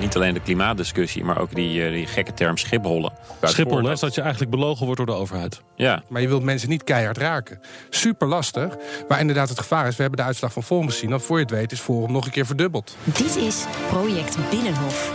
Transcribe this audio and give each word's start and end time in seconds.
Niet 0.00 0.16
alleen 0.16 0.34
de 0.34 0.40
klimaatdiscussie, 0.40 1.24
maar 1.24 1.38
ook 1.40 1.54
die, 1.54 1.84
eh, 1.84 1.92
die 1.92 2.06
gekke 2.06 2.34
term 2.34 2.56
schiphollen. 2.56 3.12
Schiphol, 3.42 3.84
hè, 3.84 3.92
is 3.92 4.00
dat 4.00 4.14
je 4.14 4.20
eigenlijk 4.20 4.50
belogen 4.50 4.84
wordt 4.86 4.96
door 4.96 5.14
de 5.14 5.22
overheid. 5.22 5.62
Ja, 5.76 6.02
Maar 6.08 6.20
je 6.20 6.28
wilt 6.28 6.42
mensen 6.42 6.68
niet 6.68 6.84
keihard 6.84 7.18
raken. 7.18 7.60
Super 7.90 8.28
lastig. 8.28 8.76
Maar 9.08 9.20
inderdaad, 9.20 9.48
het 9.48 9.58
gevaar 9.58 9.86
is, 9.86 9.96
we 9.96 10.02
hebben 10.02 10.20
de 10.20 10.26
uitslag 10.26 10.52
van 10.52 10.62
Forum 10.62 10.88
gezien. 10.88 11.10
Dan 11.10 11.20
voor 11.20 11.36
je 11.36 11.42
het 11.42 11.52
weet 11.52 11.72
is 11.72 11.80
Forum 11.80 12.12
nog 12.12 12.24
een 12.24 12.30
keer 12.30 12.46
verdubbeld. 12.46 12.96
Dit 13.04 13.36
is 13.36 13.64
Project 13.88 14.36
Binnenhof. 14.50 15.12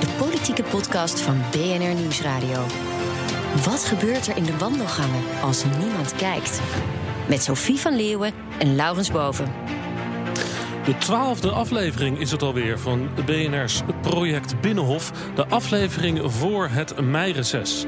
De 0.00 0.06
politieke 0.18 0.62
podcast 0.62 1.20
van 1.20 1.40
BNR 1.50 1.94
Nieuwsradio. 1.94 2.64
Wat 3.64 3.84
gebeurt 3.84 4.26
er 4.26 4.36
in 4.36 4.44
de 4.44 4.56
wandelgangen 4.58 5.22
als 5.42 5.64
niemand 5.78 6.14
kijkt? 6.14 6.60
Met 7.28 7.42
Sophie 7.42 7.78
van 7.78 7.96
Leeuwen 7.96 8.32
en 8.58 8.76
Laurens 8.76 9.10
Boven. 9.10 9.52
De 10.84 10.98
twaalfde 10.98 11.50
aflevering 11.50 12.18
is 12.18 12.30
het 12.30 12.42
alweer 12.42 12.78
van 12.78 13.08
BNR's 13.26 13.82
project 14.00 14.60
Binnenhof. 14.60 15.12
De 15.34 15.46
aflevering 15.46 16.32
voor 16.32 16.68
het 16.68 17.00
meireces. 17.00 17.84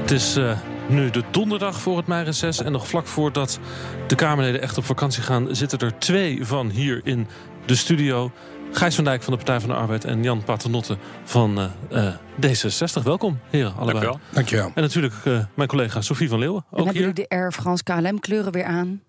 Het 0.00 0.10
is 0.10 0.36
eh, 0.36 0.58
nu 0.88 1.10
de 1.10 1.22
donderdag 1.30 1.80
voor 1.80 1.96
het 1.96 2.06
meireces. 2.06 2.62
En 2.62 2.72
nog 2.72 2.88
vlak 2.88 3.06
voordat 3.06 3.58
de 4.06 4.14
Kamerleden 4.14 4.60
echt 4.60 4.78
op 4.78 4.84
vakantie 4.84 5.22
gaan... 5.22 5.54
zitten 5.54 5.78
er 5.78 5.98
twee 5.98 6.46
van 6.46 6.70
hier 6.70 7.00
in 7.04 7.26
de 7.66 7.74
studio. 7.74 8.32
Gijs 8.72 8.94
van 8.94 9.04
Dijk 9.04 9.22
van 9.22 9.32
de 9.32 9.38
Partij 9.38 9.60
van 9.60 9.68
de 9.68 9.74
Arbeid 9.74 10.04
en 10.04 10.22
Jan 10.22 10.44
Paternotte 10.44 10.96
van 11.24 11.70
eh, 11.90 12.06
eh, 12.06 12.14
D66. 12.40 13.02
Welkom, 13.02 13.38
heren, 13.50 13.74
allebei. 13.76 13.92
dankjewel. 13.92 14.20
Dankjewel. 14.30 14.70
En 14.74 14.82
natuurlijk 14.82 15.14
eh, 15.24 15.38
mijn 15.54 15.68
collega 15.68 16.00
Sophie 16.00 16.28
van 16.28 16.38
Leeuwen, 16.38 16.64
En 16.70 16.70
ook 16.70 16.76
hebben 16.76 16.92
hier. 17.02 17.02
jullie 17.02 17.26
de 17.28 17.36
Air 17.36 17.52
France 17.52 17.82
KLM 17.82 18.20
kleuren 18.20 18.52
weer 18.52 18.64
aan? 18.64 19.02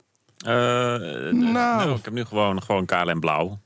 Eh, 0.46 1.34
nou. 1.34 1.96
ik 1.98 2.06
heb 2.06 2.14
nu 2.14 2.26
gewoon, 2.26 2.64
gewoon 2.64 2.86
KLM 2.86 3.20
blauw. 3.20 3.60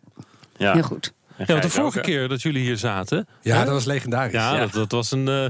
Ja, 0.57 0.73
Heel 0.73 0.83
goed. 0.83 1.13
Ja, 1.37 1.45
want 1.45 1.61
de 1.61 1.67
ook, 1.67 1.73
vorige 1.73 1.99
keer 1.99 2.27
dat 2.27 2.41
jullie 2.41 2.61
hier 2.63 2.77
zaten... 2.77 3.27
Ja, 3.41 3.57
hè? 3.57 3.63
dat 3.63 3.73
was 3.73 3.85
legendarisch. 3.85 4.33
Ja, 4.33 4.53
Ja. 4.53 4.59
Dat, 4.59 4.73
dat 4.73 4.91
was 4.91 5.11
een. 5.11 5.27
eh, 5.27 5.45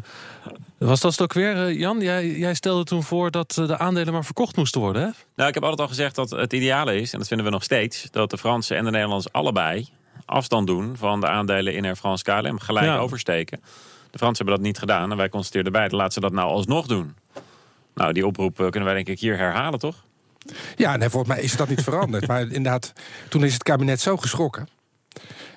was 0.77 1.00
dat 1.00 1.11
het 1.11 1.22
ook 1.22 1.33
weer, 1.33 1.66
eh, 1.67 1.80
Jan? 1.80 2.00
Jij, 2.02 2.30
jij 2.30 2.53
stelde 2.53 2.83
toen 2.83 3.03
voor 3.03 3.31
dat 3.31 3.57
eh, 3.59 3.67
de 3.67 3.77
aandelen 3.77 4.13
maar 4.13 4.25
verkocht 4.25 4.55
moesten 4.55 4.81
worden, 4.81 5.02
hè? 5.02 5.09
Nou, 5.35 5.47
ik 5.50 5.53
heb 5.53 5.63
altijd 5.63 5.81
al 5.81 5.88
gezegd 5.88 6.16
dat 6.16 6.30
het 6.30 6.53
ideale 6.53 6.95
is, 7.02 7.13
en 7.13 7.19
dat 7.19 7.27
vinden 7.27 7.45
we 7.45 7.52
nog 7.52 7.63
steeds, 7.63 8.07
dat 8.11 8.30
de 8.30 8.38
Fransen 8.38 8.77
en 8.77 8.83
de 8.83 8.91
Nederlanders 8.91 9.31
allebei 9.33 9.88
afstand 10.25 10.67
doen 10.67 10.97
van 10.97 11.19
de 11.19 11.27
aandelen 11.27 11.73
in 11.73 11.85
Air 11.85 11.95
France 11.95 12.23
KLM. 12.23 12.59
Gelijk 12.59 12.85
Ja. 12.85 12.97
oversteken. 12.97 13.59
De 14.11 14.17
Fransen 14.17 14.38
hebben 14.45 14.55
dat 14.55 14.66
niet 14.72 14.77
gedaan 14.80 15.11
en 15.11 15.17
wij 15.17 15.30
constateerden 15.30 15.72
beide, 15.72 15.95
laten 15.95 16.13
ze 16.13 16.19
dat 16.19 16.31
nou 16.31 16.50
alsnog 16.50 16.88
doen. 16.88 17.16
Nou, 17.95 18.13
die 18.13 18.25
oproep 18.25 18.59
eh, 18.59 18.69
kunnen 18.69 18.83
wij 18.85 18.94
denk 18.94 19.07
ik 19.07 19.19
hier 19.19 19.38
herhalen, 19.38 19.80
toch? 19.80 19.95
Ja, 20.75 20.95
nee, 20.97 21.09
volgens 21.09 21.33
mij 21.33 21.43
is 21.43 21.55
dat 21.55 21.69
niet 21.69 21.83
veranderd. 21.83 22.27
Maar 22.27 22.41
inderdaad, 22.41 22.93
toen 23.29 23.43
is 23.43 23.53
het 23.53 23.63
kabinet 23.63 24.01
zo 24.01 24.17
geschrokken. 24.17 24.67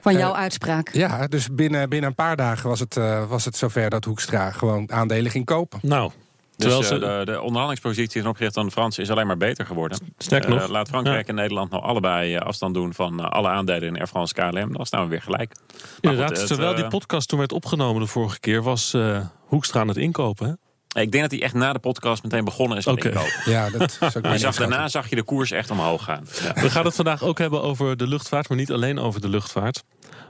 Van 0.00 0.12
Eh, 0.12 0.18
jouw 0.18 0.34
uitspraak. 0.34 0.88
Ja, 0.92 1.26
dus 1.26 1.48
binnen, 1.54 1.88
binnen 1.88 2.08
een 2.08 2.14
paar 2.16 2.36
dagen 2.36 2.68
was 2.68 2.80
het, 2.80 2.96
eh, 2.96 3.28
was 3.28 3.44
het 3.44 3.56
zover 3.56 3.90
dat 3.90 4.04
Hoekstra 4.04 4.50
gewoon 4.50 4.92
aandelen 4.92 5.30
ging 5.30 5.44
kopen. 5.44 5.78
Nou, 5.82 6.10
Dus 6.56 6.56
terwijl 6.56 6.80
eh, 6.82 6.86
ze. 6.88 6.98
de, 7.24 7.32
de 7.32 7.40
onderhandelingspositie 7.40 8.20
ten 8.20 8.30
opzichte 8.30 8.52
van 8.54 8.64
de 8.66 8.70
Fransen 8.72 9.02
is 9.02 9.10
alleen 9.10 9.26
maar 9.26 9.36
beter 9.36 9.66
geworden. 9.66 9.98
Sterker 10.18 10.50
Eh, 10.54 10.56
nog. 10.60 10.68
laat 10.68 10.88
Frankrijk 10.88 11.28
en 11.28 11.34
Nederland 11.34 11.70
nou 11.70 11.82
allebei 11.82 12.34
eh, 12.34 12.40
afstand 12.46 12.74
doen 12.74 12.94
van 12.94 13.20
eh, 13.20 13.30
alle 13.30 13.48
aandelen 13.48 13.88
in 13.88 13.96
Air 13.98 14.06
France 14.06 14.34
KLM. 14.34 14.72
Dan 14.76 14.86
staan 14.86 15.02
we 15.02 15.08
weer 15.08 15.22
gelijk. 15.22 15.54
Maar 15.54 15.84
Inderdaad, 16.00 16.28
goed, 16.28 16.38
het, 16.38 16.46
terwijl 16.46 16.74
die 16.74 16.84
eh, 16.84 16.90
podcast 16.90 17.28
toen 17.28 17.38
werd 17.38 17.52
opgenomen 17.52 18.00
de 18.02 18.08
vorige 18.08 18.40
keer, 18.40 18.62
was 18.62 18.94
eh, 18.94 19.20
Hoekstra 19.46 19.80
aan 19.80 19.88
het 19.88 19.96
inkopen. 19.96 20.46
Hè? 20.48 20.52
Ik 20.92 21.12
denk 21.12 21.22
dat 21.22 21.30
hij 21.30 21.42
echt 21.42 21.54
na 21.54 21.72
de 21.72 21.78
podcast 21.78 22.22
meteen 22.22 22.44
begonnen 22.44 22.78
is 22.78 22.86
met 22.86 22.94
Oké. 22.94 23.08
inkopen. 23.08 23.32
Ja, 23.44 23.70
dat 23.70 23.98
je 24.22 24.38
zag, 24.38 24.56
daarna 24.56 24.88
zag 24.88 25.08
je 25.08 25.16
de 25.16 25.22
koers 25.22 25.50
echt 25.50 25.70
omhoog 25.70 26.04
gaan. 26.04 26.26
Ja. 26.42 26.62
We 26.62 26.70
gaan 26.70 26.84
het 26.84 26.94
vandaag 26.94 27.22
ook 27.22 27.38
hebben 27.38 27.62
over 27.62 27.96
de 27.96 28.06
luchtvaart, 28.06 28.48
maar 28.48 28.58
niet 28.58 28.72
alleen 28.72 28.98
over 28.98 29.20
de 29.20 29.28
luchtvaart. 29.28 29.82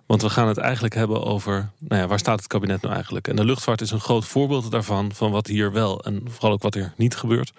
Want 0.06 0.22
we 0.22 0.30
gaan 0.30 0.48
het 0.48 0.58
eigenlijk 0.58 0.94
hebben 0.94 1.24
over, 1.24 1.70
nou 1.78 2.00
ja, 2.00 2.08
waar 2.08 2.18
staat 2.18 2.38
het 2.38 2.46
kabinet 2.46 2.82
nou 2.82 2.94
eigenlijk? 2.94 3.28
En 3.28 3.36
de 3.36 3.44
luchtvaart 3.44 3.80
is 3.80 3.90
een 3.90 4.00
groot 4.00 4.24
voorbeeld 4.24 4.70
daarvan, 4.70 5.12
van 5.14 5.30
wat 5.30 5.46
hier 5.46 5.72
wel 5.72 6.00
en 6.00 6.22
vooral 6.28 6.52
ook 6.52 6.62
wat 6.62 6.74
er 6.74 6.92
niet 6.96 7.16
gebeurt. 7.16 7.52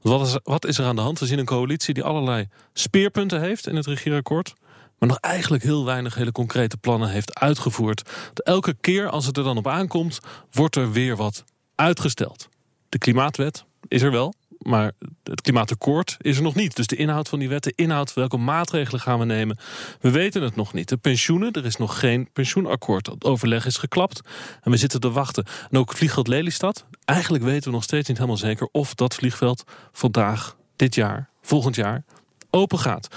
Want 0.00 0.18
wat 0.18 0.26
is, 0.26 0.38
wat 0.44 0.66
is 0.66 0.78
er 0.78 0.84
aan 0.84 0.96
de 0.96 1.02
hand? 1.02 1.18
We 1.18 1.26
zien 1.26 1.38
een 1.38 1.44
coalitie 1.44 1.94
die 1.94 2.04
allerlei 2.04 2.48
speerpunten 2.72 3.40
heeft 3.40 3.66
in 3.66 3.76
het 3.76 3.86
regeerakkoord. 3.86 4.54
Maar 4.98 5.08
nog 5.08 5.18
eigenlijk 5.20 5.62
heel 5.62 5.84
weinig 5.84 6.14
hele 6.14 6.32
concrete 6.32 6.76
plannen 6.76 7.08
heeft 7.08 7.38
uitgevoerd. 7.38 8.10
Elke 8.34 8.74
keer 8.80 9.08
als 9.08 9.26
het 9.26 9.36
er 9.36 9.44
dan 9.44 9.56
op 9.56 9.68
aankomt, 9.68 10.18
wordt 10.50 10.76
er 10.76 10.92
weer 10.92 11.16
wat 11.16 11.44
uitgesteld. 11.82 12.48
De 12.88 12.98
klimaatwet 12.98 13.64
is 13.88 14.02
er 14.02 14.10
wel, 14.10 14.34
maar 14.58 14.92
het 15.22 15.40
klimaatakkoord 15.40 16.16
is 16.20 16.36
er 16.36 16.42
nog 16.42 16.54
niet. 16.54 16.76
Dus 16.76 16.86
de 16.86 16.96
inhoud 16.96 17.28
van 17.28 17.38
die 17.38 17.48
wet, 17.48 17.62
de 17.62 17.72
inhoud, 17.76 18.14
welke 18.14 18.36
maatregelen 18.36 19.00
gaan 19.00 19.18
we 19.18 19.24
nemen, 19.24 19.58
we 20.00 20.10
weten 20.10 20.42
het 20.42 20.56
nog 20.56 20.72
niet. 20.72 20.88
De 20.88 20.96
pensioenen, 20.96 21.52
er 21.52 21.64
is 21.64 21.76
nog 21.76 21.98
geen 21.98 22.28
pensioenakkoord. 22.32 23.06
Het 23.06 23.24
overleg 23.24 23.66
is 23.66 23.76
geklapt 23.76 24.20
en 24.62 24.70
we 24.70 24.76
zitten 24.76 25.00
te 25.00 25.10
wachten. 25.10 25.44
En 25.70 25.78
ook 25.78 25.96
vliegveld 25.96 26.28
Lelystad, 26.28 26.86
eigenlijk 27.04 27.44
weten 27.44 27.64
we 27.64 27.74
nog 27.74 27.82
steeds 27.82 28.08
niet 28.08 28.16
helemaal 28.16 28.38
zeker 28.38 28.68
of 28.72 28.94
dat 28.94 29.14
vliegveld 29.14 29.64
vandaag, 29.92 30.56
dit 30.76 30.94
jaar, 30.94 31.28
volgend 31.40 31.74
jaar 31.74 32.04
open 32.50 32.78
gaat. 32.78 33.08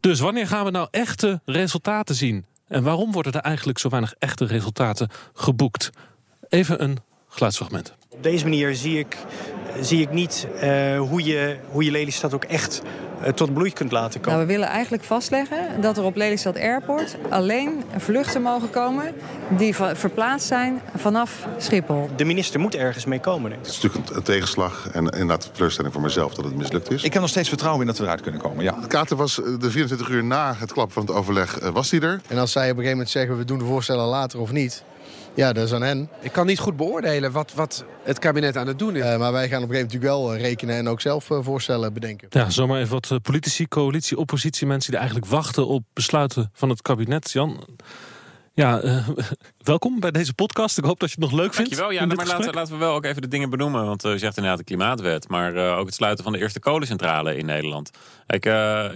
Dus 0.00 0.20
wanneer 0.20 0.46
gaan 0.46 0.64
we 0.64 0.70
nou 0.70 0.88
echte 0.90 1.40
resultaten 1.44 2.14
zien? 2.14 2.44
En 2.68 2.82
waarom 2.82 3.12
worden 3.12 3.32
er 3.32 3.40
eigenlijk 3.40 3.78
zo 3.78 3.88
weinig 3.88 4.14
echte 4.18 4.44
resultaten 4.44 5.08
geboekt? 5.34 5.90
Even 6.48 6.82
een 6.82 6.98
geluidsfragment. 7.28 7.94
Op 8.16 8.22
deze 8.22 8.44
manier 8.44 8.74
zie 8.74 8.98
ik, 8.98 9.16
zie 9.80 10.00
ik 10.00 10.10
niet 10.10 10.46
eh, 10.60 10.98
hoe, 10.98 11.24
je, 11.24 11.56
hoe 11.70 11.84
je 11.84 11.90
Lelystad 11.90 12.34
ook 12.34 12.44
echt 12.44 12.82
eh, 13.22 13.32
tot 13.32 13.54
bloei 13.54 13.72
kunt 13.72 13.92
laten 13.92 14.20
komen. 14.20 14.38
Nou, 14.38 14.46
we 14.46 14.52
willen 14.52 14.68
eigenlijk 14.68 15.04
vastleggen 15.04 15.80
dat 15.80 15.96
er 15.96 16.04
op 16.04 16.16
Lelystad 16.16 16.56
Airport 16.56 17.16
alleen 17.28 17.82
vluchten 17.96 18.42
mogen 18.42 18.70
komen 18.70 19.14
die 19.56 19.74
verplaatst 19.74 20.46
zijn 20.46 20.80
vanaf 20.96 21.46
Schiphol. 21.58 22.10
De 22.16 22.24
minister 22.24 22.60
moet 22.60 22.74
ergens 22.74 23.04
mee 23.04 23.20
komen. 23.20 23.50
denk 23.50 23.60
ik. 23.60 23.66
Het 23.66 23.76
is 23.76 23.82
natuurlijk 23.82 24.10
een, 24.10 24.16
een 24.16 24.22
tegenslag 24.22 24.88
en 24.92 25.04
inderdaad 25.04 25.44
een 25.44 25.52
teleurstelling 25.52 25.92
voor 25.92 26.02
mezelf 26.02 26.34
dat 26.34 26.44
het 26.44 26.54
mislukt 26.54 26.90
is. 26.90 27.02
Ik 27.02 27.12
heb 27.12 27.22
nog 27.22 27.30
steeds 27.30 27.48
vertrouwen 27.48 27.80
in 27.80 27.86
dat 27.86 27.98
we 27.98 28.04
eruit 28.04 28.20
kunnen 28.20 28.40
komen, 28.40 28.64
ja. 28.64 28.76
Kater 28.88 29.16
was 29.16 29.42
eh, 29.42 29.46
de 29.58 29.70
24 29.70 30.08
uur 30.08 30.24
na 30.24 30.54
het 30.58 30.72
klappen 30.72 30.94
van 30.94 31.02
het 31.02 31.14
overleg, 31.14 31.58
was 31.72 31.90
hij 31.90 32.00
er. 32.00 32.20
En 32.28 32.38
als 32.38 32.52
zij 32.52 32.62
op 32.62 32.68
een 32.68 32.74
gegeven 32.74 32.96
moment 32.96 33.10
zeggen 33.10 33.38
we 33.38 33.44
doen 33.44 33.58
de 33.58 33.64
voorstellen 33.64 34.06
later 34.06 34.40
of 34.40 34.52
niet, 34.52 34.84
ja, 35.34 35.52
dat 35.52 35.64
is 35.64 35.72
aan 35.72 35.82
hen. 35.82 36.08
Ik 36.20 36.32
kan 36.32 36.46
niet 36.46 36.58
goed 36.58 36.76
beoordelen 36.76 37.32
wat, 37.32 37.54
wat 37.54 37.84
het 38.02 38.18
kabinet 38.18 38.56
aan 38.56 38.66
het 38.66 38.78
doen 38.78 38.96
is. 38.96 39.02
Eh, 39.02 39.18
maar 39.18 39.32
wij 39.32 39.48
gaan 39.48 39.62
op 39.62 39.68
een 39.68 39.74
gegeven 39.74 39.90
moment 39.90 39.92
natuurlijk 39.92 40.12
wel 40.12 40.34
eh, 40.34 40.40
rekenen 40.40 40.76
en 40.76 40.88
ook 40.88 41.00
zelf 41.00 41.30
eh, 41.30 41.38
voorstellen 41.42 41.92
bedenken. 41.92 42.28
Ja, 42.30 42.50
zomaar 42.50 42.80
even 42.80 43.00
wat 43.00 43.22
politici, 43.22 43.68
coalitie, 43.68 44.18
oppositiemensen 44.18 44.90
die 44.90 45.00
eigenlijk 45.00 45.30
wachten 45.30 45.66
op 45.66 45.84
besluiten 45.92 46.50
van 46.52 46.68
het 46.68 46.82
kabinet. 46.82 47.30
Jan, 47.30 47.64
ja, 48.54 48.80
eh, 48.80 49.08
welkom 49.62 50.00
bij 50.00 50.10
deze 50.10 50.34
podcast. 50.34 50.78
Ik 50.78 50.84
hoop 50.84 51.00
dat 51.00 51.10
je 51.10 51.20
het 51.20 51.30
nog 51.30 51.40
leuk 51.40 51.54
vindt. 51.54 51.70
Dankjewel. 51.70 51.90
Ja, 51.90 52.04
nou, 52.04 52.06
maar 52.06 52.16
laten, 52.16 52.36
gesprek. 52.36 52.54
laten 52.54 52.72
we 52.72 52.78
wel 52.78 52.94
ook 52.94 53.04
even 53.04 53.22
de 53.22 53.28
dingen 53.28 53.50
benoemen. 53.50 53.86
Want 53.86 54.04
eh, 54.04 54.12
u 54.12 54.18
zegt 54.18 54.36
inderdaad 54.36 54.58
de 54.58 54.64
klimaatwet. 54.64 55.28
Maar 55.28 55.54
eh, 55.54 55.78
ook 55.78 55.86
het 55.86 55.94
sluiten 55.94 56.24
van 56.24 56.32
de 56.32 56.38
eerste 56.38 56.60
kolencentrale 56.60 57.36
in 57.36 57.46
Nederland. 57.46 57.90
Kijk, 58.26 58.44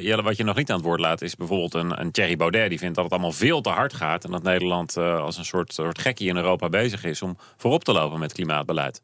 Jelle, 0.00 0.22
wat 0.22 0.36
je 0.36 0.44
nog 0.44 0.56
niet 0.56 0.70
aan 0.70 0.76
het 0.76 0.84
woord 0.84 1.00
laat 1.00 1.22
is 1.22 1.36
bijvoorbeeld 1.36 1.74
een, 1.74 2.00
een 2.00 2.10
Thierry 2.10 2.36
Baudet. 2.36 2.68
Die 2.68 2.78
vindt 2.78 2.94
dat 2.94 3.04
het 3.04 3.12
allemaal 3.12 3.32
veel 3.32 3.60
te 3.60 3.68
hard 3.68 3.92
gaat. 3.92 4.24
En 4.24 4.30
dat 4.30 4.42
Nederland 4.42 4.96
als 4.96 5.36
een 5.36 5.44
soort, 5.44 5.72
soort 5.72 5.98
gekkie 5.98 6.28
in 6.28 6.36
Europa 6.36 6.68
bezig 6.68 7.04
is 7.04 7.22
om 7.22 7.36
voorop 7.56 7.84
te 7.84 7.92
lopen 7.92 8.18
met 8.18 8.32
klimaatbeleid. 8.32 9.02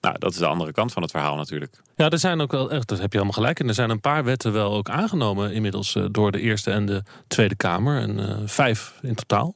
Nou, 0.00 0.18
dat 0.18 0.32
is 0.32 0.38
de 0.38 0.46
andere 0.46 0.72
kant 0.72 0.92
van 0.92 1.02
het 1.02 1.10
verhaal 1.10 1.36
natuurlijk. 1.36 1.80
Ja, 1.96 2.10
er 2.10 2.18
zijn 2.18 2.40
ook 2.40 2.52
wel 2.52 2.70
echt, 2.70 2.88
dat 2.88 2.98
heb 2.98 3.12
je 3.12 3.18
allemaal 3.18 3.36
gelijk. 3.36 3.60
En 3.60 3.68
er 3.68 3.74
zijn 3.74 3.90
een 3.90 4.00
paar 4.00 4.24
wetten 4.24 4.52
wel 4.52 4.74
ook 4.74 4.88
aangenomen 4.88 5.52
inmiddels 5.52 5.96
door 6.10 6.32
de 6.32 6.40
Eerste 6.40 6.70
en 6.70 6.86
de 6.86 7.02
Tweede 7.26 7.56
Kamer. 7.56 8.00
En 8.00 8.42
vijf 8.48 8.98
in 9.02 9.14
totaal. 9.14 9.54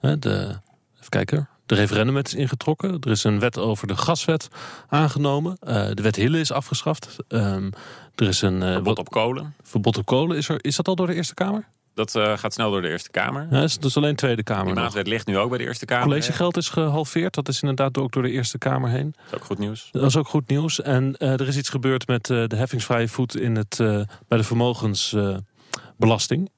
De, 0.00 0.60
even 0.96 1.08
kijken. 1.08 1.48
De 1.66 1.74
referendumwet 1.74 2.26
is 2.26 2.34
ingetrokken. 2.34 2.96
Er 3.00 3.10
is 3.10 3.24
een 3.24 3.40
wet 3.40 3.58
over 3.58 3.86
de 3.86 3.96
gaswet 3.96 4.48
aangenomen. 4.88 5.56
Eh, 5.60 5.88
de 5.92 6.02
wet 6.02 6.16
Hille 6.16 6.38
is 6.38 6.52
afgeschaft. 6.52 7.16
Ehm, 7.28 7.70
er 8.14 8.28
is 8.28 8.42
een 8.42 8.62
eh, 8.62 8.72
Verbod 8.72 8.98
op 8.98 9.10
kolen. 9.10 9.54
verbod 9.62 9.96
op 9.96 10.06
kolen. 10.06 10.36
Is, 10.36 10.48
er, 10.48 10.64
is 10.64 10.76
dat 10.76 10.88
al 10.88 10.96
door 10.96 11.06
de 11.06 11.14
Eerste 11.14 11.34
Kamer? 11.34 11.68
Dat 11.94 12.14
uh, 12.14 12.38
gaat 12.38 12.52
snel 12.52 12.70
door 12.70 12.82
de 12.82 12.88
Eerste 12.88 13.10
Kamer. 13.10 13.46
Ja, 13.50 13.62
is 13.62 13.96
alleen 13.96 14.16
Tweede 14.16 14.42
Kamer. 14.42 14.74
De 14.74 14.80
maatwet 14.80 15.06
ligt 15.06 15.26
nu 15.26 15.38
ook 15.38 15.48
bij 15.48 15.58
de 15.58 15.64
Eerste 15.64 15.84
Kamer. 15.84 16.04
Collegegeld 16.04 16.56
is 16.56 16.68
gehalveerd. 16.68 17.34
Dat 17.34 17.48
is 17.48 17.62
inderdaad 17.62 17.98
ook 17.98 18.12
door 18.12 18.22
de 18.22 18.30
Eerste 18.30 18.58
Kamer 18.58 18.90
heen. 18.90 19.14
Dat 19.16 19.24
is 19.26 19.34
ook 19.34 19.44
goed 19.44 19.58
nieuws. 19.58 19.88
Dat 19.92 20.02
is 20.02 20.16
ook 20.16 20.28
goed 20.28 20.48
nieuws. 20.48 20.82
En 20.82 21.16
er 21.16 21.48
is 21.48 21.56
iets 21.56 21.68
gebeurd 21.68 22.06
met 22.06 22.26
de 22.26 22.56
heffingsvrije 22.56 23.08
voet 23.08 23.36
in 23.36 23.56
het, 23.56 23.76
bij 24.28 24.38
de 24.38 24.44
vermogensbelasting. 24.44 26.50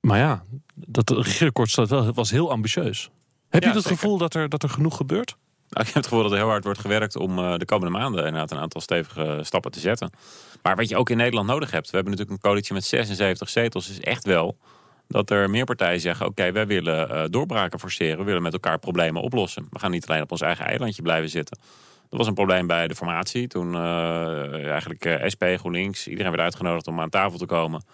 Maar 0.00 0.18
ja, 0.18 0.42
dat 0.74 1.10
regeerakkoord 1.10 1.74
was 2.14 2.30
heel 2.30 2.50
ambitieus. 2.50 3.10
Heb 3.48 3.62
ja, 3.62 3.68
je 3.68 3.76
het 3.76 3.86
gevoel 3.86 4.18
dat 4.18 4.34
er, 4.34 4.48
dat 4.48 4.62
er 4.62 4.68
genoeg 4.68 4.96
gebeurt? 4.96 5.36
Nou, 5.68 5.86
ik 5.86 5.94
heb 5.94 5.94
het 5.94 6.06
gevoel 6.06 6.22
dat 6.22 6.32
er 6.32 6.38
heel 6.38 6.48
hard 6.48 6.64
wordt 6.64 6.78
gewerkt 6.78 7.16
om 7.16 7.38
uh, 7.38 7.56
de 7.56 7.64
komende 7.64 7.98
maanden 7.98 8.24
inderdaad 8.24 8.50
een 8.50 8.58
aantal 8.58 8.80
stevige 8.80 9.38
stappen 9.42 9.70
te 9.70 9.80
zetten. 9.80 10.10
Maar 10.62 10.76
wat 10.76 10.88
je 10.88 10.96
ook 10.96 11.10
in 11.10 11.16
Nederland 11.16 11.46
nodig 11.46 11.70
hebt, 11.70 11.90
we 11.90 11.96
hebben 11.96 12.12
natuurlijk 12.12 12.38
een 12.42 12.48
coalitie 12.48 12.74
met 12.74 12.84
76 12.84 13.48
zetels, 13.48 13.90
is 13.90 14.00
echt 14.00 14.24
wel 14.24 14.58
dat 15.08 15.30
er 15.30 15.50
meer 15.50 15.64
partijen 15.64 16.00
zeggen: 16.00 16.26
oké, 16.26 16.52
wij 16.52 16.66
willen 16.66 17.10
uh, 17.10 17.24
doorbraken 17.30 17.78
forceren, 17.78 18.18
we 18.18 18.24
willen 18.24 18.42
met 18.42 18.52
elkaar 18.52 18.78
problemen 18.78 19.22
oplossen. 19.22 19.66
We 19.70 19.78
gaan 19.78 19.90
niet 19.90 20.06
alleen 20.06 20.22
op 20.22 20.30
ons 20.30 20.40
eigen 20.40 20.64
eilandje 20.64 21.02
blijven 21.02 21.30
zitten. 21.30 21.58
Dat 22.08 22.18
was 22.18 22.26
een 22.26 22.34
probleem 22.34 22.66
bij 22.66 22.88
de 22.88 22.94
formatie. 22.94 23.46
Toen 23.46 23.72
uh, 23.72 24.70
eigenlijk 24.70 25.20
SP, 25.32 25.44
GroenLinks, 25.56 26.08
iedereen 26.08 26.30
werd 26.30 26.42
uitgenodigd 26.42 26.86
om 26.86 27.00
aan 27.00 27.10
tafel 27.10 27.38
te 27.38 27.46
komen. 27.46 27.84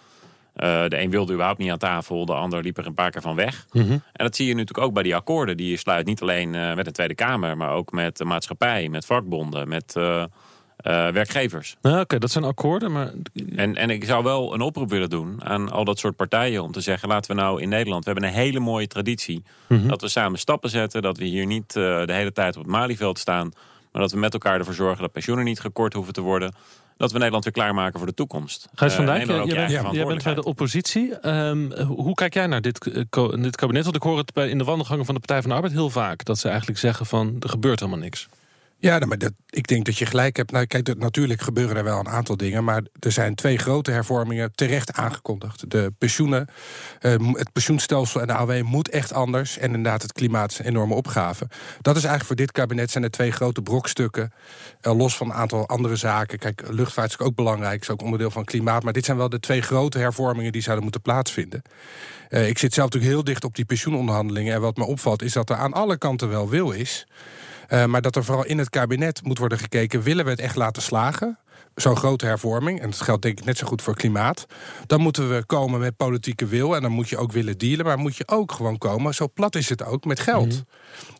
Uh, 0.55 0.87
de 0.87 1.01
een 1.01 1.09
wilde 1.09 1.31
überhaupt 1.31 1.59
niet 1.59 1.71
aan 1.71 1.77
tafel, 1.77 2.25
de 2.25 2.33
ander 2.33 2.61
liep 2.61 2.77
er 2.77 2.85
een 2.85 2.93
paar 2.93 3.11
keer 3.11 3.21
van 3.21 3.35
weg. 3.35 3.65
Mm 3.71 3.81
-hmm. 3.81 3.91
En 3.91 4.25
dat 4.25 4.35
zie 4.35 4.47
je 4.47 4.55
natuurlijk 4.55 4.87
ook 4.87 4.93
bij 4.93 5.03
die 5.03 5.15
akkoorden 5.15 5.57
die 5.57 5.69
je 5.69 5.77
sluit. 5.77 6.05
Niet 6.05 6.21
alleen 6.21 6.53
uh, 6.53 6.73
met 6.75 6.85
de 6.85 6.91
Tweede 6.91 7.15
Kamer, 7.15 7.57
maar 7.57 7.71
ook 7.71 7.91
met 7.91 8.17
de 8.17 8.25
maatschappij, 8.25 8.89
met 8.89 9.05
vakbonden, 9.05 9.67
met 9.67 9.93
uh, 9.97 10.23
werkgevers. 11.11 11.75
Oké, 11.81 12.17
dat 12.17 12.31
zijn 12.31 12.43
akkoorden. 12.43 12.91
Maar... 12.91 13.11
En, 13.55 13.75
en 13.75 13.89
ik 13.89 14.05
zou 14.05 14.23
wel 14.23 14.53
een 14.53 14.61
oproep 14.61 14.89
willen 14.89 15.09
doen 15.09 15.43
aan 15.43 15.71
al 15.71 15.83
dat 15.83 15.99
soort 15.99 16.15
partijen 16.15 16.63
om 16.63 16.71
te 16.71 16.81
zeggen: 16.81 17.09
laten 17.09 17.35
we 17.35 17.41
nou 17.41 17.61
in 17.61 17.69
Nederland, 17.69 18.05
we 18.05 18.11
hebben 18.11 18.29
een 18.29 18.35
hele 18.35 18.59
mooie 18.59 18.87
traditie. 18.87 19.43
Mm 19.67 19.77
-hmm. 19.77 19.87
Dat 19.87 20.01
we 20.01 20.07
samen 20.07 20.39
stappen 20.39 20.69
zetten, 20.69 21.01
dat 21.01 21.17
we 21.17 21.25
hier 21.25 21.45
niet 21.45 21.73
de 21.73 22.05
hele 22.07 22.31
tijd 22.31 22.55
op 22.55 22.61
het 22.61 22.71
Malieveld 22.71 23.19
staan. 23.19 23.51
Maar 23.91 24.01
dat 24.01 24.11
we 24.11 24.17
met 24.17 24.33
elkaar 24.33 24.59
ervoor 24.59 24.73
zorgen 24.73 25.01
dat 25.01 25.11
pensioenen 25.11 25.45
niet 25.45 25.59
gekort 25.59 25.93
hoeven 25.93 26.13
te 26.13 26.21
worden 26.21 26.53
dat 26.97 27.11
we 27.11 27.17
Nederland 27.17 27.43
weer 27.43 27.53
klaarmaken 27.53 27.99
voor 27.99 28.07
de 28.07 28.13
toekomst. 28.13 28.69
Gijs 28.75 28.93
van 28.93 29.05
Dijk, 29.05 29.21
uh, 29.21 29.27
jij, 29.27 29.55
bent, 29.55 29.71
ja, 29.71 29.91
jij 29.91 30.05
bent 30.05 30.23
bij 30.23 30.33
de 30.33 30.43
oppositie. 30.43 31.29
Um, 31.29 31.71
hoe 31.73 32.13
kijk 32.13 32.33
jij 32.33 32.47
naar 32.47 32.61
dit, 32.61 32.85
uh, 32.85 33.29
dit 33.41 33.55
kabinet? 33.55 33.83
Want 33.83 33.95
ik 33.95 34.01
hoor 34.01 34.17
het 34.17 34.33
bij, 34.33 34.49
in 34.49 34.57
de 34.57 34.63
wandelgangen 34.63 35.05
van 35.05 35.13
de 35.13 35.19
Partij 35.19 35.41
van 35.41 35.49
de 35.49 35.55
Arbeid 35.55 35.73
heel 35.73 35.89
vaak. 35.89 36.25
Dat 36.25 36.37
ze 36.37 36.47
eigenlijk 36.47 36.79
zeggen 36.79 37.05
van, 37.05 37.35
er 37.39 37.49
gebeurt 37.49 37.79
helemaal 37.79 38.01
niks. 38.01 38.27
Ja, 38.83 38.99
maar 38.99 39.17
dat, 39.17 39.33
ik 39.49 39.67
denk 39.67 39.85
dat 39.85 39.97
je 39.97 40.05
gelijk 40.05 40.37
hebt. 40.37 40.51
Nou, 40.51 40.65
kijk, 40.65 40.97
natuurlijk 40.97 41.41
gebeuren 41.41 41.75
er 41.75 41.83
wel 41.83 41.99
een 41.99 42.09
aantal 42.09 42.37
dingen. 42.37 42.63
Maar 42.63 42.83
er 42.99 43.11
zijn 43.11 43.35
twee 43.35 43.57
grote 43.57 43.91
hervormingen 43.91 44.51
terecht 44.55 44.93
aangekondigd. 44.93 45.69
De 45.71 45.93
pensioenen, 45.97 46.47
uh, 47.01 47.33
het 47.33 47.51
pensioenstelsel 47.53 48.21
en 48.21 48.27
de 48.27 48.33
AW 48.33 48.61
moet 48.61 48.89
echt 48.89 49.13
anders. 49.13 49.57
En 49.57 49.67
inderdaad, 49.67 50.01
het 50.01 50.13
klimaat 50.13 50.51
is 50.51 50.59
een 50.59 50.65
enorme 50.65 50.93
opgave. 50.93 51.47
Dat 51.81 51.95
is 51.95 52.03
eigenlijk 52.03 52.25
voor 52.25 52.35
dit 52.35 52.51
kabinet 52.51 52.91
zijn 52.91 53.03
er 53.03 53.11
twee 53.11 53.31
grote 53.31 53.61
brokstukken. 53.61 54.33
Uh, 54.81 54.97
los 54.97 55.17
van 55.17 55.27
een 55.27 55.35
aantal 55.35 55.67
andere 55.67 55.95
zaken. 55.95 56.39
Kijk, 56.39 56.63
luchtvaart 56.69 57.09
is 57.09 57.19
ook 57.19 57.35
belangrijk, 57.35 57.81
is 57.81 57.89
ook 57.89 58.01
onderdeel 58.01 58.31
van 58.31 58.43
klimaat. 58.43 58.83
Maar 58.83 58.93
dit 58.93 59.05
zijn 59.05 59.17
wel 59.17 59.29
de 59.29 59.39
twee 59.39 59.61
grote 59.61 59.97
hervormingen 59.97 60.51
die 60.51 60.61
zouden 60.61 60.83
moeten 60.83 61.01
plaatsvinden. 61.01 61.61
Uh, 62.29 62.47
ik 62.47 62.57
zit 62.57 62.73
zelf 62.73 62.89
natuurlijk 62.89 63.13
heel 63.13 63.23
dicht 63.23 63.43
op 63.43 63.55
die 63.55 63.65
pensioenonderhandelingen. 63.65 64.53
En 64.53 64.61
wat 64.61 64.77
me 64.77 64.85
opvalt 64.85 65.21
is 65.21 65.33
dat 65.33 65.49
er 65.49 65.55
aan 65.55 65.73
alle 65.73 65.97
kanten 65.97 66.29
wel 66.29 66.49
wil 66.49 66.71
is. 66.71 67.05
Uh, 67.69 67.85
maar 67.85 68.01
dat 68.01 68.15
er 68.15 68.23
vooral 68.23 68.45
in 68.45 68.57
het 68.57 68.69
kabinet 68.69 69.23
moet 69.23 69.37
worden 69.37 69.57
gekeken: 69.57 70.01
willen 70.01 70.25
we 70.25 70.31
het 70.31 70.39
echt 70.39 70.55
laten 70.55 70.81
slagen? 70.81 71.37
Zo'n 71.75 71.95
grote 71.97 72.25
hervorming, 72.25 72.81
en 72.81 72.89
dat 72.89 73.01
geldt 73.01 73.21
denk 73.21 73.39
ik 73.39 73.45
net 73.45 73.57
zo 73.57 73.67
goed 73.67 73.81
voor 73.81 73.95
klimaat. 73.95 74.45
Dan 74.87 75.01
moeten 75.01 75.29
we 75.35 75.43
komen 75.45 75.79
met 75.79 75.95
politieke 75.97 76.45
wil 76.45 76.75
en 76.75 76.81
dan 76.81 76.91
moet 76.91 77.09
je 77.09 77.17
ook 77.17 77.31
willen 77.31 77.57
dealen. 77.57 77.85
Maar 77.85 77.97
moet 77.97 78.15
je 78.15 78.27
ook 78.27 78.51
gewoon 78.51 78.77
komen, 78.77 79.13
zo 79.13 79.27
plat 79.33 79.55
is 79.55 79.69
het 79.69 79.85
ook, 79.85 80.05
met 80.05 80.19
geld. 80.19 80.47
Mhm. 80.47 80.61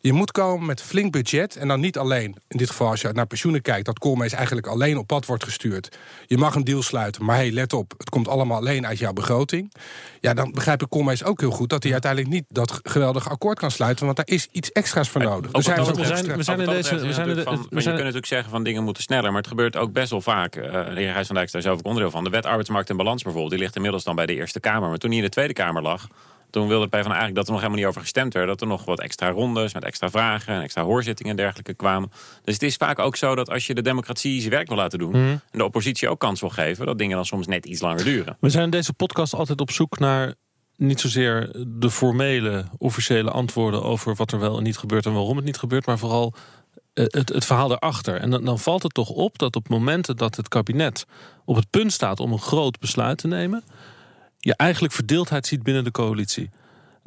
Je 0.00 0.12
moet 0.12 0.32
komen 0.32 0.66
met 0.66 0.82
flink 0.82 1.12
budget. 1.12 1.56
En 1.56 1.68
dan 1.68 1.80
niet 1.80 1.98
alleen, 1.98 2.36
in 2.48 2.56
dit 2.58 2.70
geval 2.70 2.88
als 2.88 3.00
je 3.00 3.08
naar 3.12 3.26
pensioenen 3.26 3.62
kijkt... 3.62 3.86
dat 3.86 3.98
Koolmees 3.98 4.32
eigenlijk 4.32 4.66
alleen 4.66 4.98
op 4.98 5.06
pad 5.06 5.26
wordt 5.26 5.44
gestuurd. 5.44 5.96
Je 6.26 6.38
mag 6.38 6.54
een 6.54 6.64
deal 6.64 6.82
sluiten, 6.82 7.24
maar 7.24 7.36
hey, 7.36 7.50
let 7.52 7.72
op... 7.72 7.94
het 7.98 8.08
komt 8.10 8.28
allemaal 8.28 8.56
alleen 8.56 8.86
uit 8.86 8.98
jouw 8.98 9.12
begroting. 9.12 9.72
Ja, 10.20 10.34
dan 10.34 10.52
begrijp 10.52 10.82
ik 10.82 10.88
Koolmees 10.90 11.24
ook 11.24 11.40
heel 11.40 11.50
goed... 11.50 11.68
dat 11.68 11.82
hij 11.82 11.92
uiteindelijk 11.92 12.32
niet 12.32 12.44
dat 12.48 12.80
geweldige 12.82 13.28
akkoord 13.28 13.58
kan 13.58 13.70
sluiten... 13.70 14.04
want 14.04 14.16
daar 14.16 14.26
is 14.28 14.48
iets 14.52 14.72
extra's 14.72 15.08
voor 15.08 15.22
nodig. 15.22 15.50
Dus 15.50 15.66
we 16.36 16.42
zijn 16.42 16.60
in 16.60 16.66
deze- 16.66 16.96
we 17.06 17.12
zijn 17.12 17.28
in 17.28 17.36
de- 17.36 17.40
natuurlijk 17.40 17.48
van- 17.48 17.66
we 17.70 17.82
kunt 17.82 17.96
natuurlijk 17.96 18.26
zeggen 18.26 18.50
van 18.50 18.62
dingen 18.64 18.84
moeten 18.84 19.02
sneller, 19.02 19.28
maar 19.30 19.40
het 19.40 19.46
gebeurt 19.46 19.76
ook 19.76 19.92
best 19.92 20.10
wel 20.10 20.20
vaak. 20.20 20.43
Eh, 20.52 20.94
de 20.94 21.00
heer 21.00 21.12
Gijs 21.12 21.26
van 21.26 21.34
Dijk 21.34 21.46
is 21.46 21.52
daar 21.52 21.62
zelf 21.62 21.78
ook 21.78 21.86
onderdeel 21.86 22.10
van. 22.10 22.24
De 22.24 22.30
wet 22.30 22.46
arbeidsmarkt 22.46 22.90
en 22.90 22.96
balans 22.96 23.22
bijvoorbeeld, 23.22 23.52
die 23.52 23.62
ligt 23.62 23.76
inmiddels 23.76 24.04
dan 24.04 24.14
bij 24.14 24.26
de 24.26 24.34
Eerste 24.34 24.60
Kamer. 24.60 24.88
Maar 24.88 24.98
toen 24.98 25.10
hij 25.10 25.18
in 25.18 25.24
de 25.24 25.30
Tweede 25.30 25.52
Kamer 25.52 25.82
lag, 25.82 26.08
toen 26.50 26.68
wilde 26.68 26.88
de 26.88 26.96
PvdA 26.96 27.08
eigenlijk 27.08 27.34
dat 27.34 27.46
er 27.46 27.52
nog 27.52 27.60
helemaal 27.60 27.80
niet 27.80 27.88
over 27.88 28.00
gestemd 28.00 28.34
werd. 28.34 28.46
Dat 28.46 28.60
er 28.60 28.66
nog 28.66 28.84
wat 28.84 29.00
extra 29.00 29.30
rondes 29.30 29.74
met 29.74 29.84
extra 29.84 30.10
vragen 30.10 30.54
en 30.54 30.62
extra 30.62 30.82
hoorzittingen 30.82 31.30
en 31.30 31.36
dergelijke 31.36 31.74
kwamen. 31.74 32.10
Dus 32.44 32.54
het 32.54 32.62
is 32.62 32.76
vaak 32.76 32.98
ook 32.98 33.16
zo 33.16 33.34
dat 33.34 33.50
als 33.50 33.66
je 33.66 33.74
de 33.74 33.82
democratie 33.82 34.38
zijn 34.40 34.52
werk 34.52 34.68
wil 34.68 34.76
laten 34.76 34.98
doen... 34.98 35.10
Mhm. 35.10 35.28
en 35.28 35.58
de 35.58 35.64
oppositie 35.64 36.08
ook 36.08 36.20
kans 36.20 36.40
wil 36.40 36.50
geven, 36.50 36.86
dat 36.86 36.98
dingen 36.98 37.16
dan 37.16 37.24
soms 37.24 37.46
net 37.46 37.66
iets 37.66 37.80
langer 37.80 38.04
duren. 38.04 38.36
We 38.40 38.48
zijn 38.48 38.64
in 38.64 38.70
deze 38.70 38.92
podcast 38.92 39.34
altijd 39.34 39.60
op 39.60 39.70
zoek 39.70 39.98
naar 39.98 40.34
niet 40.76 41.00
zozeer 41.00 41.50
de 41.66 41.90
formele, 41.90 42.64
officiële 42.78 43.30
antwoorden 43.30 43.82
over 43.82 44.14
wat 44.14 44.32
er 44.32 44.38
wel 44.38 44.56
en 44.56 44.62
niet 44.62 44.76
gebeurt 44.76 45.06
en 45.06 45.12
waarom 45.12 45.36
het 45.36 45.44
niet 45.44 45.58
gebeurt, 45.58 45.86
maar 45.86 45.98
vooral 45.98 46.34
het, 46.94 47.28
het 47.28 47.44
verhaal 47.44 47.72
erachter. 47.72 48.20
En 48.20 48.30
dan, 48.30 48.44
dan 48.44 48.58
valt 48.58 48.82
het 48.82 48.94
toch 48.94 49.08
op 49.08 49.38
dat 49.38 49.56
op 49.56 49.68
momenten 49.68 50.16
dat 50.16 50.36
het 50.36 50.48
kabinet 50.48 51.06
op 51.44 51.56
het 51.56 51.70
punt 51.70 51.92
staat 51.92 52.20
om 52.20 52.32
een 52.32 52.38
groot 52.38 52.78
besluit 52.78 53.18
te 53.18 53.26
nemen, 53.26 53.64
je 54.38 54.56
eigenlijk 54.56 54.94
verdeeldheid 54.94 55.46
ziet 55.46 55.62
binnen 55.62 55.84
de 55.84 55.90
coalitie. 55.90 56.50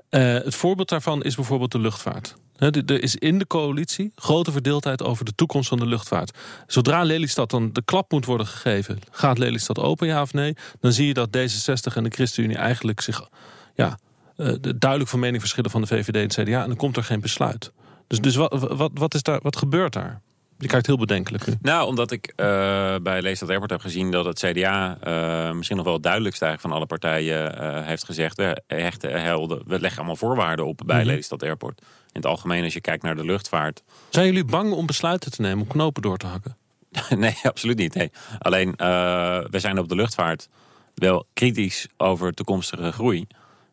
Eh, 0.09 0.21
het 0.21 0.55
voorbeeld 0.55 0.89
daarvan 0.89 1.23
is 1.23 1.35
bijvoorbeeld 1.35 1.71
de 1.71 1.79
luchtvaart. 1.79 2.35
Er 2.57 3.03
is 3.03 3.15
in 3.15 3.37
de 3.39 3.47
coalitie 3.47 4.11
grote 4.15 4.51
verdeeldheid 4.51 5.03
over 5.03 5.25
de 5.25 5.35
toekomst 5.35 5.69
van 5.69 5.77
de 5.77 5.85
luchtvaart. 5.85 6.37
Zodra 6.67 7.03
Lelystad 7.03 7.49
dan 7.49 7.73
de 7.73 7.81
klap 7.85 8.11
moet 8.11 8.25
worden 8.25 8.47
gegeven, 8.47 8.99
gaat 9.11 9.37
Lelystad 9.37 9.79
open, 9.79 10.07
ja 10.07 10.21
of 10.21 10.33
nee? 10.33 10.55
Dan 10.79 10.93
zie 10.93 11.07
je 11.07 11.13
dat 11.13 11.37
D66 11.37 11.95
en 11.95 12.03
de 12.03 12.09
ChristenUnie 12.09 12.57
eigenlijk 12.57 13.01
zich 13.01 13.29
ja, 13.75 13.97
eh, 14.35 14.53
de- 14.61 14.77
duidelijk 14.77 15.09
van 15.09 15.19
mening 15.19 15.39
verschillen 15.41 15.71
van 15.71 15.81
de 15.81 15.87
VVD 15.87 16.37
en 16.37 16.43
CDA. 16.43 16.61
En 16.61 16.67
dan 16.67 16.77
komt 16.77 16.97
er 16.97 17.03
geen 17.03 17.21
besluit. 17.21 17.71
Dus, 18.07 18.19
dus 18.19 18.35
wat, 18.35 18.53
wat, 18.71 18.91
wat, 18.93 19.13
is 19.13 19.23
daar, 19.23 19.39
wat 19.41 19.57
gebeurt 19.57 19.93
daar? 19.93 20.21
Je 20.59 20.67
kijkt 20.67 20.85
heel 20.85 20.97
bedenkelijk. 20.97 21.45
Nou, 21.61 21.87
omdat 21.87 22.11
ik 22.11 22.33
eh, 22.35 22.95
bij 23.01 23.21
Leestad 23.21 23.49
Airport 23.49 23.71
heb 23.71 23.81
gezien 23.81 24.11
dat 24.11 24.25
het 24.25 24.39
CDA 24.39 24.97
eh, 25.01 25.51
misschien 25.51 25.77
nog 25.77 25.85
wel 25.85 25.93
het 25.95 26.03
duidelijkst 26.03 26.41
eigenlijk 26.41 26.73
van 26.73 26.81
alle 26.81 26.99
partijen 26.99 27.59
eh, 27.59 27.85
heeft 27.85 28.05
gezegd. 28.05 28.37
We, 28.37 28.61
hechten, 28.67 29.21
helden, 29.21 29.61
we 29.65 29.79
leggen 29.79 29.97
allemaal 29.97 30.15
voorwaarden 30.15 30.65
op 30.65 30.81
bij. 30.85 31.05
Lelystad 31.05 31.43
Airport. 31.43 31.79
In 31.79 32.21
het 32.21 32.25
algemeen, 32.25 32.63
als 32.63 32.73
je 32.73 32.81
kijkt 32.81 33.03
naar 33.03 33.15
de 33.15 33.25
luchtvaart. 33.25 33.83
Zijn 34.09 34.25
jullie 34.25 34.45
bang 34.45 34.71
om 34.71 34.85
besluiten 34.85 35.31
te 35.31 35.41
nemen, 35.41 35.61
om 35.61 35.67
knopen 35.67 36.01
door 36.01 36.17
te 36.17 36.27
hakken? 36.27 36.57
nee, 37.17 37.35
absoluut 37.43 37.77
niet. 37.77 37.93
Nee. 37.93 38.11
Alleen, 38.39 38.73
we 39.49 39.59
zijn 39.59 39.79
op 39.79 39.89
de 39.89 39.95
luchtvaart 39.95 40.49
wel 40.95 41.25
kritisch 41.33 41.87
over 41.97 42.33
toekomstige 42.33 42.91
groei. 42.91 43.27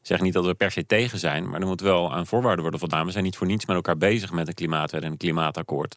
Zeg 0.05 0.21
niet 0.21 0.33
dat 0.33 0.45
we 0.45 0.55
per 0.55 0.71
se 0.71 0.87
tegen 0.87 1.19
zijn, 1.19 1.51
maar 1.51 1.61
er 1.61 1.67
moet 1.67 1.81
wel 1.81 2.13
aan 2.13 2.27
voorwaarden 2.27 2.61
worden 2.61 2.81
voldaan. 2.81 3.07
We 3.07 3.13
zijn 3.13 3.25
niet 3.25 3.37
voor 3.37 3.47
niets 3.47 3.67
met 3.67 3.77
elkaar 3.77 3.97
bezig 3.97 4.33
met 4.33 4.49
een 4.49 4.55
klimaatwet 4.55 5.03
en 5.03 5.11
een 5.11 5.17
klimaatakkoord. 5.17 5.97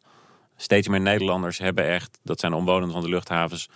Steeds 0.55 0.87
meer 0.87 1.01
Nederlanders 1.01 1.57
hebben 1.57 1.85
echt, 1.85 2.19
dat 2.23 2.39
zijn 2.39 2.51
de 2.51 2.57
omwonenden 2.57 2.91
van 2.91 3.01
de 3.01 3.09
luchthavens, 3.09 3.69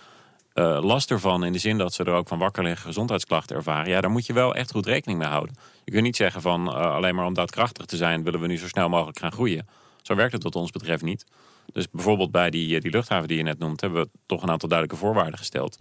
eh, 0.52 0.78
last 0.82 1.10
ervan. 1.10 1.44
In 1.44 1.52
de 1.52 1.58
zin 1.58 1.78
dat 1.78 1.92
ze 1.92 2.04
er 2.04 2.12
ook 2.12 2.28
van 2.28 2.38
wakker 2.38 2.62
liggen, 2.62 2.86
gezondheidsklachten 2.86 3.56
ervaren. 3.56 3.90
Ja, 3.90 4.00
daar 4.00 4.10
moet 4.10 4.26
je 4.26 4.32
wel 4.32 4.54
echt 4.54 4.70
goed 4.70 4.86
rekening 4.86 5.18
mee 5.18 5.28
houden. 5.28 5.56
Je 5.84 5.92
kunt 5.92 6.04
niet 6.04 6.16
zeggen 6.16 6.42
van 6.42 6.68
eh, 6.68 6.94
alleen 6.94 7.14
maar 7.14 7.26
om 7.26 7.34
daadkrachtig 7.34 7.86
te 7.86 7.96
zijn, 7.96 8.22
willen 8.22 8.40
we 8.40 8.46
nu 8.46 8.58
zo 8.58 8.68
snel 8.68 8.88
mogelijk 8.88 9.18
gaan 9.18 9.32
groeien. 9.32 9.68
Zo 10.02 10.14
werkt 10.14 10.32
het 10.32 10.42
wat 10.42 10.56
ons 10.56 10.70
betreft 10.70 11.02
niet. 11.02 11.26
Dus 11.72 11.90
bijvoorbeeld 11.90 12.30
bij 12.30 12.50
die, 12.50 12.74
eh, 12.74 12.80
die 12.80 12.90
luchthaven 12.90 13.28
die 13.28 13.36
je 13.36 13.42
net 13.42 13.58
noemt, 13.58 13.80
hebben 13.80 14.02
we 14.02 14.08
toch 14.26 14.42
een 14.42 14.50
aantal 14.50 14.68
duidelijke 14.68 15.04
voorwaarden 15.04 15.38
gesteld. 15.38 15.76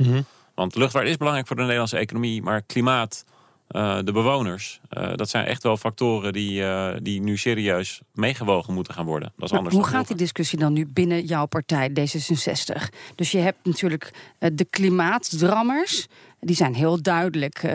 Want 0.55 0.75
luchtvaart 0.75 1.07
is 1.07 1.17
belangrijk 1.17 1.47
voor 1.47 1.55
de 1.55 1.61
Nederlandse 1.61 1.97
economie, 1.97 2.41
maar 2.41 2.61
klimaat, 2.61 3.25
eh, 3.71 3.97
de 4.03 4.11
bewoners, 4.11 4.79
eh, 4.89 5.15
dat 5.15 5.29
zijn 5.29 5.45
echt 5.45 5.63
wel 5.63 5.77
factoren 5.77 6.33
die, 6.33 6.63
eh, 6.63 6.95
die 7.01 7.21
nu 7.21 7.37
serieus 7.37 8.01
meegewogen 8.13 8.73
moeten 8.73 8.93
gaan 8.93 9.05
worden. 9.05 9.31
Dat 9.35 9.45
is 9.45 9.49
Maar 9.49 9.59
anders 9.59 9.75
hoe 9.75 9.87
gaat 9.87 10.07
die 10.07 10.15
discussie 10.15 10.59
dan 10.59 10.73
nu 10.73 10.87
binnen 10.87 11.25
jouw 11.25 11.45
partij 11.45 11.89
D66? 11.89 12.89
Dus 13.15 13.31
je 13.31 13.37
hebt 13.37 13.65
natuurlijk 13.65 14.13
de 14.37 14.65
klimaatdrammers. 14.69 16.07
Die 16.39 16.55
zijn 16.55 16.73
heel 16.73 17.01
duidelijk 17.01 17.73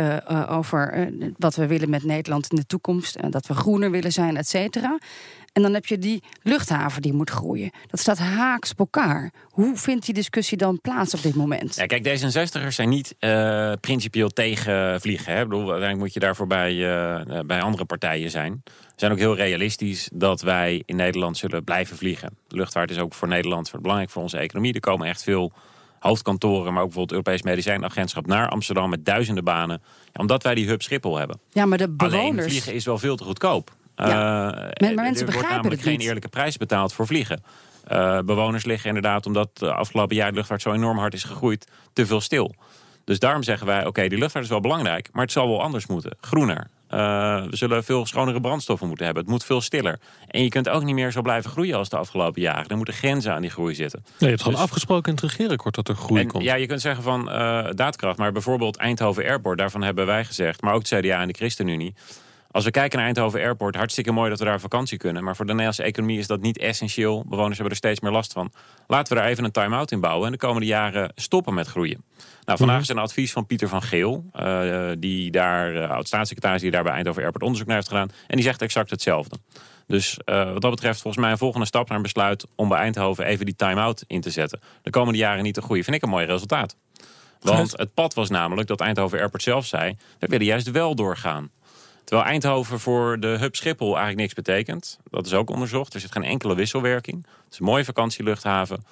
over 0.48 1.12
wat 1.36 1.54
we 1.54 1.66
willen 1.66 1.90
met 1.90 2.04
Nederland 2.04 2.50
in 2.50 2.56
de 2.56 2.66
toekomst. 2.66 3.16
En 3.16 3.30
dat 3.30 3.46
we 3.46 3.54
groener 3.54 3.90
willen 3.90 4.12
zijn, 4.12 4.36
et 4.36 4.48
cetera. 4.48 4.98
En 5.56 5.62
dan 5.62 5.74
heb 5.74 5.86
je 5.86 5.98
die 5.98 6.22
luchthaven 6.42 7.02
die 7.02 7.12
moet 7.12 7.30
groeien. 7.30 7.70
Dat 7.86 8.00
staat 8.00 8.18
haaks 8.18 8.70
op 8.70 8.78
elkaar. 8.78 9.32
Hoe 9.44 9.76
vindt 9.76 10.04
die 10.04 10.14
discussie 10.14 10.56
dan 10.56 10.80
plaats 10.80 11.14
op 11.14 11.22
dit 11.22 11.34
moment? 11.34 11.74
Ja, 11.74 11.86
kijk, 11.86 12.08
D66'ers 12.08 12.74
zijn 12.74 12.88
niet 12.88 13.14
eh, 13.18 13.72
principieel 13.80 14.28
tegen 14.28 15.00
vliegen. 15.00 15.32
Hè? 15.32 15.42
Ik 15.42 15.48
bedoel, 15.48 15.60
uiteindelijk 15.60 15.98
moet 15.98 16.12
je 16.12 16.20
daarvoor 16.20 16.46
bij, 16.46 16.72
eh, 16.72 17.40
bij 17.46 17.60
andere 17.60 17.84
partijen 17.84 18.30
zijn. 18.30 18.62
We 18.64 18.70
zijn 18.96 19.12
ook 19.12 19.18
heel 19.18 19.36
realistisch 19.36 20.10
dat 20.12 20.40
wij 20.40 20.82
in 20.86 20.96
Nederland 20.96 21.36
zullen 21.36 21.64
blijven 21.64 21.96
vliegen. 21.96 22.36
De 22.48 22.56
luchtvaart 22.56 22.90
is 22.90 22.98
ook 22.98 23.14
voor 23.14 23.28
Nederland 23.28 23.72
belangrijk 23.80 24.10
voor 24.10 24.22
onze 24.22 24.38
economie. 24.38 24.72
Er 24.72 24.80
komen 24.80 25.08
echt 25.08 25.22
veel 25.22 25.52
hoofdkantoren, 25.98 26.72
maar 26.72 26.82
ook 26.82 26.88
bijvoorbeeld 26.92 27.10
het 27.10 27.26
Europees 27.26 27.42
Medicijnagentschap 27.42 28.26
naar 28.26 28.48
Amsterdam 28.48 28.90
met 28.90 29.04
duizenden 29.04 29.44
banen. 29.44 29.82
Omdat 30.12 30.42
wij 30.42 30.54
die 30.54 30.68
hub 30.68 30.82
Schiphol 30.82 31.16
hebben. 31.16 31.40
Ja, 31.50 31.66
maar 31.66 31.78
de 31.78 31.94
Alleen 31.96 32.10
bewoners... 32.10 32.46
vliegen 32.46 32.74
is 32.74 32.84
wel 32.84 32.98
veel 32.98 33.16
te 33.16 33.24
goedkoop. 33.24 33.74
Ja. 33.96 34.04
Eh, 34.06 34.12
Maar- 34.12 34.52
maar 34.54 34.88
er 34.88 34.94
mensen 34.94 35.04
wordt 35.04 35.24
begrijpen 35.24 35.50
namelijk 35.50 35.82
geen 35.82 36.00
eerlijke 36.00 36.28
prijs 36.28 36.56
betaald 36.56 36.92
voor 36.92 37.06
vliegen. 37.06 37.42
Eh, 37.84 38.18
bewoners 38.20 38.64
liggen 38.64 38.88
inderdaad, 38.88 39.26
omdat 39.26 39.48
de 39.58 39.72
afgelopen 39.72 40.16
jaar 40.16 40.28
de 40.28 40.34
luchtvaart 40.34 40.62
zo 40.62 40.72
enorm 40.72 40.98
hard 40.98 41.14
is 41.14 41.24
gegroeid, 41.24 41.66
te 41.92 42.06
veel 42.06 42.20
stil. 42.20 42.54
Dus 43.04 43.18
daarom 43.18 43.42
zeggen 43.42 43.66
wij, 43.66 43.86
oké, 43.86 44.08
die 44.08 44.18
luchtvaart 44.18 44.44
is 44.44 44.50
wel 44.50 44.60
belangrijk, 44.60 45.08
maar 45.12 45.22
het 45.22 45.32
zal 45.32 45.48
wel 45.48 45.62
anders 45.62 45.86
moeten. 45.86 46.16
Groener. 46.20 46.68
Eh, 46.88 46.98
we 47.44 47.56
zullen 47.56 47.84
veel 47.84 48.06
schonere 48.06 48.40
brandstoffen 48.40 48.86
moeten 48.88 49.04
hebben. 49.06 49.22
Het 49.22 49.32
moet 49.32 49.44
veel 49.44 49.60
stiller. 49.60 49.98
En 50.28 50.42
je 50.42 50.48
kunt 50.48 50.68
ook 50.68 50.82
niet 50.82 50.94
meer 50.94 51.10
zo 51.12 51.22
blijven 51.22 51.50
groeien 51.50 51.76
als 51.76 51.88
de 51.88 51.96
afgelopen 51.96 52.42
jaren. 52.42 52.68
Er 52.68 52.76
moeten 52.76 52.94
grenzen 52.94 53.32
aan 53.32 53.40
die 53.40 53.50
groei 53.50 53.74
zitten. 53.74 54.00
Nee, 54.04 54.14
je 54.18 54.26
hebt 54.26 54.42
gewoon 54.42 54.60
afgesproken 54.60 55.08
in 55.12 55.18
het 55.22 55.24
regeerakkoord 55.32 55.74
dat 55.74 55.88
er 55.88 55.94
groei 55.94 56.20
En 56.20 56.26
komt. 56.28 56.44
ja, 56.44 56.54
je 56.54 56.66
kunt 56.66 56.80
zeggen 56.80 57.02
van 57.02 57.30
eh, 57.30 57.66
daadkracht, 57.70 58.18
maar 58.18 58.32
bijvoorbeeld 58.32 58.76
Eindhoven 58.76 59.24
Airport, 59.24 59.58
daarvan 59.58 59.82
hebben 59.82 60.06
wij 60.06 60.24
gezegd, 60.24 60.62
maar 60.62 60.74
ook 60.74 60.88
het 60.88 61.00
CDA 61.00 61.20
en 61.20 61.28
de 61.28 61.34
ChristenUnie. 61.34 61.94
Als 62.56 62.64
we 62.64 62.70
kijken 62.70 62.98
naar 62.98 63.06
Eindhoven 63.06 63.40
Airport, 63.40 63.74
hartstikke 63.74 64.12
mooi 64.12 64.30
dat 64.30 64.38
we 64.38 64.44
daar 64.44 64.60
vakantie 64.60 64.98
kunnen. 64.98 65.24
Maar 65.24 65.36
voor 65.36 65.44
de 65.44 65.50
Nederlandse 65.50 65.82
economie 65.82 66.18
is 66.18 66.26
dat 66.26 66.40
niet 66.40 66.58
essentieel. 66.58 67.24
Bewoners 67.26 67.54
hebben 67.54 67.70
er 67.70 67.76
steeds 67.76 68.00
meer 68.00 68.12
last 68.12 68.32
van. 68.32 68.52
Laten 68.86 69.12
we 69.12 69.20
daar 69.20 69.28
even 69.28 69.44
een 69.44 69.50
time-out 69.50 69.90
in 69.90 70.00
bouwen 70.00 70.26
en 70.26 70.32
de 70.32 70.38
komende 70.38 70.66
jaren 70.66 71.12
stoppen 71.14 71.54
met 71.54 71.66
groeien. 71.66 72.04
Nou, 72.44 72.58
vandaag 72.58 72.80
is 72.80 72.88
er 72.88 72.96
een 72.96 73.02
advies 73.02 73.32
van 73.32 73.46
Pieter 73.46 73.68
van 73.68 73.82
Geel, 73.82 74.24
eh, 74.32 74.88
die 74.98 75.30
daar, 75.30 75.74
eh, 75.74 75.90
oud-staatssecretaris, 75.90 76.60
die 76.60 76.70
daar 76.70 76.82
bij 76.82 76.92
Eindhoven 76.92 77.22
Airport 77.22 77.42
onderzoek 77.42 77.66
naar 77.66 77.76
heeft 77.76 77.88
gedaan. 77.88 78.10
En 78.26 78.36
die 78.36 78.44
zegt 78.44 78.62
exact 78.62 78.90
hetzelfde. 78.90 79.36
Dus 79.86 80.18
eh, 80.24 80.52
wat 80.52 80.62
dat 80.62 80.70
betreft 80.70 81.00
volgens 81.00 81.22
mij 81.22 81.32
een 81.32 81.38
volgende 81.38 81.66
stap 81.66 81.88
naar 81.88 81.96
een 81.96 82.02
besluit 82.02 82.46
om 82.54 82.68
bij 82.68 82.78
Eindhoven 82.78 83.24
even 83.24 83.46
die 83.46 83.56
time-out 83.56 84.04
in 84.06 84.20
te 84.20 84.30
zetten. 84.30 84.60
De 84.82 84.90
komende 84.90 85.18
jaren 85.18 85.42
niet 85.42 85.54
te 85.54 85.62
groeien. 85.62 85.84
Vind 85.84 85.96
ik 85.96 86.02
een 86.02 86.08
mooi 86.08 86.26
resultaat. 86.26 86.76
Want 87.40 87.72
het 87.76 87.94
pad 87.94 88.14
was 88.14 88.30
namelijk 88.30 88.68
dat 88.68 88.80
Eindhoven 88.80 89.18
Airport 89.18 89.42
zelf 89.42 89.66
zei, 89.66 89.96
we 90.18 90.26
willen 90.26 90.46
juist 90.46 90.70
wel 90.70 90.94
doorgaan. 90.94 91.50
Terwijl 92.06 92.28
Eindhoven 92.28 92.80
voor 92.80 93.20
de 93.20 93.26
hub 93.26 93.56
Schiphol 93.56 93.86
eigenlijk 93.86 94.18
niks 94.18 94.34
betekent. 94.34 94.98
Dat 95.10 95.26
is 95.26 95.32
ook 95.32 95.50
onderzocht. 95.50 95.94
Er 95.94 96.00
zit 96.00 96.12
geen 96.12 96.24
enkele 96.24 96.54
wisselwerking. 96.54 97.26
Het 97.44 97.52
is 97.52 97.58
een 97.58 97.64
mooie 97.64 97.84
vakantieluchthaven. 97.84 98.84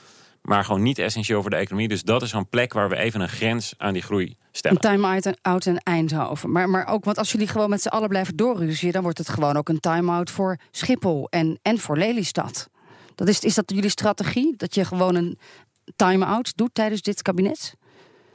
Maar 0.43 0.65
gewoon 0.65 0.83
niet 0.83 0.99
essentieel 0.99 1.41
voor 1.41 1.51
de 1.51 1.57
economie. 1.57 1.89
Dus 1.89 2.03
dat 2.03 2.23
is 2.23 2.31
zo'n 2.31 2.49
plek 2.49 2.73
waar 2.73 2.89
we 2.89 2.97
even 2.97 3.21
een 3.21 3.29
grens 3.29 3.75
aan 3.79 3.93
die 3.93 4.03
groei 4.03 4.27
Een 4.27 4.37
stellen. 4.53 4.81
time-out 4.81 5.37
out 5.43 5.67
in 5.67 5.79
Eindhoven. 5.79 6.53
Maar, 6.53 6.69
maar 6.69 6.87
ook, 6.87 7.05
want 7.05 7.19
als 7.19 7.33
jullie 7.33 7.49
gewoon 7.49 7.71
met 7.71 7.83
z'n 7.83 7.89
allen 7.89 8.09
blijven 8.09 8.37
doorruziën... 8.37 8.93
dan 8.93 9.03
wordt 9.03 9.19
het 9.19 9.29
gewoon 9.29 9.57
ook 9.57 9.69
een 9.69 9.81
time-out 9.81 10.31
voor 10.31 10.59
Schiphol 10.71 11.27
en, 11.31 11.59
en 11.63 11.79
voor 11.79 11.97
Lelystad. 11.99 12.69
Dat 13.15 13.29
is, 13.29 13.41
is 13.41 13.55
dat 13.55 13.73
jullie 13.75 13.91
strategie? 13.91 14.55
Dat 14.57 14.75
je 14.75 14.85
gewoon 14.85 15.15
een 15.15 15.39
time-out 15.97 16.57
doet 16.57 16.71
tijdens 16.73 17.03
dit 17.03 17.23
kabinet? 17.23 17.75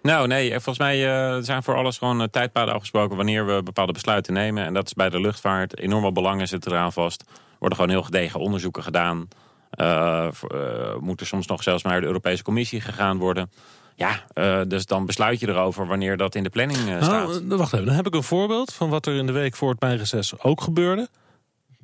Nou, 0.01 0.27
nee, 0.27 0.49
volgens 0.51 0.77
mij 0.77 1.07
eh, 1.07 1.37
zijn 1.41 1.63
voor 1.63 1.75
alles 1.75 1.97
gewoon 1.97 2.21
eh, 2.21 2.27
tijdpaden 2.27 2.73
afgesproken 2.73 3.17
wanneer 3.17 3.45
we 3.45 3.63
bepaalde 3.63 3.93
besluiten 3.93 4.33
nemen. 4.33 4.65
En 4.65 4.73
dat 4.73 4.85
is 4.85 4.93
bij 4.93 5.09
de 5.09 5.21
luchtvaart. 5.21 5.77
Enorm 5.77 6.01
veel 6.01 6.11
belangen 6.11 6.47
zitten 6.47 6.71
eraan 6.71 6.93
vast. 6.93 7.21
Er 7.21 7.35
worden 7.59 7.77
gewoon 7.77 7.93
heel 7.93 8.03
gedegen 8.03 8.39
onderzoeken 8.39 8.83
gedaan. 8.83 9.27
Eh, 9.69 10.27
eh, 10.27 10.95
moet 10.99 11.19
er 11.19 11.25
soms 11.25 11.47
nog 11.47 11.63
zelfs 11.63 11.83
naar 11.83 12.01
de 12.01 12.07
Europese 12.07 12.43
Commissie 12.43 12.81
gegaan 12.81 13.17
worden. 13.17 13.51
Ja, 13.99 14.23
eh, 14.33 14.61
dus 14.67 14.85
dan 14.85 15.05
besluit 15.05 15.39
je 15.39 15.47
erover 15.47 15.87
wanneer 15.87 16.17
dat 16.17 16.35
in 16.35 16.43
de 16.43 16.49
planning 16.49 16.89
eh, 16.89 17.03
staat. 17.03 17.27
Nou, 17.27 17.51
eh, 17.51 17.57
wacht 17.57 17.73
even, 17.73 17.85
dan 17.85 17.95
heb 17.95 18.07
ik 18.07 18.15
een 18.15 18.23
voorbeeld 18.23 18.73
van 18.73 18.89
wat 18.89 19.05
er 19.05 19.15
in 19.15 19.25
de 19.25 19.31
week 19.31 19.55
voor 19.55 19.69
het 19.69 19.81
meireces 19.81 20.39
ook 20.41 20.61
gebeurde. 20.61 21.07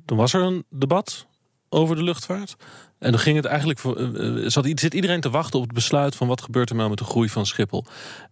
Toen 0.04 0.16
was 0.16 0.32
er 0.32 0.42
een 0.42 0.64
debat 0.70 1.26
over 1.68 1.96
de 1.96 2.02
luchtvaart. 2.02 2.56
En 2.98 3.10
dan 3.10 3.20
ging 3.20 3.36
het 3.36 3.44
eigenlijk 3.44 3.80
eh, 3.84 3.90
eh, 3.92 4.44
zat, 4.46 4.66
zit 4.74 4.94
iedereen 4.94 5.20
te 5.20 5.30
wachten 5.30 5.58
op 5.58 5.64
het 5.64 5.74
besluit 5.74 6.16
van 6.16 6.28
wat 6.28 6.40
gebeurt 6.40 6.70
er 6.70 6.76
nou 6.76 6.88
met 6.88 6.98
de 6.98 7.04
groei 7.04 7.28
van 7.28 7.46
Schiphol. 7.46 7.84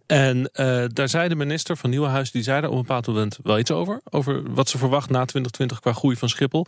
En 0.05 0.49
eh, 0.53 0.83
daar 0.87 1.09
zei 1.09 1.29
de 1.29 1.35
minister 1.35 1.77
van 1.77 1.89
Nieuwenhuis, 1.89 2.31
die 2.31 2.43
zei 2.43 2.61
daar 2.61 2.69
op 2.69 2.75
een 2.75 2.81
bepaald 2.81 3.07
moment 3.07 3.37
wel 3.43 3.59
iets 3.59 3.71
over. 3.71 4.01
Over 4.09 4.53
wat 4.53 4.69
ze 4.69 4.77
verwacht 4.77 5.09
na 5.09 5.25
2020 5.25 5.79
qua 5.79 5.93
groei 5.93 6.15
van 6.15 6.29
Schiphol. 6.29 6.65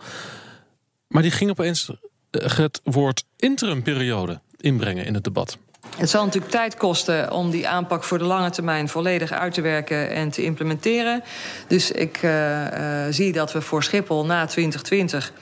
Maar 1.08 1.22
die 1.22 1.32
ging 1.32 1.50
opeens 1.50 1.92
het 2.32 2.82
woord 2.84 3.24
interimperiode 3.36 4.40
inbrengen 4.58 5.06
in 5.06 5.14
het 5.14 5.24
debat. 5.24 5.58
Het 5.98 6.10
zal 6.10 6.26
natuurlijk 6.26 6.52
tijd 6.52 6.78
kosten 6.78 7.32
om 7.32 7.50
die 7.50 7.68
aanpak 7.68 8.04
voor 8.04 8.18
de 8.18 8.24
lange 8.24 8.50
termijn 8.50 8.90
volledig 8.90 9.32
uit 9.32 9.54
te 9.54 9.62
werken 9.62 10.10
en 10.10 10.30
te 10.30 10.44
implementeren. 10.44 11.24
Dus 11.68 11.92
ik 11.92 12.20
zie 13.10 13.32
dat 13.32 13.52
we 13.52 13.62
voor 13.62 13.84
Schiphol 13.84 14.26
na 14.26 14.46
2020 14.46 15.34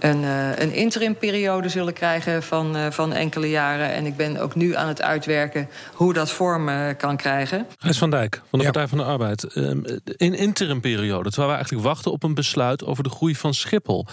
een, 0.00 0.22
uh, 0.22 0.58
een 0.58 0.72
interimperiode 0.72 1.68
zullen 1.68 1.92
krijgen 1.92 2.42
van, 2.42 2.76
uh, 2.76 2.90
van 2.90 3.12
enkele 3.12 3.50
jaren. 3.50 3.92
En 3.92 4.06
ik 4.06 4.16
ben 4.16 4.36
ook 4.36 4.54
nu 4.54 4.76
aan 4.76 4.88
het 4.88 5.02
uitwerken 5.02 5.68
hoe 5.94 6.12
dat 6.12 6.30
vorm 6.30 6.68
uh, 6.68 6.88
kan 6.96 7.16
krijgen. 7.16 7.66
Gijs 7.78 7.98
van 7.98 8.10
Dijk 8.10 8.42
van 8.50 8.58
de 8.58 8.64
ja. 8.64 8.70
Partij 8.70 8.88
van 8.88 8.98
de 8.98 9.04
Arbeid. 9.04 9.56
Um, 9.56 9.84
in 10.16 10.34
interimperiode, 10.34 11.28
terwijl 11.28 11.48
we 11.48 11.54
eigenlijk 11.54 11.84
wachten 11.84 12.12
op 12.12 12.22
een 12.22 12.34
besluit 12.34 12.84
over 12.84 13.02
de 13.02 13.10
groei 13.10 13.34
van 13.34 13.54
Schiphol. 13.54 14.06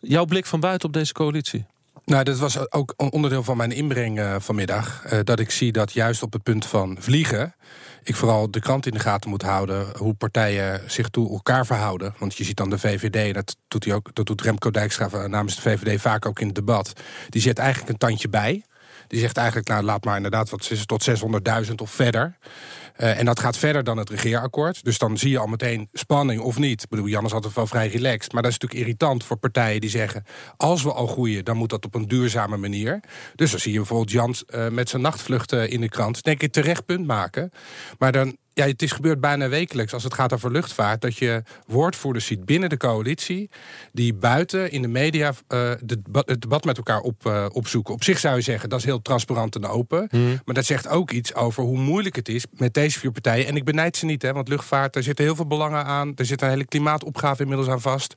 Jouw 0.00 0.24
blik 0.24 0.46
van 0.46 0.60
buiten 0.60 0.88
op 0.88 0.94
deze 0.94 1.12
coalitie? 1.12 1.64
Nou, 2.04 2.24
dat 2.24 2.38
was 2.38 2.72
ook 2.72 2.94
onderdeel 3.10 3.42
van 3.42 3.56
mijn 3.56 3.72
inbreng 3.72 4.18
uh, 4.18 4.34
vanmiddag. 4.38 5.04
Uh, 5.12 5.18
dat 5.24 5.40
ik 5.40 5.50
zie 5.50 5.72
dat 5.72 5.92
juist 5.92 6.22
op 6.22 6.32
het 6.32 6.42
punt 6.42 6.66
van 6.66 6.96
vliegen. 7.00 7.54
Ik 8.04 8.16
vooral 8.16 8.50
de 8.50 8.60
krant 8.60 8.86
in 8.86 8.92
de 8.92 8.98
gaten 8.98 9.30
moet 9.30 9.42
houden. 9.42 9.86
hoe 9.96 10.14
partijen 10.14 10.90
zich 10.90 11.08
toe 11.08 11.30
elkaar 11.30 11.66
verhouden. 11.66 12.14
Want 12.18 12.36
je 12.36 12.44
ziet 12.44 12.56
dan 12.56 12.70
de 12.70 12.78
VVD, 12.78 13.34
dat 13.34 13.56
doet, 13.68 13.84
hij 13.84 13.94
ook, 13.94 14.10
dat 14.12 14.26
doet 14.26 14.42
Remco 14.42 14.70
Dijkstra 14.70 15.26
namens 15.26 15.54
de 15.54 15.62
VVD 15.62 16.00
vaak 16.00 16.26
ook 16.26 16.40
in 16.40 16.46
het 16.46 16.54
debat. 16.54 16.92
Die 17.28 17.42
zet 17.42 17.58
eigenlijk 17.58 17.90
een 17.90 17.98
tandje 17.98 18.28
bij. 18.28 18.64
Die 19.08 19.20
zegt 19.20 19.36
eigenlijk, 19.36 19.68
nou 19.68 19.82
laat 19.82 20.04
maar 20.04 20.16
inderdaad 20.16 20.50
wat 20.50 20.86
tot 20.86 21.08
600.000 21.68 21.74
of 21.74 21.90
verder. 21.90 22.36
Uh, 22.98 23.18
en 23.18 23.24
dat 23.24 23.40
gaat 23.40 23.56
verder 23.56 23.84
dan 23.84 23.96
het 23.96 24.10
regeerakkoord. 24.10 24.84
Dus 24.84 24.98
dan 24.98 25.18
zie 25.18 25.30
je 25.30 25.38
al 25.38 25.46
meteen 25.46 25.88
spanning 25.92 26.40
of 26.40 26.58
niet. 26.58 26.82
Ik 26.82 26.88
bedoel, 26.88 27.06
Jan 27.06 27.24
is 27.24 27.32
altijd 27.32 27.54
wel 27.54 27.66
vrij 27.66 27.88
relaxed. 27.88 28.32
Maar 28.32 28.42
dat 28.42 28.50
is 28.50 28.58
natuurlijk 28.58 28.86
irritant 28.86 29.24
voor 29.24 29.36
partijen 29.36 29.80
die 29.80 29.90
zeggen... 29.90 30.24
als 30.56 30.82
we 30.82 30.92
al 30.92 31.06
groeien, 31.06 31.44
dan 31.44 31.56
moet 31.56 31.70
dat 31.70 31.84
op 31.84 31.94
een 31.94 32.08
duurzame 32.08 32.56
manier. 32.56 33.00
Dus 33.34 33.50
dan 33.50 33.60
zie 33.60 33.72
je 33.72 33.78
bijvoorbeeld 33.78 34.10
Jan 34.10 34.34
uh, 34.54 34.68
met 34.68 34.88
zijn 34.88 35.02
nachtvluchten 35.02 35.70
in 35.70 35.80
de 35.80 35.88
krant... 35.88 36.22
denk 36.22 36.42
ik 36.42 36.52
terecht 36.52 36.86
punt 36.86 37.06
maken. 37.06 37.50
Maar 37.98 38.12
dan, 38.12 38.36
ja, 38.52 38.66
het 38.66 38.82
is 38.82 38.92
gebeurd 38.92 39.20
bijna 39.20 39.48
wekelijks 39.48 39.92
als 39.92 40.04
het 40.04 40.14
gaat 40.14 40.32
over 40.32 40.50
luchtvaart... 40.50 41.00
dat 41.00 41.16
je 41.16 41.42
woordvoerders 41.66 42.26
ziet 42.26 42.44
binnen 42.44 42.68
de 42.68 42.76
coalitie... 42.76 43.50
die 43.92 44.14
buiten 44.14 44.70
in 44.70 44.82
de 44.82 44.88
media 44.88 45.28
uh, 45.28 45.34
de, 45.80 46.00
het 46.12 46.40
debat 46.40 46.64
met 46.64 46.76
elkaar 46.76 47.00
op, 47.00 47.26
uh, 47.26 47.46
opzoeken. 47.52 47.94
Op 47.94 48.04
zich 48.04 48.18
zou 48.18 48.36
je 48.36 48.42
zeggen, 48.42 48.68
dat 48.68 48.78
is 48.78 48.84
heel 48.84 49.02
transparant 49.02 49.54
en 49.54 49.66
open. 49.66 50.08
Mm. 50.10 50.40
Maar 50.44 50.54
dat 50.54 50.64
zegt 50.64 50.88
ook 50.88 51.10
iets 51.10 51.34
over 51.34 51.62
hoe 51.62 51.78
moeilijk 51.78 52.16
het 52.16 52.28
is... 52.28 52.44
met 52.50 52.74
deze 52.74 52.83
vier 52.92 53.10
partijen. 53.10 53.46
En 53.46 53.56
ik 53.56 53.64
benijd 53.64 53.96
ze 53.96 54.04
niet, 54.04 54.22
hè, 54.22 54.32
want 54.32 54.48
luchtvaart, 54.48 54.92
daar 54.92 55.02
zitten 55.02 55.24
heel 55.24 55.36
veel 55.36 55.46
belangen 55.46 55.84
aan. 55.84 56.12
Er 56.16 56.26
zit 56.26 56.42
een 56.42 56.48
hele 56.48 56.64
klimaatopgave 56.64 57.42
inmiddels 57.42 57.68
aan 57.68 57.80
vast. 57.80 58.14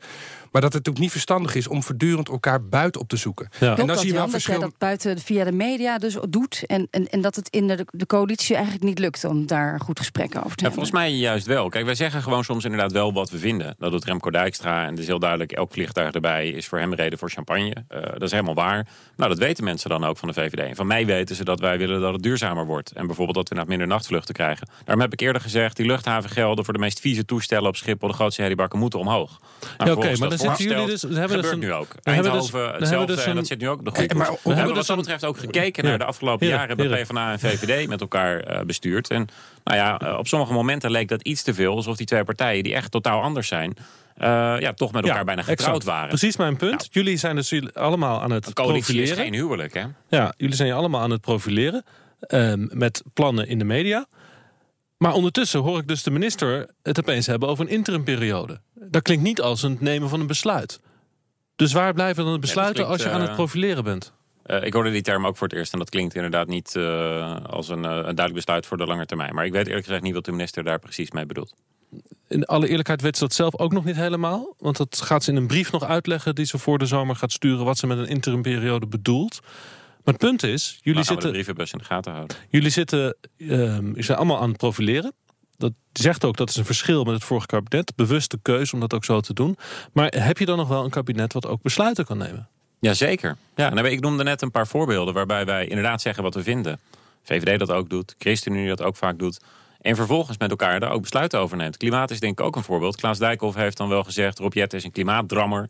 Maar 0.58 0.70
dat 0.70 0.80
het 0.86 0.90
ook 0.90 0.98
niet 0.98 1.12
verstandig 1.12 1.56
is 1.56 1.68
om 1.68 1.84
voortdurend 1.84 2.30
elkaar 2.30 2.64
buiten 2.64 3.02
op 3.02 3.08
te 3.08 3.18
zoeken. 3.18 3.50
Ja. 3.60 3.78
En 3.78 3.88
dan 3.88 3.98
zie 3.98 4.08
je 4.08 4.14
wel 4.14 4.30
verschil. 4.30 4.60
Dat 4.60 4.78
buiten 4.78 5.20
via 5.20 5.44
de 5.44 5.52
media 5.52 5.98
dus 5.98 6.18
doet. 6.30 6.64
En, 6.66 6.88
en, 6.92 7.10
en 7.10 7.22
dat 7.22 7.36
het 7.36 7.50
in 7.50 7.68
de, 7.68 7.86
de 7.92 8.06
coalitie 8.06 8.56
eigenlijk 8.56 8.86
niet 8.86 9.00
lukt 9.00 9.24
om 9.24 9.48
daar 9.48 9.80
goed 9.80 10.00
gesprek 10.00 10.26
over 10.26 10.36
te 10.36 10.42
ja, 10.42 10.50
hebben. 10.50 10.72
Volgens 10.72 10.92
mij 10.92 11.12
juist 11.12 11.46
wel. 11.46 11.70
Kijk, 11.70 11.86
wij 11.86 11.96
zeggen 11.96 12.22
gewoon 12.22 12.44
soms 12.44 12.64
inderdaad 12.64 12.92
wel 12.92 13.14
wat 13.14 13.30
we 13.30 13.38
vinden. 13.38 13.76
Dat 13.80 13.92
doet 13.92 14.06
Remco 14.06 14.30
Dijkstra. 14.30 14.84
En 14.84 14.90
het 14.90 15.00
is 15.00 15.08
heel 15.08 15.20
duidelijk, 15.20 15.52
elk 15.52 15.72
vliegtuig 15.72 16.14
erbij 16.14 16.50
is 16.50 16.68
voor 16.68 16.80
hem 16.80 16.94
reden 16.94 17.20
voor 17.20 17.30
champagne. 17.30 17.76
Uh, 17.90 18.02
dat 18.02 18.22
is 18.22 18.32
helemaal 18.32 18.56
waar. 18.56 18.88
Nou, 19.16 19.30
dat 19.30 19.40
weten 19.40 19.64
mensen 19.64 19.90
dan 19.90 20.06
ook 20.06 20.18
van 20.18 20.28
de 20.28 20.34
VVD. 20.34 20.60
En 20.60 20.76
van 20.76 20.88
mij 20.88 21.06
weten 21.06 21.36
ze 21.36 21.44
dat 21.44 21.60
wij 21.60 21.78
willen 21.78 22.02
dat 22.02 22.14
het 22.14 22.24
duurzamer 22.24 22.66
wordt. 22.66 22.92
En 22.92 23.06
bijvoorbeeld 23.06 23.38
dat 23.38 23.50
we 23.50 23.56
naar 23.56 23.68
minder 23.68 23.88
nachtvluchten 23.88 24.34
krijgen. 24.34 24.68
Daarom 24.84 25.04
heb 25.04 25.14
ik 25.14 25.20
eerder 25.20 25.42
gezegd, 25.42 25.76
die 25.76 25.86
luchthavengelden 25.86 26.66
voor 26.66 26.74
de 26.74 26.80
meest 26.80 27.00
vieze 27.00 27.26
toestellen 27.26 27.68
op 27.68 27.76
Schiphol, 27.76 28.08
de 28.08 28.14
grootste 28.14 28.42
herriebakken, 28.42 28.80
moeten 28.80 29.00
omhoog. 29.00 29.40
Nou, 29.60 29.74
ja, 29.78 29.96
Oké, 29.96 30.06
okay, 30.06 30.16
maar 30.16 30.30
dan 30.30 30.38
zitten 30.56 30.78
jullie 30.78 30.92
dus... 30.92 31.02
Dat 31.02 31.12
gebeurt 31.12 31.42
dus 31.42 31.52
een, 31.52 31.60
nu 31.60 31.74
ook. 31.74 31.88
Eindhoven, 32.04 32.60
dus, 32.60 32.80
hetzelfde, 32.80 33.16
dus 33.16 33.24
een, 33.24 33.30
en 33.30 33.36
dat 33.36 33.48
zit 33.48 33.60
nu 33.60 33.70
ook 33.70 33.80
op 33.80 33.86
de 33.86 33.92
goede 33.92 34.14
koers. 34.14 34.30
We, 34.30 34.38
we 34.44 34.54
hebben 34.54 34.76
wat 34.76 34.86
dat 34.86 34.98
betreft 34.98 35.26
ook 35.26 35.38
gekeken 35.38 35.84
naar 35.84 35.98
de 35.98 36.06
afgelopen 36.06 36.48
jaren... 36.48 36.68
hebben 36.68 36.90
PvdA 36.90 37.32
en 37.32 37.40
VVD 37.40 37.88
met 37.88 38.02
elkaar 38.02 38.52
uh, 38.52 38.62
bestuurd. 38.62 39.10
En 39.10 39.28
nou 39.64 39.78
ja, 39.78 40.02
uh, 40.04 40.18
op 40.18 40.28
sommige 40.28 40.54
momenten 40.54 40.92
leek 40.92 41.08
dat 41.08 41.22
iets 41.22 41.44
te 41.44 41.54
veel... 41.54 41.76
alsof 41.76 41.98
die 41.98 42.06
twee 42.06 42.24
partijen, 42.24 42.64
die 42.64 42.74
echt 42.74 42.92
totaal 42.92 43.22
anders 43.22 43.48
zijn... 43.48 43.78
Uh, 44.22 44.26
ja, 44.60 44.74
toch 44.74 44.92
met 44.92 45.04
elkaar 45.04 45.18
ja, 45.18 45.24
bijna 45.24 45.42
getrouwd 45.42 45.76
exact. 45.76 45.84
waren. 45.84 46.08
Precies 46.08 46.38
mijn 46.38 46.58
punt. 46.58 46.78
Nou, 46.78 46.90
jullie 46.92 47.18
zijn 47.18 47.36
dus 47.36 47.74
allemaal 47.74 48.22
aan 48.22 48.32
het 48.32 48.54
profileren. 48.54 49.18
is 49.18 49.24
geen 49.24 49.34
huwelijk, 49.34 49.74
hè? 49.74 49.84
Ja, 50.10 50.34
jullie 50.38 50.56
zijn 50.56 50.72
allemaal 50.72 51.02
aan 51.02 51.12
het 51.12 51.22
profileren... 51.22 51.84
Um, 52.28 52.70
met 52.72 53.04
plannen 53.14 53.48
in 53.48 53.60
de 53.60 53.66
media... 53.66 54.06
Maar 54.98 55.14
ondertussen 55.14 55.60
hoor 55.60 55.80
ik 55.80 55.88
dus 55.88 56.04
de 56.04 56.12
minister 56.12 56.70
het 56.84 57.00
opeens 57.00 57.26
hebben 57.26 57.50
over 57.50 57.66
een 57.66 57.72
interimperiode. 57.72 58.62
Dat 58.74 59.02
klinkt 59.02 59.24
niet 59.24 59.42
als 59.42 59.64
een 59.64 59.78
nemen 59.80 60.10
van 60.10 60.20
een 60.20 60.28
besluit. 60.28 60.80
Dus 61.56 61.74
waar 61.74 61.94
blijven 61.94 62.24
dan 62.24 62.34
de 62.34 62.40
besluiten 62.40 62.86
klinkt, 62.86 62.92
als 62.92 63.04
je 63.04 63.10
aan 63.10 63.22
het 63.22 63.36
profileren 63.36 63.84
bent? 63.84 64.14
Uh, 64.46 64.64
ik 64.64 64.74
hoorde 64.74 64.92
die 64.92 65.02
term 65.02 65.26
ook 65.26 65.38
voor 65.38 65.48
het 65.48 65.58
eerst 65.58 65.74
en 65.74 65.80
dat 65.80 65.90
klinkt 65.90 66.16
inderdaad 66.16 66.48
niet 66.48 66.76
uh, 66.76 67.36
als 67.46 67.70
een, 67.70 67.84
uh, 67.84 67.90
een 67.90 68.02
duidelijk 68.02 68.34
besluit 68.34 68.66
voor 68.66 68.78
de 68.78 68.86
lange 68.86 69.06
termijn. 69.06 69.36
Maar 69.36 69.46
ik 69.46 69.52
weet 69.52 69.68
eerlijk 69.68 69.86
gezegd 69.86 70.04
niet 70.04 70.14
wat 70.14 70.26
de 70.26 70.32
minister 70.32 70.64
daar 70.64 70.80
precies 70.80 71.12
mee 71.12 71.26
bedoelt. 71.26 71.54
In 72.28 72.46
alle 72.46 72.68
eerlijkheid 72.68 73.02
weet 73.02 73.18
ze 73.18 73.24
dat 73.24 73.34
zelf 73.34 73.58
ook 73.58 73.72
nog 73.72 73.86
niet 73.86 73.96
helemaal. 73.96 74.56
Want 74.58 74.78
dat 74.78 75.02
gaat 75.02 75.24
ze 75.24 75.32
in 75.32 75.38
een 75.38 75.48
brief 75.48 75.72
nog 75.72 75.84
uitleggen 75.84 76.36
die 76.36 76.46
ze 76.46 76.58
voor 76.58 76.78
de 76.78 76.86
zomer 76.86 77.16
gaat 77.16 77.32
sturen 77.32 77.66
wat 77.66 77.78
ze 77.78 77.88
met 77.88 77.98
een 77.98 78.08
interimperiode 78.08 78.88
bedoelt. 78.88 79.40
Maar 80.08 80.16
het 80.16 80.26
punt 80.26 80.44
is, 80.44 80.80
jullie 80.82 81.02
de 81.02 81.08
zitten, 81.08 81.32
brievenbus 81.32 81.72
in 81.72 81.78
de 81.78 81.84
gaten 81.84 82.12
houden. 82.14 82.38
jullie 82.50 82.70
zitten, 82.70 83.16
jullie 83.36 84.04
zijn 84.04 84.18
allemaal 84.18 84.42
aan 84.42 84.48
het 84.48 84.58
profileren. 84.58 85.14
Dat 85.58 85.74
zegt 85.94 86.26
ook 86.26 86.38
dat 86.38 86.50
is 86.50 86.56
een 86.56 86.66
verschil 86.66 87.04
met 87.04 87.14
het 87.14 87.24
vorige 87.24 87.46
kabinet. 87.46 87.96
Bewuste 87.96 88.40
keuze 88.42 88.74
om 88.74 88.80
dat 88.80 88.94
ook 88.94 89.06
zo 89.06 89.22
te 89.22 89.34
doen. 89.34 89.58
Maar 89.94 90.14
heb 90.18 90.38
je 90.38 90.46
dan 90.46 90.58
nog 90.58 90.68
wel 90.68 90.84
een 90.84 90.90
kabinet 90.90 91.34
wat 91.34 91.48
ook 91.48 91.62
besluiten 91.62 92.06
kan 92.06 92.18
nemen? 92.18 92.48
Jazeker. 92.80 93.38
Ja, 93.56 93.70
nou, 93.70 93.88
ik 93.88 94.00
noemde 94.00 94.24
net 94.24 94.42
een 94.42 94.52
paar 94.52 94.68
voorbeelden 94.68 95.14
waarbij 95.14 95.46
wij 95.46 95.68
inderdaad 95.68 96.02
zeggen 96.02 96.24
wat 96.24 96.36
we 96.36 96.44
vinden. 96.44 96.80
VVD 97.24 97.60
dat 97.60 97.72
ook 97.72 97.90
doet, 97.90 98.16
ChristenUnie 98.18 98.68
dat 98.68 98.82
ook 98.82 98.96
vaak 98.96 99.20
doet. 99.20 99.40
En 99.82 99.96
vervolgens 99.96 100.38
met 100.38 100.50
elkaar 100.50 100.80
daar 100.80 100.92
ook 100.92 101.02
besluiten 101.02 101.40
over 101.40 101.58
neemt. 101.58 101.78
Klimaat 101.78 102.12
is 102.12 102.20
denk 102.20 102.40
ik 102.40 102.46
ook 102.46 102.56
een 102.56 102.64
voorbeeld. 102.64 102.96
Klaas 102.96 103.20
Dijkhoff 103.20 103.56
heeft 103.56 103.78
dan 103.78 103.90
wel 103.90 104.04
gezegd... 104.04 104.40
Rob 104.40 104.54
Jette 104.54 104.76
is 104.76 104.84
een 104.84 104.92
klimaatdrammer. 104.92 105.70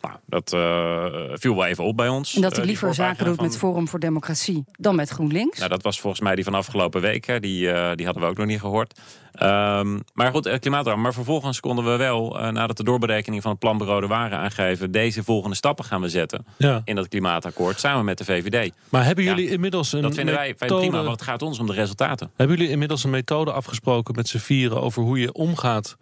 Nou, 0.00 0.14
dat 0.26 0.52
eh, 0.52 1.04
viel 1.34 1.54
wel 1.56 1.64
even 1.66 1.84
op 1.84 1.96
bij 1.96 2.08
ons. 2.08 2.34
En 2.34 2.40
dat 2.40 2.50
Eh, 2.50 2.56
hij 2.56 2.66
die 2.66 2.74
liever 2.76 2.94
zaken 2.94 3.24
doet 3.24 3.40
met 3.40 3.56
Forum 3.58 3.88
voor 3.88 3.98
Democratie 4.00 4.64
dan 4.72 4.94
met 4.94 5.08
GroenLinks. 5.10 5.58
Nou, 5.58 5.70
dat 5.70 5.82
was 5.82 6.00
volgens 6.00 6.22
mij 6.22 6.34
die 6.34 6.44
van 6.44 6.54
afgelopen 6.54 7.00
week. 7.00 7.26
Hè. 7.26 7.40
Die, 7.40 7.70
eh, 7.70 7.90
die 7.96 8.04
hadden 8.04 8.24
we 8.24 8.28
ook 8.30 8.36
nog 8.36 8.46
niet 8.46 8.60
gehoord. 8.60 9.00
Ehm, 9.32 9.98
maar 10.14 10.30
goed, 10.30 10.46
eh, 10.46 10.58
klimaatrammer. 10.58 11.02
Maar 11.02 11.12
vervolgens 11.14 11.60
konden 11.60 11.84
we 11.84 11.96
wel, 11.96 12.38
eh, 12.40 12.48
nadat 12.48 12.76
de 12.76 12.84
doorberekening 12.84 13.42
van 13.42 13.50
het 13.50 13.60
planbureau 13.60 14.02
er 14.02 14.08
waren 14.08 14.38
aangegeven... 14.38 14.90
deze 14.90 15.24
volgende 15.24 15.56
stappen 15.56 15.84
gaan 15.84 16.00
we 16.00 16.08
zetten 16.08 16.44
Ja. 16.56 16.80
in 16.84 16.94
dat 16.94 17.08
klimaatakkoord 17.08 17.80
samen 17.80 18.04
met 18.04 18.18
de 18.18 18.24
VVD. 18.24 18.72
Maar 18.88 19.04
hebben 19.04 19.24
Ja, 19.24 19.30
jullie 19.34 19.50
inmiddels 19.50 19.92
een 19.92 20.02
Dat 20.02 20.14
vinden 20.14 20.34
wij, 20.34 20.44
wij 20.44 20.54
methode- 20.58 20.80
prima, 20.86 20.96
want 21.02 21.20
het 21.20 21.22
gaat 21.28 21.42
ons 21.42 21.58
om 21.58 21.66
de 21.66 21.72
resultaten. 21.72 22.30
Hebben 22.36 22.56
jullie 22.56 22.72
inmiddels 22.72 23.04
een 23.04 23.10
methode 23.10 23.52
afgesproken 23.52 24.14
met 24.14 24.28
z'n 24.28 24.38
vieren 24.38 24.80
over 24.82 25.02
hoe 25.02 25.18
je 25.20 25.32
omgaat 25.32 25.96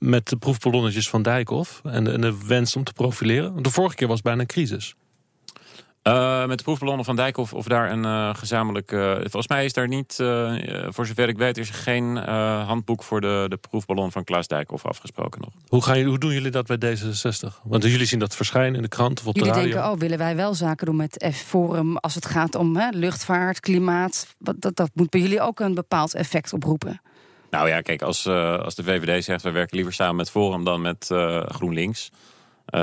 met 0.00 0.28
de 0.28 0.36
proefballonnetjes 0.36 1.08
van 1.08 1.22
Dijkhoff 1.22 1.80
en 1.84 2.04
de, 2.04 2.12
en 2.12 2.20
de 2.20 2.46
wens 2.46 2.76
om 2.76 2.84
te 2.84 2.92
profileren? 2.92 3.52
Want 3.52 3.64
De 3.64 3.70
vorige 3.70 3.94
keer 3.96 4.06
was 4.06 4.16
het 4.16 4.24
bijna 4.26 4.40
een 4.40 4.46
crisis. 4.46 4.94
Eh, 6.02 6.46
met 6.46 6.58
de 6.58 6.64
proefballonnen 6.64 7.04
van 7.04 7.16
Dijkhoff 7.16 7.52
of 7.54 7.66
daar 7.66 7.90
een 7.90 8.04
eh, 8.04 8.34
gezamenlijk... 8.34 8.92
eh, 8.92 9.14
volgens 9.14 9.48
mij 9.48 9.64
is 9.64 9.72
daar 9.72 9.88
niet, 9.88 10.14
voor 10.88 11.06
zover 11.06 11.28
ik 11.28 11.38
weet... 11.38 11.58
is 11.58 11.68
er 11.68 11.74
geen 11.74 12.16
eh, 12.16 12.66
handboek 12.66 13.02
voor 13.02 13.20
de, 13.20 13.46
de 13.48 13.56
proefballon 13.56 14.12
van 14.12 14.24
Klaas 14.24 14.46
Dijkhoff 14.46 14.86
afgesproken 14.86 15.40
nog. 15.40 15.50
Hoe, 15.68 15.82
gaan 15.82 15.94
jullie, 15.94 16.10
hoe 16.10 16.18
doen 16.18 16.32
jullie 16.32 16.50
dat 16.50 16.66
bij 16.66 16.76
D66? 16.96 17.62
Want 17.62 17.82
jullie 17.82 18.06
zien 18.06 18.18
dat 18.18 18.36
verschijnen 18.36 18.74
in 18.74 18.82
de 18.82 18.88
krant 18.88 19.20
of 19.20 19.26
op 19.26 19.34
Jullie 19.36 19.52
de 19.52 19.58
radio. 19.58 19.72
denken, 19.72 19.92
oh, 19.92 19.98
willen 19.98 20.18
wij 20.18 20.36
wel 20.36 20.54
zaken 20.54 20.86
doen 20.86 20.96
met 20.96 21.30
F-Forum 21.34 21.96
als 21.96 22.14
het 22.14 22.26
gaat 22.26 22.54
om 22.54 22.76
hè, 22.76 22.88
luchtvaart, 22.90 23.60
klimaat? 23.60 24.34
Dat, 24.38 24.76
dat 24.76 24.90
moet 24.94 25.10
bij 25.10 25.20
jullie 25.20 25.40
ook 25.40 25.60
een 25.60 25.74
bepaald 25.74 26.14
effect 26.14 26.52
oproepen. 26.52 27.00
Nou 27.50 27.68
ja, 27.68 27.80
kijk, 27.80 28.02
als, 28.02 28.26
eh, 28.26 28.58
als 28.58 28.74
de 28.74 28.82
VVD 28.82 29.24
zegt... 29.24 29.42
we 29.42 29.50
werken 29.50 29.76
liever 29.76 29.94
samen 29.94 30.16
met 30.16 30.30
Forum 30.30 30.64
dan 30.64 30.80
met 30.80 31.10
eh, 31.10 31.42
GroenLinks... 31.46 32.10
Eh, 32.64 32.80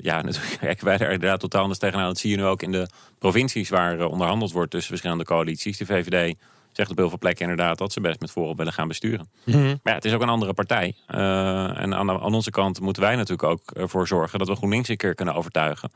ja, 0.00 0.20
natuurlijk 0.22 0.58
kijken 0.60 0.84
wij 0.84 0.96
daar 0.96 1.12
inderdaad 1.12 1.40
totaal 1.40 1.60
anders 1.60 1.78
tegenaan. 1.78 2.06
Dat 2.06 2.18
zie 2.18 2.30
je 2.30 2.36
nu 2.36 2.44
ook 2.44 2.62
in 2.62 2.72
de 2.72 2.88
provincies 3.18 3.68
waar 3.68 4.04
onderhandeld 4.04 4.52
wordt 4.52 4.70
tussen 4.70 4.88
verschillende 4.88 5.24
coalities. 5.24 5.78
De 5.78 5.86
VVD 5.86 6.36
zegt 6.72 6.90
op 6.90 6.96
heel 6.96 7.08
veel 7.08 7.18
plekken 7.18 7.48
inderdaad 7.48 7.78
dat 7.78 7.92
ze 7.92 8.00
best 8.00 8.20
met 8.20 8.30
Forum 8.30 8.56
willen 8.56 8.72
gaan 8.72 8.88
besturen. 8.88 9.28
Mhm. 9.44 9.58
Maar 9.58 9.78
ja, 9.82 9.94
het 9.94 10.04
is 10.04 10.12
ook 10.12 10.22
een 10.22 10.28
andere 10.28 10.52
partij. 10.52 10.94
En 11.06 11.94
aan, 11.94 12.10
aan 12.10 12.34
onze 12.34 12.50
kant 12.50 12.80
moeten 12.80 13.02
wij 13.02 13.16
natuurlijk 13.16 13.48
ook 13.48 13.70
ervoor 13.70 14.06
zorgen 14.06 14.38
dat 14.38 14.48
we 14.48 14.54
GroenLinks 14.54 14.88
een 14.88 14.96
keer 14.96 15.14
kunnen 15.14 15.34
overtuigen. 15.34 15.92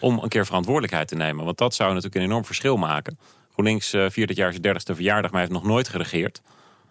Om 0.00 0.18
een 0.18 0.28
keer 0.28 0.46
verantwoordelijkheid 0.46 1.08
te 1.08 1.16
nemen. 1.16 1.44
Want 1.44 1.58
dat 1.58 1.74
zou 1.74 1.88
natuurlijk 1.88 2.14
een 2.14 2.30
enorm 2.30 2.44
verschil 2.44 2.76
maken. 2.76 3.18
GroenLinks 3.52 3.90
viert 3.90 4.28
dit 4.28 4.36
jaar 4.36 4.50
zijn 4.50 4.62
dertigste 4.62 4.94
verjaardag, 4.94 5.30
maar 5.30 5.40
heeft 5.40 5.52
nog 5.52 5.64
nooit 5.64 5.88
geregeerd. 5.88 6.42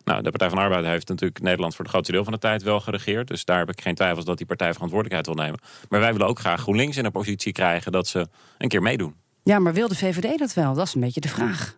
Nou, 0.04 0.22
de 0.22 0.30
Partij 0.30 0.50
van 0.50 0.58
de 0.58 0.64
Arbeid 0.64 0.86
heeft 0.86 1.08
natuurlijk 1.08 1.42
Nederland 1.42 1.76
voor 1.76 1.84
het 1.84 1.94
grootste 1.94 2.14
deel 2.14 2.24
van 2.24 2.34
de 2.34 2.40
tijd 2.40 2.64
wel 2.64 2.80
geregeerd. 2.80 3.28
Dus 3.28 3.46
daar 3.46 3.60
heb 3.60 3.70
ik 3.70 3.82
geen 3.82 3.96
twijfels 3.96 4.26
dat 4.26 4.38
die 4.38 4.46
partij 4.46 4.74
verantwoordelijkheid 4.74 5.36
wil 5.36 5.46
nemen. 5.46 5.60
Maar 5.90 6.00
wij 6.00 6.12
willen 6.12 6.28
ook 6.28 6.40
graag 6.40 6.62
GroenLinks 6.62 6.98
in 6.98 7.06
een 7.06 7.12
positie 7.12 7.52
krijgen 7.52 7.92
dat 7.92 8.08
ze 8.08 8.28
een 8.58 8.68
keer 8.68 8.82
meedoen. 8.82 9.16
Ja, 9.44 9.60
maar 9.60 9.74
wil 9.74 9.88
de 9.88 9.96
VVD 9.96 10.40
dat 10.40 10.54
wel? 10.54 10.74
Dat 10.74 10.88
is 10.88 10.94
een 10.94 11.02
beetje 11.02 11.22
de 11.22 11.30
vraag. 11.30 11.78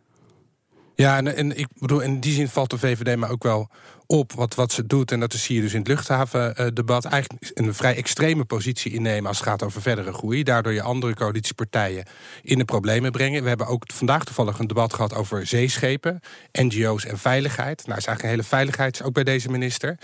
Ja, 0.96 1.18
en, 1.18 1.36
en 1.36 1.58
ik 1.58 1.68
bedoel, 1.80 2.00
in 2.00 2.20
die 2.20 2.34
zin 2.34 2.48
valt 2.48 2.70
de 2.70 2.78
VVD 2.78 3.18
maar 3.18 3.30
ook 3.30 3.44
wel 3.44 3.70
op 4.08 4.32
wat, 4.32 4.56
wat 4.56 4.72
ze 4.72 4.86
doet. 4.86 5.12
En 5.12 5.20
dat 5.20 5.34
zie 5.34 5.56
je 5.56 5.62
dus 5.62 5.74
in 5.74 5.80
het 5.80 5.88
luchthavendebat. 5.88 7.06
Eigenlijk 7.06 7.52
een 7.54 7.74
vrij 7.74 7.96
extreme 7.96 8.46
positie 8.46 8.94
innemen 8.94 9.28
als 9.28 9.38
het 9.38 9.48
gaat 9.48 9.64
over 9.64 9.82
verdere 9.82 10.14
groei. 10.14 10.44
Daardoor 10.44 10.74
je 10.74 10.82
andere 10.82 11.14
coalitiepartijen 11.14 12.06
in 12.42 12.58
de 12.58 12.66
problemen 12.66 13.12
brengen. 13.12 13.44
We 13.44 13.48
hebben 13.48 13.68
ook 13.68 13.84
vandaag 13.94 14.24
toevallig 14.24 14.60
een 14.60 14.68
debat 14.68 14.94
gehad 14.94 15.14
over 15.14 15.48
zeeschepen, 15.48 16.20
NGO's 16.52 17.06
en 17.06 17.18
veiligheid. 17.18 17.84
Nou, 17.86 17.98
is 17.98 18.06
eigenlijk 18.06 18.24
een 18.24 18.30
hele 18.30 18.44
veiligheid 18.44 19.04
ook 19.04 19.14
bij 19.14 19.24
deze 19.24 19.50
minister. 19.50 19.98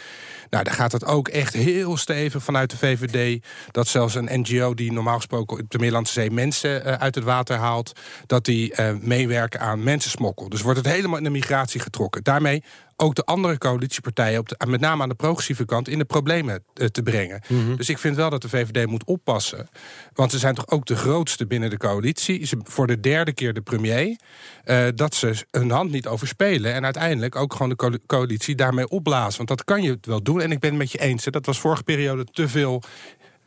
Nou, 0.50 0.64
daar 0.64 0.74
gaat 0.74 0.92
het 0.92 1.06
ook 1.06 1.28
echt 1.28 1.54
heel 1.54 1.98
stevig 1.98 2.44
vanuit 2.44 2.70
de 2.70 2.78
VVD. 2.78 3.46
Dat 3.72 3.88
zelfs 3.88 4.16
een 4.16 4.30
NGO 4.42 4.74
die 4.74 4.92
normaal 4.92 5.16
gesproken 5.16 5.60
op 5.60 5.70
de 5.70 5.78
Middellandse 5.78 6.14
Zee 6.14 6.32
mensen 6.32 6.86
eh, 6.86 6.94
uit 6.94 7.16
het 7.16 7.24
water 7.24 7.58
haalt, 7.58 7.92
dat 8.26 8.46
die 8.46 8.74
eh, 8.74 8.96
meewerken 9.00 9.60
aan 9.60 9.84
mensensmokkel. 9.84 10.50
Dus 10.50 10.62
wordt 10.62 10.78
het 10.78 10.88
helemaal 10.88 11.18
in 11.18 11.24
de 11.24 11.30
migratie 11.30 11.80
getrokken. 11.80 12.24
Daarmee 12.24 12.64
ook 13.02 13.16
de 13.16 13.24
andere 13.24 13.58
coalitiepartijen, 13.58 14.40
op 14.40 14.50
de, 14.50 14.66
met 14.68 14.80
name 14.82 15.04
aan 15.04 15.10
de 15.10 15.16
progressieve 15.16 15.66
kant, 15.66 15.88
in 15.88 15.98
de 15.98 16.06
problemen 16.06 16.64
eh, 16.74 16.86
te 16.88 17.04
brengen. 17.04 17.42
Dus 17.76 17.90
ik 17.90 17.98
vind 17.98 18.16
wel 18.16 18.30
dat 18.30 18.42
de 18.42 18.50
VVD 18.50 18.86
moet 18.88 19.04
oppassen. 19.06 19.70
Want 20.14 20.32
ze 20.32 20.40
zijn 20.40 20.56
toch 20.56 20.68
ook 20.70 20.86
de 20.86 20.96
grootste 20.96 21.48
binnen 21.48 21.70
de 21.70 21.78
coalitie. 21.78 22.46
Ze 22.46 22.58
voor 22.64 22.88
de 22.88 23.00
derde 23.00 23.34
keer 23.34 23.54
de 23.54 23.62
premier. 23.62 24.16
eh, 24.64 24.88
dat 24.96 25.16
ze 25.16 25.46
hun 25.52 25.72
hand 25.72 25.92
niet 25.92 26.08
overspelen. 26.08 26.74
En 26.74 26.84
uiteindelijk 26.84 27.36
ook 27.36 27.52
gewoon 27.54 27.70
de 27.70 27.76
co- 27.76 27.98
coalitie 28.06 28.56
daarmee 28.56 28.90
opblazen. 28.90 29.38
Want 29.38 29.50
dat 29.50 29.64
kan 29.64 29.82
je 29.82 29.98
wel 30.02 30.24
doen. 30.24 30.42
En 30.42 30.52
ik 30.52 30.60
ben 30.60 30.70
het 30.70 30.80
met 30.80 30.92
je 30.92 30.98
eens. 31.00 31.26
hè, 31.26 31.32
Dat 31.32 31.46
was 31.46 31.60
vorige 31.60 31.84
periode 31.84 32.24
te 32.32 32.48
veel 32.48 32.84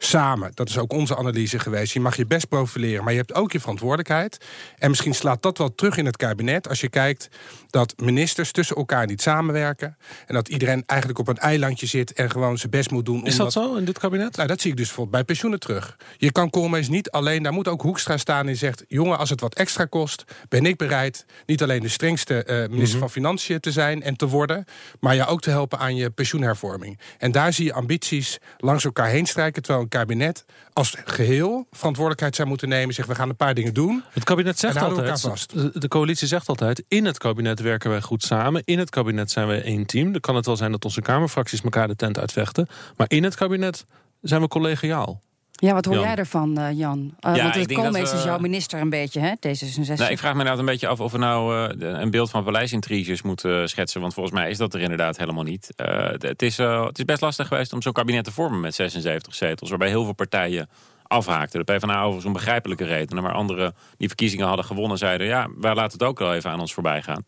samen. 0.04 0.50
Dat 0.54 0.68
is 0.68 0.78
ook 0.78 0.92
onze 0.92 1.16
analyse 1.16 1.58
geweest. 1.58 1.92
Je 1.92 2.00
mag 2.00 2.16
je 2.16 2.26
best 2.26 2.48
profileren, 2.48 3.04
maar 3.04 3.12
je 3.12 3.18
hebt 3.18 3.34
ook 3.34 3.52
je 3.52 3.60
verantwoordelijkheid. 3.60 4.44
En 4.78 4.88
misschien 4.88 5.14
slaat 5.14 5.42
dat 5.42 5.58
wel 5.58 5.74
terug 5.74 5.96
in 5.96 6.06
het 6.06 6.16
kabinet 6.16 6.68
als 6.68 6.80
je 6.80 6.88
kijkt 6.88 7.28
dat 7.70 7.94
ministers 7.96 8.52
tussen 8.52 8.76
elkaar 8.76 9.06
niet 9.06 9.22
samenwerken. 9.22 9.96
En 10.26 10.34
dat 10.34 10.48
iedereen 10.48 10.82
eigenlijk 10.86 11.20
op 11.20 11.28
een 11.28 11.38
eilandje 11.38 11.86
zit 11.86 12.12
en 12.12 12.30
gewoon 12.30 12.58
zijn 12.58 12.70
best 12.70 12.90
moet 12.90 13.04
doen. 13.04 13.26
Is 13.26 13.36
dat 13.36 13.52
zo 13.52 13.74
in 13.74 13.84
dit 13.84 13.98
kabinet? 13.98 14.36
Nou, 14.36 14.48
dat 14.48 14.60
zie 14.60 14.70
ik 14.70 14.76
dus 14.76 14.86
bijvoorbeeld 14.86 15.16
bij 15.16 15.24
pensioenen 15.24 15.60
terug. 15.60 15.96
Je 16.16 16.32
kan 16.32 16.50
Koolmees 16.50 16.88
niet 16.88 17.10
alleen, 17.10 17.42
daar 17.42 17.52
moet 17.52 17.68
ook 17.68 17.82
Hoekstra 17.82 18.16
staan 18.16 18.48
en 18.48 18.56
zegt... 18.56 18.84
jongen, 18.88 19.18
als 19.18 19.30
het 19.30 19.40
wat 19.40 19.54
extra 19.54 19.84
kost, 19.84 20.24
ben 20.48 20.66
ik 20.66 20.76
bereid... 20.76 21.26
niet 21.46 21.62
alleen 21.62 21.80
de 21.80 21.88
strengste 21.88 22.44
eh, 22.44 22.56
minister 22.56 22.82
Mhm. 22.94 22.98
van 22.98 23.10
Financiën 23.10 23.60
te 23.60 23.72
zijn 23.72 24.02
en 24.02 24.16
te 24.16 24.26
worden... 24.28 24.64
maar 25.00 25.14
je 25.14 25.26
ook 25.26 25.40
te 25.40 25.50
helpen 25.50 25.78
aan 25.78 25.96
je 25.96 26.10
pensioenhervorming. 26.10 26.98
En 27.18 27.32
daar 27.32 27.52
zie 27.52 27.64
je 27.64 27.72
ambities 27.72 28.38
langs 28.58 28.84
elkaar 28.84 29.08
heen 29.08 29.26
strijken... 29.26 29.62
terwijl 29.62 29.84
een 29.84 29.90
kabinet 29.98 30.44
als 30.72 30.96
geheel 31.04 31.66
verantwoordelijkheid 31.70 32.36
zou 32.36 32.48
moeten 32.48 32.68
nemen... 32.68 32.94
zegt 32.94 33.08
we 33.08 33.14
gaan 33.14 33.28
een 33.28 33.36
paar 33.36 33.54
dingen 33.54 33.74
doen. 33.74 34.04
Het 34.10 34.24
kabinet 34.24 34.58
zegt 34.58 34.74
we 34.74 34.80
altijd, 34.80 35.80
de- 35.80 35.88
coalitie 35.88 36.26
zegt 36.26 36.48
altijd, 36.48 36.84
in 36.88 37.04
het 37.04 37.18
kabinet 37.18 37.60
werken 37.60 37.90
wij 37.90 38.00
goed 38.00 38.22
samen. 38.22 38.62
In 38.64 38.78
het 38.78 38.90
kabinet 38.90 39.30
zijn 39.30 39.46
wij 39.46 39.62
één 39.62 39.86
team. 39.86 40.12
Dan 40.12 40.20
kan 40.20 40.36
het 40.36 40.46
wel 40.46 40.56
zijn 40.56 40.70
dat 40.72 40.84
onze 40.84 41.00
kamerfracties 41.00 41.60
elkaar 41.60 41.88
de 41.88 41.96
tent 41.96 42.18
uitvechten. 42.18 42.68
Maar 42.96 43.06
in 43.10 43.24
het 43.24 43.34
kabinet 43.34 43.84
zijn 44.20 44.40
we 44.40 44.48
collegiaal. 44.48 45.20
Ja, 45.64 45.72
wat 45.74 45.84
hoor 45.84 45.94
Jan. 45.94 46.04
jij 46.04 46.14
ervan, 46.14 46.58
eh, 46.58 46.78
Jan? 46.78 47.14
Eh, 47.20 47.34
Ja, 47.36 47.42
want 47.42 47.54
ik 47.54 47.60
het 47.60 47.68
denk 47.68 47.68
dat 47.68 47.78
Koolmees 47.90 48.10
we- 48.10 48.16
is 48.16 48.24
jouw 48.24 48.38
minister 48.38 48.80
een 48.80 48.90
beetje, 48.90 49.20
hè? 49.20 49.32
D66. 49.40 49.98
Nou, 49.98 50.10
ik 50.10 50.18
vraag 50.18 50.32
me 50.32 50.38
inderdaad 50.38 50.58
een 50.58 50.64
beetje 50.64 50.86
af 50.86 51.00
of 51.00 51.12
we 51.12 51.18
nou 51.18 51.68
eh, 51.80 52.00
een 52.00 52.10
beeld 52.10 52.30
van 52.30 52.44
paleisintriges 52.44 53.22
moeten 53.22 53.68
schetsen. 53.68 54.00
Want 54.00 54.14
volgens 54.14 54.34
mij 54.34 54.50
is 54.50 54.58
dat 54.58 54.74
er 54.74 54.80
inderdaad 54.80 55.16
helemaal 55.16 55.42
niet. 55.44 55.72
Eh, 55.76 56.06
het, 56.18 56.42
is, 56.42 56.58
eh, 56.58 56.84
het 56.86 56.98
is 56.98 57.04
best 57.04 57.20
lastig 57.20 57.48
geweest 57.48 57.72
om 57.72 57.82
zo'n 57.82 57.92
kabinet 57.92 58.24
te 58.24 58.32
vormen 58.32 58.60
met 58.60 58.74
76 58.74 59.34
zetels. 59.34 59.68
Waarbij 59.70 59.88
heel 59.88 60.04
veel 60.04 60.12
partijen 60.14 60.68
afhaakten. 61.02 61.64
De 61.64 61.72
PvdA 61.72 61.98
overigens 61.98 62.24
om 62.24 62.32
begrijpelijke 62.32 62.84
redenen. 62.84 63.22
Maar 63.22 63.32
anderen 63.32 63.74
die 63.96 64.08
verkiezingen 64.08 64.46
hadden 64.46 64.64
gewonnen 64.64 64.98
zeiden... 64.98 65.26
ja, 65.26 65.48
wij 65.58 65.74
laten 65.74 65.98
het 65.98 66.08
ook 66.08 66.18
wel 66.18 66.34
even 66.34 66.50
aan 66.50 66.60
ons 66.60 66.74
voorbij 66.74 67.02
gaan. 67.02 67.24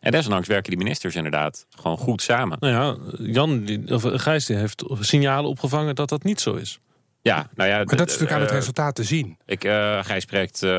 En 0.00 0.10
desondanks 0.12 0.48
werken 0.48 0.70
die 0.70 0.78
ministers 0.78 1.14
inderdaad 1.14 1.66
gewoon 1.70 1.96
goed 1.98 2.22
samen. 2.22 2.56
Nou 2.60 2.72
ja, 2.74 2.96
Jan, 3.32 3.64
die, 3.64 3.94
of 3.94 4.02
Gijs 4.06 4.46
die 4.46 4.56
heeft 4.56 4.84
signalen 5.00 5.50
opgevangen 5.50 5.94
dat 5.94 6.08
dat 6.08 6.22
niet 6.22 6.40
zo 6.40 6.54
is. 6.54 6.78
Ja, 7.26 7.48
nou 7.54 7.70
ja, 7.70 7.76
Maar 7.76 7.84
dat 7.84 8.06
is 8.08 8.18
natuurlijk 8.18 8.32
aan 8.32 8.40
het 8.40 8.50
eh, 8.50 8.56
resultaat 8.56 8.94
te 8.94 9.04
zien. 9.04 9.38
Ik, 9.46 9.64
eh 9.64 10.04
Gijs 10.04 10.22
spreekt 10.22 10.62
eh, 10.62 10.70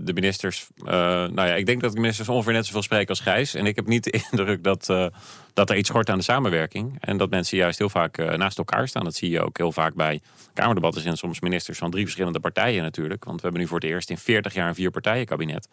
de 0.00 0.12
ministers. 0.14 0.68
nou 0.84 1.34
ja, 1.34 1.54
ik 1.54 1.66
denk 1.66 1.80
dat 1.80 1.92
de 1.92 2.00
ministers 2.00 2.28
ongeveer 2.28 2.52
net 2.52 2.66
zoveel 2.66 2.82
spreken 2.82 3.08
als 3.08 3.20
Gijs. 3.20 3.54
En 3.54 3.66
ik 3.66 3.76
heb 3.76 3.86
niet 3.86 4.04
de 4.04 4.10
indruk 4.30 4.64
dat, 4.64 4.86
dat 5.54 5.70
er 5.70 5.76
iets 5.76 5.88
schort 5.88 6.10
aan 6.10 6.18
de 6.18 6.24
samenwerking. 6.24 6.96
En 7.00 7.16
dat 7.16 7.30
mensen 7.30 7.56
juist 7.56 7.78
heel 7.78 7.88
vaak 7.88 8.36
naast 8.36 8.58
elkaar 8.58 8.88
staan. 8.88 9.04
Dat 9.04 9.14
zie 9.14 9.30
je 9.30 9.42
ook 9.42 9.56
heel 9.58 9.72
vaak 9.72 9.94
bij 9.94 10.20
Kamerdebatten. 10.54 11.02
zijn 11.02 11.16
soms 11.16 11.40
ministers 11.40 11.78
van 11.78 11.90
drie 11.90 12.04
verschillende 12.04 12.40
partijen 12.40 12.82
natuurlijk. 12.82 13.24
Want 13.24 13.36
we 13.36 13.42
hebben 13.42 13.60
nu 13.60 13.66
voor 13.66 13.80
het 13.80 13.88
eerst 13.88 14.10
in 14.10 14.18
40 14.18 14.54
jaar 14.54 14.68
een 14.68 14.74
vier 14.74 14.90
partijen 14.90 15.26
kabinet. 15.26 15.68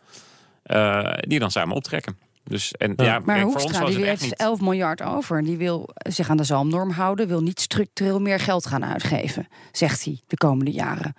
eh, 0.64 1.14
die 1.20 1.40
dan 1.40 1.52
samen 1.52 1.76
optrekken. 1.76 2.18
Dus, 2.50 2.72
en, 2.72 2.94
ja. 2.96 3.20
maar 3.20 3.36
kijk, 3.36 3.38
voor 3.38 3.46
ons 3.46 3.54
Hoekstra 3.54 3.82
was 3.82 3.90
die 3.90 4.00
het 4.00 4.10
echt 4.10 4.22
heeft 4.22 4.32
niet. 4.32 4.48
11 4.48 4.62
miljard 4.62 5.02
over. 5.02 5.44
Die 5.44 5.58
wil 5.58 5.90
zich 6.10 6.30
aan 6.30 6.38
de 6.38 6.44
zalmnorm 6.44 6.92
houden. 6.92 7.28
Wil 7.28 7.42
niet 7.42 7.60
structureel 7.60 8.20
meer 8.20 8.40
geld 8.40 8.66
gaan 8.66 8.86
uitgeven, 8.86 9.48
zegt 9.72 10.04
hij, 10.06 10.20
de 10.28 10.38
komende 10.38 10.72
jaren. 10.72 11.14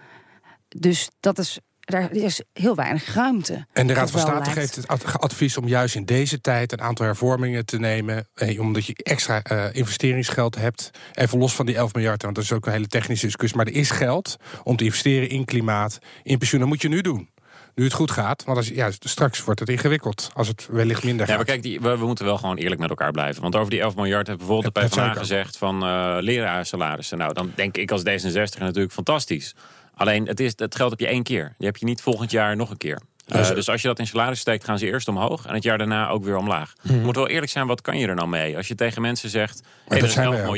Dus 0.68 1.10
dat 1.20 1.38
is, 1.38 1.58
daar 1.80 2.12
is 2.12 2.42
heel 2.52 2.74
weinig 2.74 3.14
ruimte. 3.14 3.66
En 3.72 3.86
de 3.86 3.92
Raad 3.92 4.10
van 4.10 4.20
State 4.20 4.38
lijkt. 4.38 4.52
geeft 4.58 4.76
het 4.76 4.88
ad- 4.88 5.20
advies 5.20 5.56
om 5.56 5.68
juist 5.68 5.94
in 5.94 6.04
deze 6.04 6.40
tijd 6.40 6.72
een 6.72 6.80
aantal 6.80 7.06
hervormingen 7.06 7.66
te 7.66 7.78
nemen. 7.78 8.28
Eh, 8.34 8.60
omdat 8.60 8.86
je 8.86 8.94
extra 8.96 9.42
eh, 9.42 9.64
investeringsgeld 9.72 10.54
hebt. 10.56 10.90
Even 11.14 11.38
los 11.38 11.54
van 11.54 11.66
die 11.66 11.76
11 11.76 11.94
miljard, 11.94 12.22
want 12.22 12.34
dat 12.34 12.44
is 12.44 12.52
ook 12.52 12.66
een 12.66 12.72
hele 12.72 12.86
technische 12.86 13.26
discussie. 13.26 13.56
Maar 13.56 13.66
er 13.66 13.74
is 13.74 13.90
geld 13.90 14.36
om 14.62 14.76
te 14.76 14.84
investeren 14.84 15.28
in 15.28 15.44
klimaat, 15.44 15.98
in 16.22 16.38
pensioen. 16.38 16.60
Dat 16.60 16.68
moet 16.68 16.82
je 16.82 16.88
nu 16.88 17.00
doen. 17.00 17.28
Nu 17.74 17.84
het 17.84 17.92
goed 17.92 18.10
gaat. 18.10 18.44
Want 18.44 18.56
als, 18.56 18.68
ja, 18.68 18.90
straks 18.98 19.44
wordt 19.44 19.60
het 19.60 19.68
ingewikkeld 19.68 20.30
als 20.34 20.48
het 20.48 20.68
wellicht 20.70 21.04
minder 21.04 21.20
Ja, 21.20 21.26
gaat. 21.26 21.36
maar 21.36 21.46
kijk, 21.46 21.62
die, 21.62 21.80
we, 21.80 21.96
we 21.98 22.06
moeten 22.06 22.24
wel 22.24 22.38
gewoon 22.38 22.56
eerlijk 22.56 22.80
met 22.80 22.90
elkaar 22.90 23.10
blijven. 23.10 23.42
Want 23.42 23.56
over 23.56 23.70
die 23.70 23.80
11 23.80 23.94
miljard 23.94 24.26
heeft 24.26 24.38
bijvoorbeeld 24.38 24.74
de 24.74 24.80
PvdA 24.80 25.12
gezegd 25.12 25.56
van 25.56 25.82
eh 25.82 26.16
leraarsalarissen. 26.20 27.18
Nou, 27.18 27.32
dan 27.32 27.52
denk 27.54 27.76
ik 27.76 27.90
als 27.90 28.02
D66 28.02 28.58
natuurlijk 28.58 28.92
fantastisch. 28.92 29.54
Alleen, 29.94 30.26
het, 30.26 30.40
is, 30.40 30.52
het 30.56 30.74
geld 30.74 30.90
heb 30.90 31.00
je 31.00 31.06
één 31.06 31.22
keer. 31.22 31.54
Die 31.58 31.66
heb 31.66 31.76
je 31.76 31.84
niet 31.84 32.02
volgend 32.02 32.30
jaar 32.30 32.56
nog 32.56 32.70
een 32.70 32.76
keer. 32.76 33.00
Eh, 33.26 33.48
dus 33.48 33.68
als 33.68 33.82
je 33.82 33.88
dat 33.88 33.98
in 33.98 34.06
salaris 34.06 34.40
steekt, 34.40 34.64
gaan 34.64 34.78
ze 34.78 34.86
eerst 34.86 35.08
omhoog. 35.08 35.46
En 35.46 35.54
het 35.54 35.62
jaar 35.62 35.78
daarna 35.78 36.08
ook 36.08 36.24
weer 36.24 36.36
omlaag. 36.36 36.72
Je 36.82 36.92
moet 36.92 37.16
wel 37.16 37.28
eerlijk 37.28 37.52
zijn, 37.52 37.66
wat 37.66 37.80
kan 37.80 37.98
je 37.98 38.06
er 38.06 38.14
nou 38.14 38.28
mee? 38.28 38.56
Als 38.56 38.68
je 38.68 38.74
tegen 38.74 39.02
mensen 39.02 39.30
zegt, 39.30 39.60
hey, 39.60 39.68
dat 39.88 39.98
dat 39.98 40.08
is 40.08 40.12
zijn 40.14 40.26
11 40.26 40.36
wij 40.36 40.44
ook. 40.44 40.50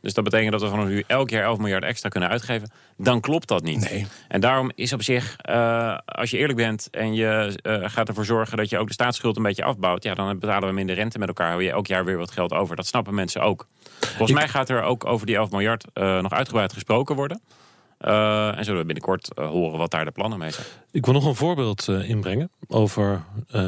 Dus 0.00 0.14
dat 0.14 0.24
betekent 0.24 0.52
dat 0.52 0.60
we 0.60 0.68
vanaf 0.68 0.86
nu 0.86 1.04
elk 1.06 1.30
jaar 1.30 1.44
11 1.44 1.58
miljard 1.58 1.84
extra 1.84 2.08
kunnen 2.08 2.28
uitgeven. 2.28 2.70
Dan 2.96 3.20
klopt 3.20 3.48
dat 3.48 3.62
niet. 3.62 3.90
Nee. 3.90 4.06
En 4.28 4.40
daarom 4.40 4.70
is 4.74 4.92
op 4.92 5.02
zich, 5.02 5.36
eh, 5.36 5.98
als 6.04 6.30
je 6.30 6.38
eerlijk 6.38 6.58
bent 6.58 6.88
en 6.90 7.14
je 7.14 7.58
eh, 7.62 7.90
gaat 7.90 8.08
ervoor 8.08 8.24
zorgen 8.24 8.56
dat 8.56 8.68
je 8.68 8.78
ook 8.78 8.86
de 8.86 8.92
staatsschuld 8.92 9.36
een 9.36 9.42
beetje 9.42 9.64
afbouwt, 9.64 10.02
ja, 10.02 10.14
dan 10.14 10.38
betalen 10.38 10.68
we 10.68 10.74
minder 10.74 10.94
rente 10.94 11.18
met 11.18 11.28
elkaar. 11.28 11.48
Hou 11.48 11.62
je 11.62 11.70
elk 11.70 11.86
jaar 11.86 12.04
weer 12.04 12.16
wat 12.16 12.30
geld 12.30 12.52
over. 12.52 12.76
Dat 12.76 12.86
snappen 12.86 13.14
mensen 13.14 13.40
ook. 13.40 13.66
Volgens 14.00 14.32
mij 14.32 14.48
gaat 14.48 14.68
er 14.68 14.82
ook 14.82 15.04
over 15.04 15.26
die 15.26 15.36
11 15.36 15.50
miljard 15.50 15.84
eh, 15.92 16.20
nog 16.20 16.32
uitgebreid 16.32 16.72
gesproken 16.72 17.16
worden. 17.16 17.40
En 18.00 18.64
zullen 18.64 18.80
we 18.80 18.86
binnenkort 18.86 19.30
horen 19.34 19.78
wat 19.78 19.90
daar 19.90 20.04
de 20.04 20.10
plannen 20.10 20.38
mee 20.38 20.50
zijn. 20.50 20.66
Ik 20.90 21.04
wil 21.04 21.14
nog 21.14 21.24
een 21.24 21.34
voorbeeld 21.34 21.88
inbrengen 21.88 22.50
over 22.68 23.22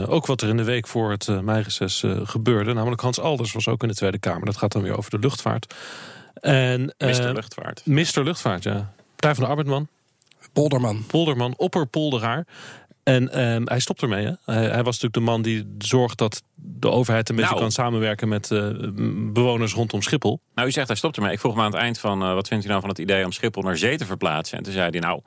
ook 0.07 0.27
wat 0.27 0.42
er 0.42 0.49
in 0.49 0.57
de 0.57 0.64
week 0.64 0.87
voor 0.87 1.11
het 1.11 1.42
meireces 1.42 2.05
gebeurde. 2.23 2.73
Namelijk 2.73 3.01
Hans 3.01 3.21
Alders 3.21 3.53
was 3.53 3.68
ook 3.68 3.83
in 3.83 3.88
de 3.88 3.95
Tweede 3.95 4.18
Kamer. 4.18 4.45
Dat 4.45 4.57
gaat 4.57 4.73
dan 4.73 4.83
weer 4.83 4.97
over 4.97 5.11
de 5.11 5.18
luchtvaart. 5.18 5.75
En, 6.42 6.81
uh, 6.81 7.09
Mister 7.09 7.35
Luchtvaart. 7.35 7.87
Mister 7.87 8.24
Luchtvaart, 8.24 8.62
ja. 8.62 8.92
Partij 9.11 9.35
van 9.35 9.44
de 9.44 9.50
Arbeidman. 9.50 9.88
Polderman. 10.52 11.05
Polderman, 11.07 11.55
opperpolderaar. 11.57 12.46
En 13.02 13.40
um, 13.40 13.68
hij 13.68 13.81
stopt 13.81 14.02
ermee. 14.02 14.26
Hè? 14.26 14.33
Hij, 14.44 14.62
hij, 14.62 14.83
was 14.83 15.00
natuurlijk 15.00 15.14
de 15.14 15.20
man 15.20 15.42
die 15.42 15.74
zorgt 15.78 16.18
dat 16.18 16.42
de 16.55 16.90
overheid 16.90 17.28
een 17.28 17.37
beetje 17.37 17.50
Nou. 17.50 17.62
kan 17.62 17.72
samenwerken 17.72 18.28
met 18.28 18.50
uh, 18.50 18.68
bewoners 19.33 19.74
rondom 19.74 20.02
Schiphol. 20.02 20.40
Nou, 20.55 20.68
u 20.68 20.70
zegt 20.70 20.87
hij 20.87 20.96
stopt 20.96 21.16
ermee. 21.16 21.33
Ik 21.33 21.40
vroeg 21.40 21.55
hem 21.55 21.62
aan 21.62 21.70
het 21.70 21.81
eind 21.81 21.98
van, 21.98 22.22
uh, 22.22 22.35
wat 22.35 22.48
vindt 22.48 22.64
u 22.64 22.68
nou 22.68 22.81
van 22.81 22.88
het 22.88 22.98
idee 22.98 23.24
om 23.24 23.33
Schiphol 23.33 23.62
naar 23.62 23.76
zee 23.76 23.96
te 23.96 24.05
verplaatsen? 24.05 24.59
En 24.59 24.64
toen 24.64 24.72
zei 24.72 24.90
hij, 24.90 25.00
nou, 25.00 25.20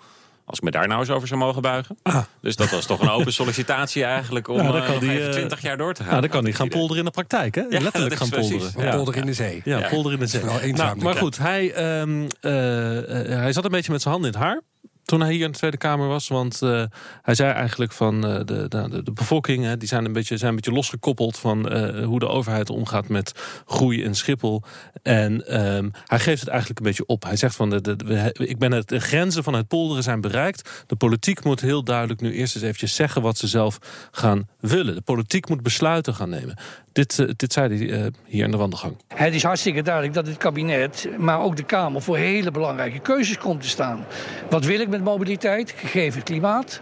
als 0.46 0.58
ik 0.58 0.64
me 0.64 0.72
daar 0.72 0.88
nou 0.88 1.00
eens 1.00 1.10
over 1.10 1.28
zou 1.28 1.40
mogen 1.40 1.62
buigen. 1.62 1.98
Ah. 2.04 2.18
Dus 2.42 2.56
dat 2.56 2.70
was 2.70 2.86
toch 2.86 3.02
een 3.02 3.10
open 3.10 3.34
sollicitatie 3.34 4.04
eigenlijk 4.04 4.48
om 4.48 4.58
Ja, 4.58 4.72
dan 4.72 4.82
kan 4.84 4.92
nog 4.92 5.00
die, 5.00 5.12
even 5.12 5.26
eh, 5.28 5.32
20 5.32 5.62
jaar 5.62 5.78
door 5.78 5.94
te 5.94 6.02
gaan. 6.02 6.10
Nou, 6.10 6.22
dan 6.22 6.30
kan 6.30 6.44
hij 6.44 6.54
gaan 6.54 6.68
polderen 6.68 6.98
in 6.98 7.06
de 7.06 7.12
praktijk. 7.12 7.56
Hè? 7.56 7.62
Ja, 7.62 7.80
Letterlijk 7.80 8.16
gaan 8.16 8.30
precies. 8.30 8.50
polderen. 8.58 8.86
Ja. 8.86 8.96
Polder 8.96 9.16
in 9.18 9.26
de 9.26 9.34
zee. 9.34 9.62
Ja, 9.64 9.78
Ja. 9.80 9.88
polder 9.88 10.12
in 10.14 10.20
de 10.20 10.28
zee. 10.28 10.74
Nou, 10.74 10.98
maar 11.02 11.16
goed, 11.16 11.38
hij, 11.38 11.72
ehm, 11.74 12.28
eh, 12.42 12.98
eh, 13.22 13.40
hij 13.40 13.54
zat 13.54 13.66
een 13.66 13.72
beetje 13.72 13.92
met 13.92 14.02
zijn 14.02 14.14
handen 14.14 14.34
in 14.34 14.40
het 14.40 14.48
haar. 14.48 14.62
Toen 15.06 15.22
hij 15.22 15.34
hier 15.34 15.46
in 15.46 15.52
de 15.52 15.58
Tweede 15.58 15.78
Kamer 15.78 16.08
was. 16.08 16.28
Want 16.28 16.62
eh, 16.62 16.84
hij 17.22 17.36
zei 17.36 17.52
eigenlijk 17.52 17.92
van 17.92 18.26
eh, 18.26 18.36
de, 18.46 18.68
de, 18.68 19.04
de 19.04 19.12
bevolking. 19.12 19.64
Hè, 19.64 19.78
die 19.78 19.88
zijn 19.88 20.06
een, 20.06 20.14
beetje, 20.14 20.38
zijn 20.38 20.50
een 20.50 20.56
beetje 20.56 20.72
losgekoppeld 20.72 21.38
van 21.38 21.70
eh, 21.70 22.06
hoe 22.06 22.20
de 22.20 22.28
overheid 22.28 22.70
omgaat 22.70 23.08
met 23.08 23.32
groei 23.66 24.04
in 24.04 24.16
Schiphol. 24.16 24.64
En 25.04 25.48
ehm, 25.48 25.90
hij 26.06 26.20
geeft 26.20 26.40
het 26.40 26.50
eigenlijk 26.50 26.80
een 26.80 26.86
beetje 26.86 27.06
op. 27.06 27.24
Hij 27.24 27.36
zegt 27.36 27.56
van 27.56 27.70
de, 27.70 27.82
de, 27.82 28.30
ik 28.34 28.58
ben 28.58 28.72
het, 28.72 28.88
de 28.88 29.00
grenzen 29.00 29.44
van 29.44 29.54
het 29.54 29.68
polderen 29.68 30.04
zijn 30.04 30.22
bereikt. 30.22 30.84
De 30.88 30.96
politiek 30.96 31.44
moet 31.44 31.62
heel 31.62 31.84
duidelijk 31.84 32.22
nu 32.22 32.34
eerst 32.34 32.56
eens 32.56 32.64
eventjes 32.64 32.96
zeggen 32.96 33.22
wat 33.22 33.38
ze 33.38 33.48
zelf 33.48 33.78
gaan 34.12 34.48
willen. 34.60 34.96
De 34.96 35.02
politiek 35.02 35.50
moet 35.50 35.64
besluiten 35.64 36.14
gaan 36.14 36.30
nemen. 36.30 36.58
Dit, 36.92 37.40
dit 37.40 37.54
zei 37.54 37.78
hij 37.78 38.12
hier 38.26 38.44
in 38.44 38.52
de 38.52 38.58
wandelgang. 38.58 38.98
Het 39.08 39.34
is 39.34 39.44
hartstikke 39.44 39.82
duidelijk 39.82 40.14
dat 40.14 40.28
het 40.28 40.38
kabinet, 40.38 41.08
maar 41.18 41.40
ook 41.40 41.56
de 41.56 41.64
Kamer, 41.64 42.02
voor 42.02 42.18
hele 42.18 42.52
belangrijke 42.52 43.00
keuzes 43.00 43.38
komt 43.38 43.62
te 43.62 43.68
staan. 43.68 44.06
Wat 44.50 44.66
wil 44.66 44.80
ik 44.80 44.90
met 44.96 45.04
mobiliteit, 45.04 45.74
gegeven 45.78 46.20
het 46.20 46.30
klimaat? 46.30 46.82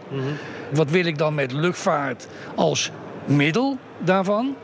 Wat 0.71 0.89
wil 0.89 1.05
ik 1.05 1.17
dan 1.17 1.33
met 1.33 1.51
luchtvaart 1.51 2.27
als 2.55 2.91
middel 3.25 3.77
daarvan? 3.97 4.55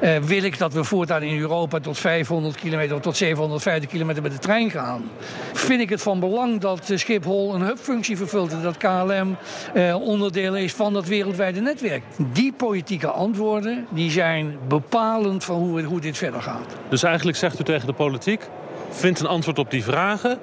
Eh, 0.00 0.16
wil 0.16 0.42
ik 0.42 0.58
dat 0.58 0.72
we 0.72 0.84
voortaan 0.84 1.22
in 1.22 1.38
Europa 1.38 1.80
tot 1.80 1.98
500 1.98 2.56
kilometer 2.56 2.96
of 2.96 3.02
tot 3.02 3.16
750 3.16 3.90
kilometer 3.90 4.22
met 4.22 4.32
de 4.32 4.38
trein 4.38 4.70
gaan? 4.70 5.10
Vind 5.52 5.80
ik 5.80 5.88
het 5.88 6.02
van 6.02 6.20
belang 6.20 6.60
dat 6.60 6.90
eh, 6.90 6.96
Schiphol 6.96 7.54
een 7.54 7.60
hubfunctie 7.60 8.16
vervult 8.16 8.52
en 8.52 8.62
dat 8.62 8.76
KLM 8.76 9.36
eh, 9.74 9.94
onderdeel 9.94 10.56
is 10.56 10.72
van 10.72 10.92
dat 10.92 11.06
wereldwijde 11.06 11.60
netwerk? 11.60 12.02
Die 12.16 12.52
politieke 12.52 13.10
antwoorden 13.10 13.86
die 13.90 14.10
zijn 14.10 14.58
bepalend 14.68 15.44
van 15.44 15.56
hoe, 15.56 15.82
hoe 15.82 16.00
dit 16.00 16.18
verder 16.18 16.42
gaat. 16.42 16.76
Dus 16.88 17.02
eigenlijk 17.02 17.36
zegt 17.36 17.60
u 17.60 17.64
tegen 17.64 17.86
de 17.86 17.92
politiek: 17.92 18.48
vind 18.90 19.20
een 19.20 19.26
antwoord 19.26 19.58
op 19.58 19.70
die 19.70 19.84
vragen. 19.84 20.38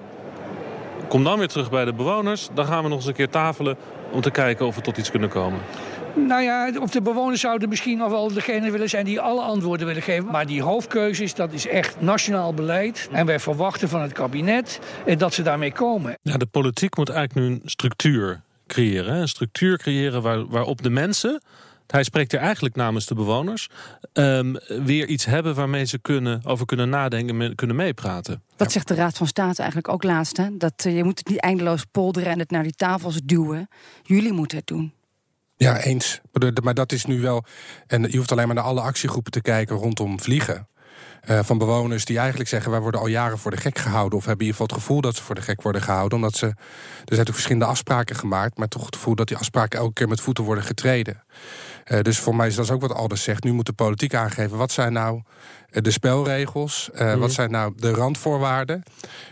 Kom 1.08 1.24
dan 1.24 1.38
weer 1.38 1.48
terug 1.48 1.70
bij 1.70 1.86
de 1.86 1.94
bewoners. 1.94 2.50
Dan 2.54 2.66
gaan 2.66 2.84
we 2.84 2.90
nog 2.90 2.98
eens 2.98 3.08
een 3.08 3.14
keer 3.14 3.30
tafelen 3.30 3.78
om 4.12 4.22
te 4.22 4.32
kijken 4.32 4.66
of 4.66 4.76
we 4.76 4.82
tot 4.82 4.98
iets 4.98 5.12
kunnen 5.12 5.30
komen. 5.30 5.60
Nou 6.16 6.42
ja, 6.42 6.72
of 6.80 6.90
de 6.92 7.02
bewoners 7.02 7.42
zouden 7.42 7.70
misschien 7.70 7.98
nog 7.98 8.10
wel 8.10 8.34
degene 8.34 8.72
willen 8.72 8.90
zijn 8.90 9.06
die 9.06 9.20
alle 9.20 9.42
antwoorden 9.42 9.88
willen 9.88 10.02
geven. 10.02 10.32
Maar 10.32 10.46
die 10.46 10.62
hoofdkeuzes, 10.62 11.34
dat 11.34 11.54
is 11.54 11.68
echt 11.68 12.02
nationaal 12.02 12.54
beleid. 12.54 13.10
En 13.12 13.26
wij 13.26 13.40
verwachten 13.40 13.90
van 13.90 14.02
het 14.02 14.12
kabinet 14.12 14.80
eh, 15.06 15.18
dat 15.18 15.34
ze 15.34 15.42
daarmee 15.42 15.72
komen. 15.72 16.18
Ja, 16.22 16.38
de 16.38 16.46
politiek 16.46 16.98
moet 16.98 17.10
eigenlijk 17.10 17.48
nu 17.48 17.54
een 17.54 17.62
structuur 17.70 18.42
creëren. 18.68 19.16
Een 19.16 19.28
structuur 19.28 19.78
creëren 19.78 20.22
waar, 20.22 20.48
waarop 20.48 20.82
de 20.82 20.90
mensen. 20.90 21.42
Hij 21.88 22.04
spreekt 22.04 22.34
er 22.34 22.40
eigenlijk 22.40 22.76
namens 22.76 23.06
de 23.06 23.16
bewoners. 23.16 23.70
ehm, 24.14 24.56
weer 24.84 25.08
iets 25.08 25.26
hebben 25.26 25.56
waarmee 25.56 25.86
ze 25.86 26.00
kunnen, 26.00 26.46
over 26.46 26.66
kunnen 26.66 26.90
nadenken 26.90 27.42
en 27.42 27.56
kunnen 27.56 27.76
meepraten. 27.76 28.44
Dat 28.56 28.72
zegt 28.72 28.88
de 28.88 28.94
Raad 28.94 29.18
van 29.18 29.28
State 29.28 29.62
eigenlijk 29.62 29.94
ook 29.94 30.04
laatst. 30.04 30.38
Hè? 30.38 30.58
Dat 30.58 30.74
eh, 30.86 30.96
je 30.96 31.04
moet 31.04 31.18
het 31.18 31.28
niet 31.28 31.40
eindeloos 31.40 31.84
polderen 31.92 32.32
en 32.32 32.40
het 32.40 32.52
naar 32.52 32.64
die 32.64 32.76
tafels 32.76 33.20
duwen. 33.24 33.68
Jullie 34.04 34.34
moeten 34.34 34.58
het 34.58 34.68
doen. 34.68 34.94
Ja, 35.58 35.82
eens. 35.82 36.22
Maar 36.64 36.74
dat 36.74 36.92
is 36.92 37.06
nu 37.06 37.22
wel. 37.22 37.46
En 37.88 38.02
je 38.12 38.18
hoeft 38.18 38.32
alleen 38.32 38.46
maar 38.48 38.56
naar 38.56 38.64
alle 38.64 38.82
actiegroepen 38.82 39.32
te 39.32 39.42
kijken 39.42 39.76
rondom 39.76 40.20
vliegen. 40.20 40.68
Eh, 41.22 41.40
van 41.44 41.58
bewoners 41.58 42.06
die 42.06 42.18
eigenlijk 42.18 42.50
zeggen: 42.50 42.72
wij 42.72 42.80
worden 42.80 43.00
al 43.00 43.08
jaren 43.08 43.38
voor 43.38 43.52
de 43.52 43.58
gek 43.58 43.78
gehouden. 43.78 44.18
Of 44.18 44.26
hebben 44.26 44.46
in 44.46 44.52
ieder 44.52 44.62
geval 44.62 44.76
het 44.78 44.86
gevoel 44.86 45.02
dat 45.02 45.16
ze 45.16 45.24
voor 45.24 45.36
de 45.36 45.42
gek 45.42 45.62
worden 45.62 45.82
gehouden. 45.82 46.18
Omdat 46.18 46.36
ze. 46.36 46.46
Er 46.46 46.54
zijn 46.56 46.98
natuurlijk 47.06 47.34
verschillende 47.34 47.66
afspraken 47.66 48.16
gemaakt. 48.16 48.58
Maar 48.58 48.68
toch 48.68 48.86
het 48.86 48.96
gevoel 48.96 49.16
dat 49.16 49.28
die 49.28 49.38
afspraken 49.38 49.80
elke 49.80 49.94
keer 49.94 50.08
met 50.08 50.22
voeten 50.22 50.44
worden 50.44 50.64
getreden. 50.64 51.24
Eh, 51.88 52.02
dus 52.02 52.20
voor 52.20 52.36
mij 52.36 52.48
is 52.48 52.56
dat 52.56 52.72
ook 52.72 52.82
wat 52.82 52.94
Alders 52.94 53.24
zegt. 53.24 53.44
Nu 53.44 53.52
moet 53.52 53.66
de 53.66 53.74
politiek 53.74 54.14
aangeven. 54.14 54.58
Wat 54.58 54.72
zijn 54.72 54.94
nou 54.94 55.22
eh, 55.70 55.82
de 55.82 55.92
spelregels? 55.92 56.90
Eh, 56.94 57.16
Wat 57.16 57.32
zijn 57.32 57.52
nou 57.52 57.74
de 57.76 57.92
randvoorwaarden? 57.92 58.84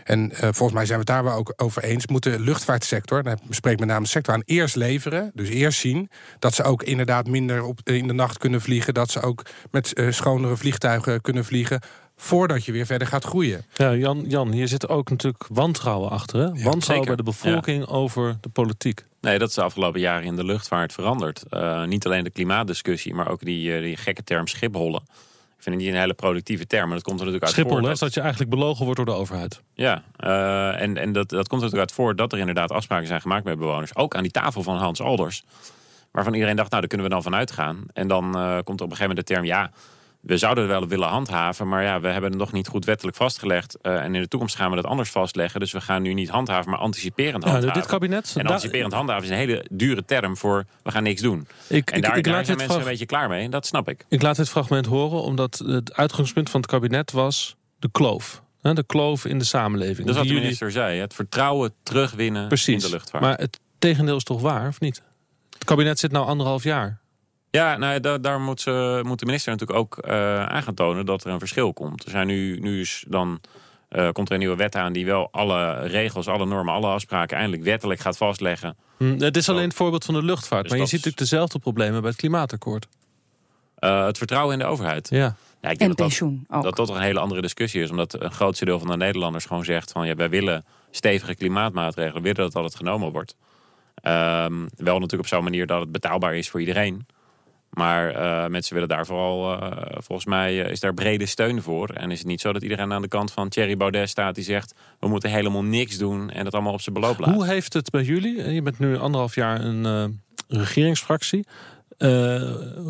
En 0.04 0.30
volgens 0.34 0.72
mij 0.72 0.86
zijn 0.86 0.98
we 1.00 1.04
het 1.04 1.14
daar 1.14 1.24
wel 1.24 1.32
ook 1.38 1.52
over 1.56 1.82
eens. 1.84 2.06
Moet 2.06 2.22
de 2.22 2.40
luchtvaartsector, 2.40 3.22
dan 3.22 3.38
spreek 3.50 3.72
ik 3.72 3.78
met 3.78 3.88
name 3.88 4.02
de 4.02 4.08
sector 4.08 4.34
aan, 4.34 4.42
eerst 4.44 4.76
leveren. 4.76 5.30
Dus 5.34 5.48
eerst 5.48 5.80
zien 5.80 6.10
dat 6.38 6.54
ze 6.54 6.62
ook 6.62 6.82
inderdaad 6.82 7.26
minder 7.26 7.62
op, 7.62 7.80
in 7.84 8.06
de 8.06 8.12
nacht 8.12 8.38
kunnen 8.38 8.60
vliegen. 8.60 8.94
Dat 8.94 9.10
ze 9.10 9.20
ook 9.20 9.42
met 9.70 9.92
schonere 10.10 10.56
vliegtuigen 10.56 11.20
kunnen 11.20 11.44
vliegen. 11.44 11.80
Voordat 12.16 12.64
je 12.64 12.72
weer 12.72 12.86
verder 12.86 13.08
gaat 13.08 13.24
groeien. 13.24 13.64
Ja, 13.74 13.94
Jan, 13.94 14.24
Jan 14.28 14.52
hier 14.52 14.68
zit 14.68 14.88
ook 14.88 15.10
natuurlijk 15.10 15.44
wantrouwen 15.48 16.10
achter. 16.10 16.38
Hè? 16.38 16.44
wantrouwen 16.46 16.82
zeker. 16.82 17.06
bij 17.06 17.16
de 17.16 17.22
bevolking 17.22 17.86
over 17.86 18.36
de 18.40 18.48
politiek. 18.48 19.04
Nee, 19.20 19.38
dat 19.38 19.48
is 19.48 19.54
de 19.54 19.62
afgelopen 19.62 20.00
jaren 20.00 20.24
in 20.24 20.36
de 20.36 20.44
luchtvaart 20.44 20.92
veranderd. 20.92 21.42
Eh, 21.50 21.84
niet 21.84 22.06
alleen 22.06 22.24
de 22.24 22.30
klimaatdiscussie, 22.30 23.14
maar 23.14 23.28
ook 23.28 23.40
die, 23.44 23.74
eh, 23.74 23.82
die 23.82 23.96
gekke 23.96 24.24
term 24.24 24.46
schiphollen. 24.46 25.00
Ik 25.56 25.62
vind 25.62 25.74
het 25.74 25.84
niet 25.84 25.94
een 25.94 26.00
hele 26.00 26.14
productieve 26.14 26.66
term, 26.66 26.86
maar 26.86 26.94
dat 26.96 27.02
komt 27.06 27.20
er 27.20 27.24
natuurlijk 27.26 27.44
uit 27.44 27.52
Schiphol, 27.52 27.70
voort 27.72 27.82
hè, 27.82 27.88
dat- 27.88 27.96
is 27.96 28.04
dat 28.04 28.14
je 28.14 28.20
eigenlijk 28.20 28.50
belogen 28.50 28.84
wordt 28.84 28.96
door 28.96 29.14
de 29.14 29.20
overheid. 29.20 29.62
Ja, 29.74 30.02
eh, 30.16 30.82
en, 30.82 30.96
en 30.96 31.12
dat, 31.12 31.28
dat 31.28 31.48
komt 31.48 31.60
er 31.62 31.66
natuurlijk 31.66 31.76
uit 31.90 31.92
voort 31.92 32.18
dat 32.18 32.32
er 32.32 32.38
inderdaad 32.38 32.70
afspraken 32.72 33.06
zijn 33.06 33.20
gemaakt 33.20 33.44
met 33.44 33.58
bewoners. 33.58 33.96
Ook 33.96 34.14
aan 34.14 34.22
die 34.22 34.30
tafel 34.32 34.62
van 34.62 34.76
Hans 34.76 35.00
Alders. 35.00 35.44
Waarvan 36.10 36.34
iedereen 36.34 36.56
dacht, 36.56 36.68
nou, 36.70 36.80
daar 36.80 36.90
kunnen 36.90 37.06
we 37.08 37.12
dan 37.14 37.22
van 37.22 37.34
uitgaan. 37.34 37.84
En 37.92 38.08
dan 38.08 38.24
eh, 38.36 38.58
komt 38.64 38.80
er 38.80 38.84
op 38.86 38.90
een 38.90 38.96
gegeven 38.96 39.08
moment 39.08 39.26
de 39.26 39.32
term, 39.34 39.44
ja, 39.44 39.70
we 40.26 40.36
zouden 40.38 40.64
het 40.64 40.72
wel 40.78 40.88
willen 40.88 41.08
handhaven. 41.08 41.68
Maar 41.68 41.82
ja, 41.82 42.00
we 42.00 42.08
hebben 42.08 42.30
het 42.30 42.38
nog 42.38 42.52
niet 42.52 42.68
goed 42.68 42.84
wettelijk 42.84 43.16
vastgelegd. 43.16 43.78
Eh, 43.80 44.02
en 44.02 44.14
in 44.14 44.20
de 44.20 44.28
toekomst 44.28 44.56
gaan 44.56 44.70
we 44.70 44.76
dat 44.76 44.84
anders 44.84 45.10
vastleggen. 45.10 45.60
Dus 45.60 45.72
we 45.72 45.80
gaan 45.80 46.02
nu 46.02 46.14
niet 46.14 46.28
handhaven, 46.28 46.70
maar 46.70 46.78
anticiperend 46.78 47.44
Ja, 47.44 47.50
handhaven. 47.50 47.80
dit 47.80 47.90
kabinet. 47.90 48.34
En 48.36 48.46
anticiperend 48.46 48.92
handhaven 48.92 49.24
is 49.24 49.30
een 49.30 49.36
hele 49.36 49.64
dure 49.70 50.04
term 50.04 50.36
voor 50.36 50.64
we 50.82 50.90
gaan 50.90 51.02
niks 51.02 51.20
doen. 51.20 51.46
ik, 51.66 51.90
En 51.90 51.96
ik, 51.96 52.02
daar, 52.02 52.16
ik 52.16 52.24
daar 52.24 52.32
laat 52.34 52.46
zijn 52.46 52.58
mensen 52.58 52.78
een 52.78 52.84
beetje 52.84 53.06
klaar 53.06 53.28
mee. 53.28 53.48
Dat 53.48 53.66
snap 53.66 53.88
ik. 53.88 54.04
ik 54.08 54.22
laat 54.22 54.36
dit 54.36 54.48
fragment 54.48 54.86
horen 54.86 55.22
omdat 55.22 55.62
het 55.66 55.94
uitgangspunt 55.94 56.50
van 56.50 56.60
het 56.60 56.70
kabinet 56.70 57.12
was 57.12 57.56
de 57.78 57.88
kloof. 57.92 58.42
De 58.60 58.84
kloof 58.86 59.24
in 59.24 59.38
de 59.38 59.44
samenleving. 59.44 59.98
Dat 60.06 60.08
is 60.08 60.16
wat 60.16 60.26
de 60.28 60.34
minister 60.34 60.70
zei. 60.70 61.00
Het 61.00 61.14
vertrouwen 61.14 61.72
terugwinnen 61.82 62.48
Precies. 62.48 62.74
in 62.84 62.90
de 62.90 62.94
luchtvaart. 62.94 63.24
Maar 63.24 63.38
het 63.38 63.60
tegendeel 63.78 64.16
is 64.16 64.24
toch 64.24 64.40
waar, 64.40 64.68
of 64.68 64.80
niet? 64.80 65.02
Het 65.52 65.64
kabinet 65.64 65.98
zit 65.98 66.12
nou 66.12 66.26
anderhalf 66.26 66.62
jaar. 66.62 67.00
Ja, 67.50 67.76
nou, 67.76 68.00
daar, 68.00 68.20
daar 68.20 68.40
moet, 68.40 68.60
ze, 68.60 69.00
moet 69.06 69.18
de 69.18 69.26
minister 69.26 69.52
natuurlijk 69.52 69.78
ook 69.78 69.98
eh, 69.98 70.46
aan 70.46 70.62
gaan 70.62 70.74
tonen 70.74 71.06
dat 71.06 71.24
er 71.24 71.30
een 71.32 71.38
verschil 71.38 71.72
komt. 71.72 72.04
Er 72.04 72.10
zijn 72.10 72.26
nu, 72.26 72.58
nu 72.60 72.80
is 72.80 73.04
dan, 73.08 73.40
eh, 73.88 74.10
komt 74.10 74.28
er 74.28 74.34
een 74.34 74.40
nieuwe 74.40 74.56
wet 74.56 74.74
aan 74.76 74.92
die 74.92 75.06
wel 75.06 75.28
alle 75.32 75.80
regels, 75.86 76.28
alle 76.28 76.46
normen, 76.46 76.74
alle 76.74 76.86
afspraken 76.86 77.36
eindelijk 77.36 77.62
wettelijk 77.62 78.00
gaat 78.00 78.16
vastleggen. 78.16 78.76
Hm, 78.96 79.18
Het 79.20 79.36
is 79.36 79.48
alleen 79.48 79.64
het 79.64 79.74
voorbeeld 79.74 80.04
van 80.04 80.14
de 80.14 80.22
luchtvaart. 80.22 80.62
Dus 80.62 80.70
maar 80.70 80.78
je 80.80 80.84
dat 80.84 80.92
ziet 80.94 81.04
natuurlijk 81.04 81.30
dezelfde 81.30 81.58
problemen 81.58 82.00
bij 82.00 82.10
het 82.10 82.18
klimaatakkoord. 82.18 82.86
Eh, 83.76 84.04
het 84.06 84.18
vertrouwen 84.18 84.52
in 84.52 84.58
de 84.58 84.64
overheid. 84.64 85.08
Ja. 85.10 85.34
Ja, 85.60 85.72
ik 85.72 85.78
denk 85.78 85.80
En 85.80 85.88
dat 85.88 85.96
dat- 85.96 86.06
pensioen 86.06 86.44
ook. 86.48 86.62
Dat 86.62 86.76
dat 86.76 86.86
toch 86.86 86.96
een 86.96 87.02
hele 87.02 87.20
andere 87.20 87.40
discussie 87.40 87.82
is. 87.82 87.90
Omdat 87.90 88.20
een 88.20 88.32
grootste 88.32 88.64
deel 88.64 88.78
van 88.78 88.88
de 88.88 88.96
Nederlanders 88.96 89.44
gewoon 89.44 89.64
zegt 89.64 89.92
van 89.92 90.06
ja, 90.06 90.14
wij 90.14 90.28
willen 90.30 90.64
stevige 90.90 91.34
klimaatmaatregelen, 91.34 92.22
willen 92.22 92.36
dat 92.42 92.52
dat 92.52 92.64
het 92.64 92.74
genomen 92.76 93.12
wordt. 93.12 93.36
Ehm, 93.94 94.54
wel 94.76 94.94
natuurlijk 94.94 95.22
op 95.22 95.26
zo'n 95.26 95.42
manier 95.44 95.66
dat 95.66 95.80
het 95.80 95.92
betaalbaar 95.92 96.34
is 96.36 96.50
voor 96.50 96.60
iedereen. 96.60 97.06
Maar 97.76 98.14
uh, 98.14 98.46
mensen 98.46 98.74
willen 98.74 98.88
daar 98.88 99.06
vooral, 99.06 99.52
uh, 99.52 99.70
volgens 99.90 100.26
mij 100.26 100.56
is 100.56 100.80
daar 100.80 100.94
brede 100.94 101.26
steun 101.26 101.62
voor. 101.62 101.88
En 101.88 102.10
is 102.10 102.18
het 102.18 102.26
niet 102.26 102.40
zo 102.40 102.52
dat 102.52 102.62
iedereen 102.62 102.92
aan 102.92 103.02
de 103.02 103.08
kant 103.08 103.32
van 103.32 103.48
Thierry 103.48 103.76
Baudet 103.76 104.08
staat 104.08 104.34
die 104.34 104.44
zegt... 104.44 104.74
we 105.00 105.08
moeten 105.08 105.30
helemaal 105.30 105.62
niks 105.62 105.98
doen 105.98 106.30
en 106.30 106.44
dat 106.44 106.52
allemaal 106.52 106.72
op 106.72 106.80
zijn 106.80 106.94
beloop 106.94 107.18
laten. 107.18 107.34
Hoe 107.34 107.46
heeft 107.46 107.72
het 107.72 107.90
bij 107.90 108.02
jullie, 108.02 108.52
je 108.52 108.62
bent 108.62 108.78
nu 108.78 108.98
anderhalf 108.98 109.34
jaar 109.34 109.60
een 109.60 110.20
regeringsfractie... 110.48 111.46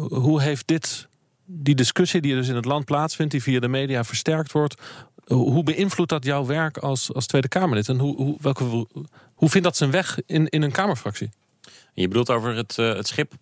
hoe 0.09 0.43
heeft 0.43 0.67
dit, 0.67 1.09
die 1.45 1.75
discussie 1.75 2.21
die 2.21 2.35
dus 2.35 2.49
in 2.49 2.57
het 2.57 2.65
land 2.65 2.85
plaatsvindt... 2.85 3.33
die 3.33 3.43
via 3.43 3.61
de 3.61 3.69
media 3.69 4.05
versterkt 4.05 4.53
wordt... 4.53 4.75
hoe 5.27 5.63
beïnvloedt 5.63 6.11
dat 6.11 6.25
jouw 6.25 6.47
werk 6.47 6.79
als, 6.79 7.15
als 7.15 7.27
Tweede 7.27 7.49
Kamerlid? 7.49 7.89
En 7.89 7.99
hoe, 7.99 8.17
hoe, 8.17 8.37
welke, 8.41 8.87
hoe 9.35 9.49
vindt 9.49 9.67
dat 9.67 9.77
zijn 9.77 9.91
weg 9.91 10.19
in, 10.27 10.49
in 10.49 10.63
een 10.63 10.73
Kamerfractie? 10.73 11.31
Je 11.95 12.09
bedoelt 12.09 12.31
over 12.31 12.57
het, 12.57 12.77
het 12.77 13.07
schip 13.07 13.33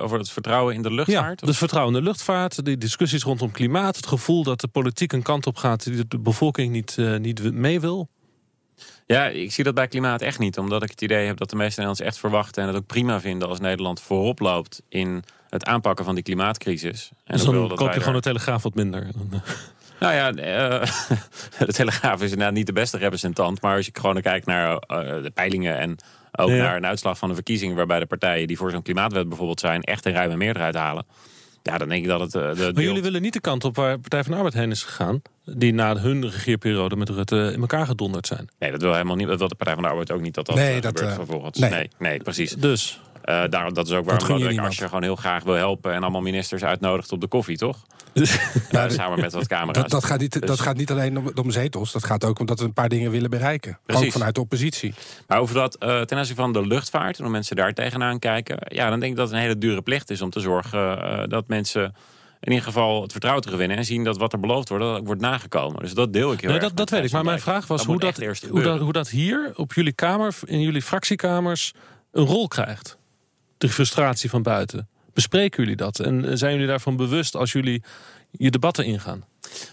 over 0.00 0.18
het 0.18 0.30
vertrouwen 0.30 0.74
in 0.74 0.82
de 0.82 0.92
luchtvaart? 0.92 1.40
Ja, 1.40 1.46
het 1.46 1.56
vertrouwen 1.56 1.94
in 1.94 2.00
de 2.02 2.06
luchtvaart, 2.08 2.64
die 2.64 2.78
discussies 2.78 3.22
rondom 3.22 3.50
klimaat, 3.50 3.96
het 3.96 4.06
gevoel 4.06 4.42
dat 4.42 4.60
de 4.60 4.68
politiek 4.68 5.12
een 5.12 5.22
kant 5.22 5.46
op 5.46 5.56
gaat 5.56 5.84
die 5.84 6.06
de 6.08 6.18
bevolking 6.18 6.72
niet, 6.72 6.96
uh, 6.98 7.18
niet 7.18 7.52
mee 7.52 7.80
wil. 7.80 8.08
Ja, 9.06 9.26
ik 9.26 9.52
zie 9.52 9.64
dat 9.64 9.74
bij 9.74 9.88
klimaat 9.88 10.20
echt 10.20 10.38
niet. 10.38 10.58
Omdat 10.58 10.82
ik 10.82 10.90
het 10.90 11.02
idee 11.02 11.26
heb 11.26 11.36
dat 11.36 11.50
de 11.50 11.56
meeste 11.56 11.80
Nederlanders 11.80 12.08
echt 12.08 12.18
verwachten... 12.18 12.62
en 12.62 12.68
het 12.68 12.76
ook 12.76 12.86
prima 12.86 13.20
vinden 13.20 13.48
als 13.48 13.60
Nederland 13.60 14.00
voorop 14.00 14.40
loopt... 14.40 14.82
in 14.88 15.24
het 15.48 15.64
aanpakken 15.64 16.04
van 16.04 16.14
die 16.14 16.24
klimaatcrisis. 16.24 17.10
En 17.24 17.36
dus 17.36 17.44
dan 17.44 17.68
koop 17.68 17.92
je 17.92 18.00
gewoon 18.00 18.14
de 18.14 18.20
Telegraaf 18.20 18.62
wat 18.62 18.74
minder. 18.74 19.06
Nou 20.00 20.14
ja, 20.14 20.28
uh, 20.28 20.90
de 21.66 21.72
Telegraaf 21.72 22.22
is 22.22 22.30
inderdaad 22.30 22.54
niet 22.54 22.66
de 22.66 22.72
beste 22.72 22.98
representant. 22.98 23.60
Maar 23.60 23.76
als 23.76 23.86
je 23.86 23.92
gewoon 23.94 24.20
kijkt 24.20 24.46
naar 24.46 24.72
uh, 24.72 24.78
de 25.22 25.30
peilingen 25.34 25.78
en 25.78 25.96
ook 26.36 26.48
ja. 26.48 26.56
naar 26.56 26.76
een 26.76 26.86
uitslag 26.86 27.18
van 27.18 27.28
de 27.28 27.34
verkiezingen... 27.34 27.76
waarbij 27.76 27.98
de 27.98 28.06
partijen 28.06 28.46
die 28.46 28.56
voor 28.56 28.70
zo'n 28.70 28.82
klimaatwet 28.82 29.28
bijvoorbeeld 29.28 29.60
zijn... 29.60 29.82
echt 29.82 30.06
een 30.06 30.12
ruime 30.12 30.36
meerderheid 30.36 30.74
halen. 30.74 31.06
Ja, 31.62 31.78
dan 31.78 31.88
denk 31.88 32.02
ik 32.02 32.08
dat 32.08 32.20
het... 32.20 32.34
Uh, 32.34 32.54
de 32.54 32.70
maar 32.74 32.82
jullie 32.82 33.02
willen 33.02 33.22
niet 33.22 33.32
de 33.32 33.40
kant 33.40 33.64
op 33.64 33.76
waar 33.76 33.98
Partij 33.98 34.22
van 34.22 34.30
de 34.30 34.36
Arbeid 34.36 34.54
heen 34.54 34.70
is 34.70 34.82
gegaan... 34.82 35.22
die 35.44 35.74
na 35.74 35.96
hun 35.96 36.30
regeerperiode 36.30 36.96
met 36.96 37.08
Rutte 37.08 37.50
in 37.52 37.60
elkaar 37.60 37.86
gedonderd 37.86 38.26
zijn. 38.26 38.48
Nee, 38.58 38.70
dat 38.70 38.82
wil 38.82 38.92
helemaal 38.92 39.16
niet. 39.16 39.26
Dat 39.26 39.38
wil 39.38 39.48
de 39.48 39.54
Partij 39.54 39.74
van 39.74 39.82
de 39.82 39.88
Arbeid 39.88 40.10
ook 40.10 40.20
niet 40.20 40.34
dat 40.34 40.46
dat 40.46 40.54
nee, 40.54 40.74
gebeurt 40.74 40.98
dat, 40.98 41.12
vervolgens. 41.14 41.58
Nee. 41.58 41.70
nee, 41.70 41.90
nee, 41.98 42.18
precies. 42.18 42.52
Dus... 42.52 43.00
Uh, 43.26 43.42
daar, 43.48 43.72
dat 43.72 43.86
is 43.86 43.92
ook 43.92 44.04
waarom 44.04 44.58
als 44.58 44.76
je 44.76 44.84
gewoon 44.84 45.02
heel 45.02 45.16
graag 45.16 45.44
wil 45.44 45.54
helpen... 45.54 45.92
en 45.92 46.02
allemaal 46.02 46.20
ministers 46.20 46.64
uitnodigt 46.64 47.12
op 47.12 47.20
de 47.20 47.26
koffie, 47.26 47.56
toch? 47.56 47.86
ja, 48.70 48.88
samen 48.88 49.20
met 49.20 49.32
wat 49.32 49.46
camera's. 49.46 49.82
Dat, 49.82 49.90
dat, 49.90 50.04
gaat 50.04 50.20
niet, 50.20 50.32
dus. 50.32 50.48
dat 50.48 50.60
gaat 50.60 50.76
niet 50.76 50.90
alleen 50.90 51.18
om, 51.18 51.30
om 51.34 51.50
zetels. 51.50 51.92
Dat 51.92 52.04
gaat 52.04 52.24
ook 52.24 52.38
omdat 52.38 52.58
we 52.58 52.64
een 52.64 52.72
paar 52.72 52.88
dingen 52.88 53.10
willen 53.10 53.30
bereiken. 53.30 53.78
Precies. 53.86 54.06
Ook 54.06 54.12
vanuit 54.12 54.34
de 54.34 54.40
oppositie. 54.40 54.94
Maar 55.26 55.38
over 55.38 55.54
dat, 55.54 55.76
uh, 55.82 56.00
ten 56.00 56.18
aanzien 56.18 56.36
van 56.36 56.52
de 56.52 56.66
luchtvaart... 56.66 57.16
en 57.16 57.22
hoe 57.22 57.32
mensen 57.32 57.56
daar 57.56 57.72
tegenaan 57.72 58.18
kijken... 58.18 58.58
ja, 58.60 58.90
dan 58.90 59.00
denk 59.00 59.12
ik 59.12 59.18
dat 59.18 59.26
het 59.26 59.36
een 59.36 59.42
hele 59.42 59.58
dure 59.58 59.82
plicht 59.82 60.10
is 60.10 60.20
om 60.20 60.30
te 60.30 60.40
zorgen... 60.40 60.98
Uh, 60.98 61.22
dat 61.28 61.48
mensen 61.48 61.94
in 62.40 62.52
ieder 62.52 62.64
geval 62.64 63.02
het 63.02 63.10
vertrouwen 63.10 63.44
te 63.44 63.50
gewinnen... 63.50 63.76
en 63.76 63.84
zien 63.84 64.04
dat 64.04 64.18
wat 64.18 64.32
er 64.32 64.40
beloofd 64.40 64.68
wordt, 64.68 64.84
dat 64.84 65.00
wordt 65.04 65.20
nagekomen. 65.20 65.80
Dus 65.80 65.94
dat 65.94 66.12
deel 66.12 66.32
ik 66.32 66.40
heel 66.40 66.50
nee, 66.50 66.58
erg. 66.58 66.68
Dat, 66.68 66.76
dat 66.76 66.90
weet 66.90 67.04
ik, 67.04 67.12
maar 67.12 67.24
mijn 67.24 67.40
vraag 67.40 67.66
was 67.66 67.78
dat 67.78 67.86
hoe, 67.86 67.98
dat, 67.98 68.16
hoe, 68.50 68.62
dat, 68.62 68.80
hoe 68.80 68.92
dat 68.92 69.08
hier 69.08 69.52
op 69.54 69.72
jullie 69.72 69.92
kamer... 69.92 70.34
in 70.44 70.60
jullie 70.60 70.82
fractiekamers 70.82 71.72
een 72.12 72.24
rol 72.24 72.48
krijgt. 72.48 72.98
De 73.58 73.68
frustratie 73.68 74.30
van 74.30 74.42
buiten. 74.42 74.88
Bespreken 75.14 75.62
jullie 75.62 75.76
dat? 75.76 76.00
En 76.00 76.38
zijn 76.38 76.52
jullie 76.52 76.66
daarvan 76.66 76.96
bewust 76.96 77.34
als 77.34 77.52
jullie 77.52 77.82
je 78.30 78.50
debatten 78.50 78.84
ingaan? 78.84 79.24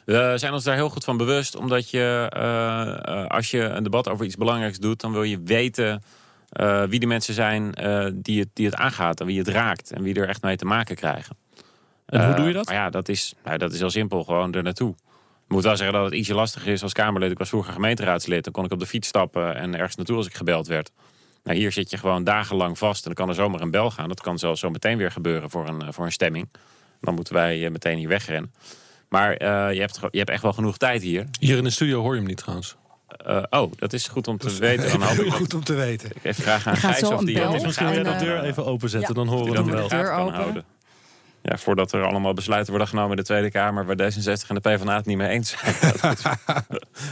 We 0.05 0.33
zijn 0.35 0.53
ons 0.53 0.63
daar 0.63 0.75
heel 0.75 0.89
goed 0.89 1.03
van 1.03 1.17
bewust. 1.17 1.55
Omdat 1.55 1.89
je, 1.89 2.31
uh, 2.35 3.25
als 3.27 3.51
je 3.51 3.61
een 3.61 3.83
debat 3.83 4.09
over 4.09 4.25
iets 4.25 4.35
belangrijks 4.35 4.79
doet... 4.79 5.01
dan 5.01 5.11
wil 5.11 5.23
je 5.23 5.41
weten 5.43 6.03
uh, 6.53 6.83
wie 6.83 6.99
de 6.99 7.05
mensen 7.05 7.33
zijn 7.33 7.75
uh, 7.81 8.07
die, 8.13 8.39
het, 8.39 8.49
die 8.53 8.65
het 8.65 8.75
aangaat. 8.75 9.19
En 9.19 9.25
wie 9.25 9.39
het 9.39 9.47
raakt. 9.47 9.91
En 9.91 10.03
wie 10.03 10.15
er 10.15 10.27
echt 10.27 10.41
mee 10.41 10.55
te 10.55 10.65
maken 10.65 10.95
krijgen. 10.95 11.37
En 12.05 12.25
hoe 12.25 12.35
doe 12.35 12.47
je 12.47 12.53
dat? 12.53 12.65
Maar 12.65 12.75
ja, 12.75 12.89
dat 12.89 13.09
is, 13.09 13.33
nou, 13.43 13.57
dat 13.57 13.73
is 13.73 13.79
heel 13.79 13.89
simpel. 13.89 14.23
Gewoon 14.23 14.53
er 14.53 14.63
naartoe. 14.63 14.95
Ik 15.45 15.59
moet 15.59 15.63
wel 15.63 15.77
zeggen 15.77 15.95
dat 15.95 16.05
het 16.05 16.13
ietsje 16.13 16.33
lastiger 16.33 16.71
is 16.71 16.83
als 16.83 16.93
Kamerlid. 16.93 17.31
Ik 17.31 17.37
was 17.37 17.49
vroeger 17.49 17.73
gemeenteraadslid. 17.73 18.43
Dan 18.43 18.53
kon 18.53 18.65
ik 18.65 18.71
op 18.71 18.79
de 18.79 18.85
fiets 18.85 19.07
stappen 19.07 19.55
en 19.55 19.75
ergens 19.75 19.95
naartoe 19.95 20.17
als 20.17 20.25
ik 20.25 20.33
gebeld 20.33 20.67
werd. 20.67 20.91
Nou, 21.43 21.57
hier 21.57 21.71
zit 21.71 21.89
je 21.89 21.97
gewoon 21.97 22.23
dagenlang 22.23 22.77
vast 22.77 23.05
en 23.05 23.13
dan 23.13 23.25
kan 23.25 23.29
er 23.29 23.41
zomaar 23.41 23.61
een 23.61 23.71
bel 23.71 23.91
gaan. 23.91 24.07
Dat 24.07 24.21
kan 24.21 24.39
zelfs 24.39 24.59
zo 24.59 24.69
meteen 24.69 24.97
weer 24.97 25.11
gebeuren 25.11 25.49
voor 25.49 25.67
een, 25.67 25.93
voor 25.93 26.05
een 26.05 26.11
stemming. 26.11 26.49
Dan 27.01 27.13
moeten 27.13 27.33
wij 27.33 27.69
meteen 27.69 27.97
hier 27.97 28.07
wegrennen. 28.07 28.53
Maar 29.09 29.31
uh, 29.31 29.73
je, 29.73 29.79
hebt, 29.79 29.99
je 30.11 30.17
hebt 30.17 30.29
echt 30.29 30.41
wel 30.41 30.53
genoeg 30.53 30.77
tijd 30.77 31.01
hier. 31.01 31.25
Hier 31.39 31.57
in 31.57 31.63
de 31.63 31.69
studio 31.69 32.01
hoor 32.01 32.11
je 32.11 32.19
hem 32.19 32.27
niet 32.27 32.37
trouwens. 32.37 32.75
Uh, 33.27 33.43
oh, 33.49 33.71
dat 33.75 33.93
is 33.93 34.07
goed 34.07 34.27
om 34.27 34.37
te 34.37 34.57
weten. 34.57 34.99
Dan 34.99 35.07
heel 35.17 35.31
goed 35.31 35.53
om 35.53 35.63
te 35.63 35.73
weten. 35.73 36.09
Ik 36.09 36.23
even 36.23 36.43
vraag 36.43 36.67
aan 36.67 36.77
Gijs 36.77 37.03
of 37.03 37.23
die 37.23 37.35
dat 37.35 37.63
Misschien 37.63 37.89
wil 37.89 37.97
je 37.97 38.03
de 38.03 38.15
deur 38.15 38.43
even 38.43 38.65
openzetten, 38.65 39.15
ja. 39.15 39.23
dan 39.23 39.33
horen 39.33 39.51
we 39.51 39.57
hem 39.57 39.71
wel. 39.71 39.87
De 39.87 39.95
deur 39.95 40.11
open. 40.11 40.65
Ja, 41.45 41.57
voordat 41.57 41.91
er 41.91 42.03
allemaal 42.03 42.33
besluiten 42.33 42.69
worden 42.69 42.87
genomen 42.87 43.09
in 43.09 43.17
de 43.17 43.23
Tweede 43.23 43.51
Kamer... 43.51 43.85
waar 43.85 43.95
D66 43.95 44.47
en 44.47 44.55
de 44.55 44.59
PvdA 44.59 44.95
het 44.95 45.05
niet 45.05 45.17
mee 45.17 45.29
eens 45.29 45.49
zijn. 45.49 45.93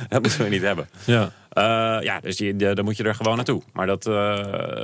dat, 0.10 0.22
moeten 0.22 0.44
we, 0.44 0.50
niet 0.50 0.62
hebben. 0.62 0.89
Ja, 1.06 1.32
uh, 1.54 2.04
ja 2.04 2.20
dus 2.20 2.38
je, 2.38 2.56
dan 2.56 2.84
moet 2.84 2.98
je 2.98 3.04
er 3.04 3.15
gewoon 3.15 3.36
naartoe. 3.36 3.62
Maar 3.74 3.88
dat, 3.88 4.06
uh, 4.06 4.13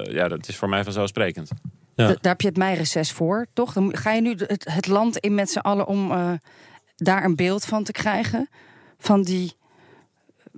ja, 0.03 0.27
dat 0.27 0.47
is 0.47 0.55
voor 0.55 0.69
mij 0.69 0.83
vanzelfsprekend. 0.83 1.49
Ja. 1.95 2.07
Daar 2.07 2.17
heb 2.21 2.41
je 2.41 2.47
het 2.47 2.57
meireces 2.57 3.12
voor, 3.12 3.47
toch? 3.53 3.73
Dan 3.73 3.97
ga 3.97 4.12
je 4.12 4.21
nu 4.21 4.29
het, 4.29 4.71
het 4.71 4.88
land 4.88 5.17
in 5.17 5.36
met 5.36 5.49
z'n 5.49 5.60
allen 5.60 5.88
om 5.88 6.12
uh, 6.12 6.31
daar 6.95 7.23
een 7.23 7.36
beeld 7.36 7.65
van 7.65 7.83
te 7.83 7.91
krijgen. 7.91 8.49
Van 8.99 9.21
die, 9.21 9.53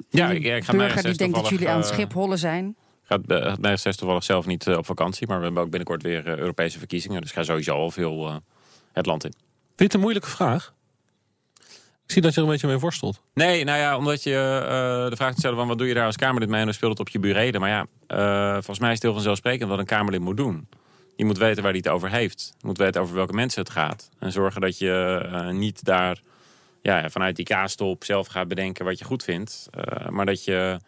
ja, 0.10 0.30
ik, 0.30 0.44
ik 0.44 0.64
ga 0.64 0.72
burger 0.72 1.04
die 1.04 1.16
denkt 1.16 1.36
dat 1.36 1.50
jullie 1.50 1.70
aan 1.70 1.78
het 1.78 1.88
Schiphollen 1.88 2.38
zijn. 2.38 2.76
Gaat 3.04 3.22
het 3.28 3.62
meireces 3.62 3.96
toevallig 3.96 4.24
zelf 4.24 4.46
niet 4.46 4.68
uh, 4.68 4.78
op 4.78 4.86
vakantie. 4.86 5.28
Maar 5.28 5.38
we 5.38 5.44
hebben 5.44 5.64
ook 5.64 5.70
binnenkort 5.70 6.04
weer 6.04 6.28
uh, 6.28 6.38
Europese 6.38 6.78
verkiezingen. 6.78 7.22
Dus 7.22 7.30
ik 7.30 7.36
ga 7.36 7.44
sowieso 7.44 7.74
al 7.74 7.92
veel 7.92 8.42
het 8.92 9.06
land 9.06 9.24
in. 9.24 9.34
Vind 9.76 9.92
je 9.92 9.98
een 9.98 10.04
moeilijke 10.04 10.30
vraag? 10.30 10.74
Ik 12.10 12.16
zie 12.16 12.22
dat 12.22 12.34
je 12.34 12.40
er 12.40 12.46
een 12.46 12.52
beetje 12.52 12.68
mee 12.68 12.80
worstelt. 12.80 13.22
Nee, 13.34 13.64
nou 13.64 13.80
ja, 13.80 13.98
omdat 13.98 14.24
je 14.24 14.60
uh, 14.64 15.10
de 15.10 15.16
vraag 15.16 15.34
te 15.34 15.40
stellen 15.40 15.58
van 15.58 15.68
wat 15.68 15.78
doe 15.78 15.88
je 15.88 15.94
daar 15.94 16.06
als 16.06 16.16
Kamerlid 16.16 16.50
mee 16.50 16.60
en 16.60 16.66
dan 16.66 16.74
speelt 16.74 16.92
het 16.92 17.00
op 17.00 17.10
je 17.10 17.20
bureden. 17.20 17.62
Maar 17.62 17.70
ja, 17.70 17.86
uh, 18.08 18.54
volgens 18.54 18.80
mij 18.80 18.90
is 18.90 18.96
het 18.96 19.04
heel 19.04 19.14
vanzelfsprekend 19.14 19.70
wat 19.70 19.80
een 19.80 19.86
Kamerlid 19.86 20.22
moet 20.22 20.38
doen. 20.38 20.68
Je 21.16 21.26
moet 21.26 21.38
weten 21.38 21.64
waar 21.64 21.72
hij 21.72 21.82
het 21.84 21.92
over 21.92 22.10
heeft. 22.10 22.54
Je 22.58 22.68
moet 22.68 22.78
weten 22.78 23.02
over 23.02 23.16
welke 23.16 23.34
mensen 23.34 23.62
het 23.62 23.70
gaat. 23.72 24.10
En 24.20 24.32
zorgen 24.32 24.62
dat 24.62 24.78
je 24.78 25.26
uh, 25.26 25.50
niet 25.50 25.84
daar 25.84 26.22
ja, 26.82 27.10
vanuit 27.10 27.36
die 27.36 27.46
kaastop 27.46 28.04
zelf 28.04 28.28
gaat 28.28 28.48
bedenken 28.48 28.86
wat 28.86 29.00
je 29.00 29.06
goed 29.06 29.24
vindt. 29.24 29.70
maar 30.10 30.26
dat 30.26 30.44
je 30.44 30.80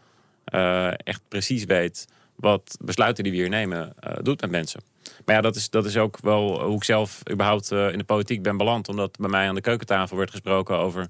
echt 1.03 1.21
precies 1.27 1.63
weet 1.63 2.07
wat 2.41 2.77
besluiten 2.81 3.23
die 3.23 3.33
we 3.33 3.39
hier 3.39 3.49
nemen 3.49 3.93
doet 4.21 4.41
met 4.41 4.51
mensen. 4.51 4.81
Maar 5.25 5.35
ja, 5.35 5.41
dat 5.41 5.55
is, 5.55 5.69
dat 5.69 5.85
is 5.85 5.97
ook 5.97 6.17
wel 6.21 6.63
hoe 6.63 6.75
ik 6.75 6.83
zelf 6.83 7.21
überhaupt 7.31 7.71
uh, 7.71 7.91
in 7.91 7.97
de 7.97 8.03
politiek 8.03 8.41
ben 8.41 8.57
beland. 8.57 8.89
Omdat 8.89 9.17
bij 9.19 9.29
mij 9.29 9.47
aan 9.47 9.55
de 9.55 9.61
keukentafel 9.61 10.17
werd 10.17 10.31
gesproken 10.31 10.77
over 10.77 11.07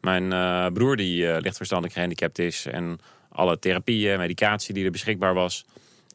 mijn 0.00 0.24
uh, 0.24 0.66
broer 0.66 0.96
die 0.96 1.40
lichtverstandig 1.40 1.92
gehandicapt 1.92 2.38
is. 2.38 2.66
En 2.66 2.98
alle 3.28 3.58
therapieën, 3.58 4.18
medicatie 4.18 4.74
die 4.74 4.84
er 4.84 4.90
beschikbaar 4.90 5.34
was. 5.34 5.64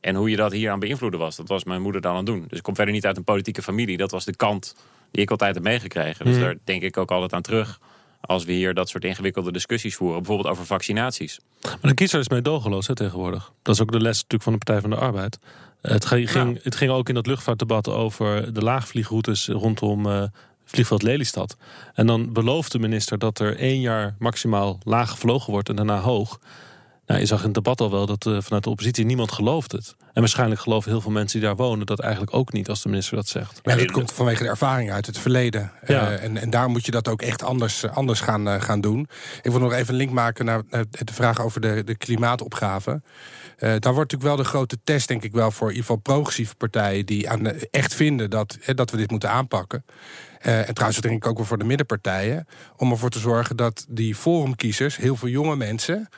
En 0.01 0.15
hoe 0.15 0.29
je 0.29 0.35
dat 0.35 0.51
hier 0.51 0.71
aan 0.71 0.79
beïnvloeden 0.79 1.19
was. 1.19 1.35
Dat 1.35 1.47
was 1.47 1.63
mijn 1.63 1.81
moeder 1.81 2.01
dan 2.01 2.11
aan 2.11 2.17
het 2.17 2.25
doen. 2.25 2.45
Dus 2.47 2.57
ik 2.57 2.63
kom 2.63 2.75
verder 2.75 2.93
niet 2.93 3.05
uit 3.05 3.17
een 3.17 3.23
politieke 3.23 3.61
familie. 3.61 3.97
Dat 3.97 4.11
was 4.11 4.25
de 4.25 4.35
kant 4.35 4.75
die 5.11 5.21
ik 5.21 5.31
altijd 5.31 5.55
heb 5.55 5.63
meegekregen. 5.63 6.25
Dus 6.25 6.35
mm. 6.35 6.41
daar 6.41 6.55
denk 6.63 6.81
ik 6.81 6.97
ook 6.97 7.11
altijd 7.11 7.33
aan 7.33 7.41
terug. 7.41 7.79
Als 8.21 8.45
we 8.45 8.51
hier 8.51 8.73
dat 8.73 8.89
soort 8.89 9.03
ingewikkelde 9.03 9.51
discussies 9.51 9.95
voeren. 9.95 10.17
Bijvoorbeeld 10.17 10.49
over 10.49 10.65
vaccinaties. 10.65 11.39
Maar 11.61 11.77
de 11.81 11.93
kiezer 11.93 12.19
is 12.19 12.29
meedogenloos 12.29 12.87
hè, 12.87 12.95
tegenwoordig. 12.95 13.51
Dat 13.61 13.75
is 13.75 13.81
ook 13.81 13.91
de 13.91 13.99
les 13.99 14.15
natuurlijk 14.15 14.43
van 14.43 14.53
de 14.53 14.57
Partij 14.57 14.81
van 14.81 14.89
de 14.89 14.95
Arbeid. 14.95 15.39
Het 15.81 16.05
ging, 16.05 16.63
het 16.63 16.75
ging 16.75 16.91
ook 16.91 17.09
in 17.09 17.15
dat 17.15 17.27
luchtvaartdebat 17.27 17.89
over 17.89 18.53
de 18.53 18.61
laagvliegroutes 18.61 19.47
rondom 19.47 20.05
uh, 20.05 20.23
vliegveld 20.65 21.03
Lelystad. 21.03 21.57
En 21.93 22.07
dan 22.07 22.33
belooft 22.33 22.71
de 22.71 22.79
minister 22.79 23.17
dat 23.17 23.39
er 23.39 23.57
één 23.57 23.81
jaar 23.81 24.15
maximaal 24.19 24.79
laag 24.83 25.09
gevlogen 25.09 25.51
wordt 25.51 25.69
en 25.69 25.75
daarna 25.75 25.99
hoog. 25.99 26.39
Nou, 27.07 27.19
je 27.19 27.25
zag 27.25 27.39
in 27.39 27.45
het 27.45 27.53
debat 27.53 27.81
al 27.81 27.91
wel 27.91 28.05
dat 28.05 28.25
uh, 28.25 28.37
vanuit 28.41 28.63
de 28.63 28.69
oppositie 28.69 29.05
niemand 29.05 29.31
gelooft 29.31 29.71
het. 29.71 29.95
En 29.99 30.23
waarschijnlijk 30.23 30.61
geloven 30.61 30.91
heel 30.91 31.01
veel 31.01 31.11
mensen 31.11 31.39
die 31.39 31.47
daar 31.47 31.57
wonen 31.57 31.85
dat 31.85 31.99
eigenlijk 31.99 32.33
ook 32.33 32.53
niet 32.53 32.69
als 32.69 32.81
de 32.81 32.89
minister 32.89 33.15
dat 33.15 33.27
zegt. 33.27 33.59
Maar 33.63 33.77
dat 33.77 33.91
komt 33.91 34.11
vanwege 34.11 34.43
de 34.43 34.49
ervaring 34.49 34.91
uit 34.91 35.05
het 35.05 35.17
verleden. 35.17 35.71
Ja. 35.85 36.11
Uh, 36.11 36.23
en, 36.23 36.37
en 36.37 36.49
daar 36.49 36.69
moet 36.69 36.85
je 36.85 36.91
dat 36.91 37.07
ook 37.07 37.21
echt 37.21 37.43
anders, 37.43 37.87
anders 37.87 38.19
gaan, 38.19 38.47
uh, 38.47 38.61
gaan 38.61 38.81
doen. 38.81 39.07
Ik 39.41 39.51
wil 39.51 39.59
nog 39.59 39.73
even 39.73 39.89
een 39.93 39.99
link 39.99 40.11
maken 40.11 40.45
naar, 40.45 40.61
naar 40.69 40.85
de 40.89 41.13
vraag 41.13 41.41
over 41.41 41.61
de, 41.61 41.83
de 41.83 41.95
klimaatopgave. 41.95 42.91
Uh, 42.91 43.01
daar 43.59 43.93
wordt 43.93 44.11
natuurlijk 44.11 44.23
wel 44.23 44.35
de 44.35 44.43
grote 44.43 44.77
test, 44.83 45.07
denk 45.07 45.23
ik 45.23 45.31
wel, 45.31 45.51
voor 45.51 45.67
in 45.67 45.75
ieder 45.75 45.85
geval 45.85 46.01
progressieve 46.01 46.55
partijen 46.55 47.05
die 47.05 47.29
aan, 47.29 47.45
echt 47.71 47.93
vinden 47.93 48.29
dat, 48.29 48.57
dat 48.75 48.91
we 48.91 48.97
dit 48.97 49.11
moeten 49.11 49.29
aanpakken. 49.29 49.85
Uh, 50.45 50.67
en 50.67 50.73
trouwens, 50.73 51.01
denk 51.01 51.15
ik 51.15 51.27
ook 51.27 51.37
wel 51.37 51.45
voor 51.45 51.57
de 51.57 51.63
middenpartijen. 51.63 52.47
Om 52.77 52.91
ervoor 52.91 53.09
te 53.09 53.19
zorgen 53.19 53.55
dat 53.55 53.85
die 53.89 54.15
forumkiezers, 54.15 54.97
heel 54.97 55.15
veel 55.15 55.27
jonge 55.27 55.55
mensen. 55.55 56.09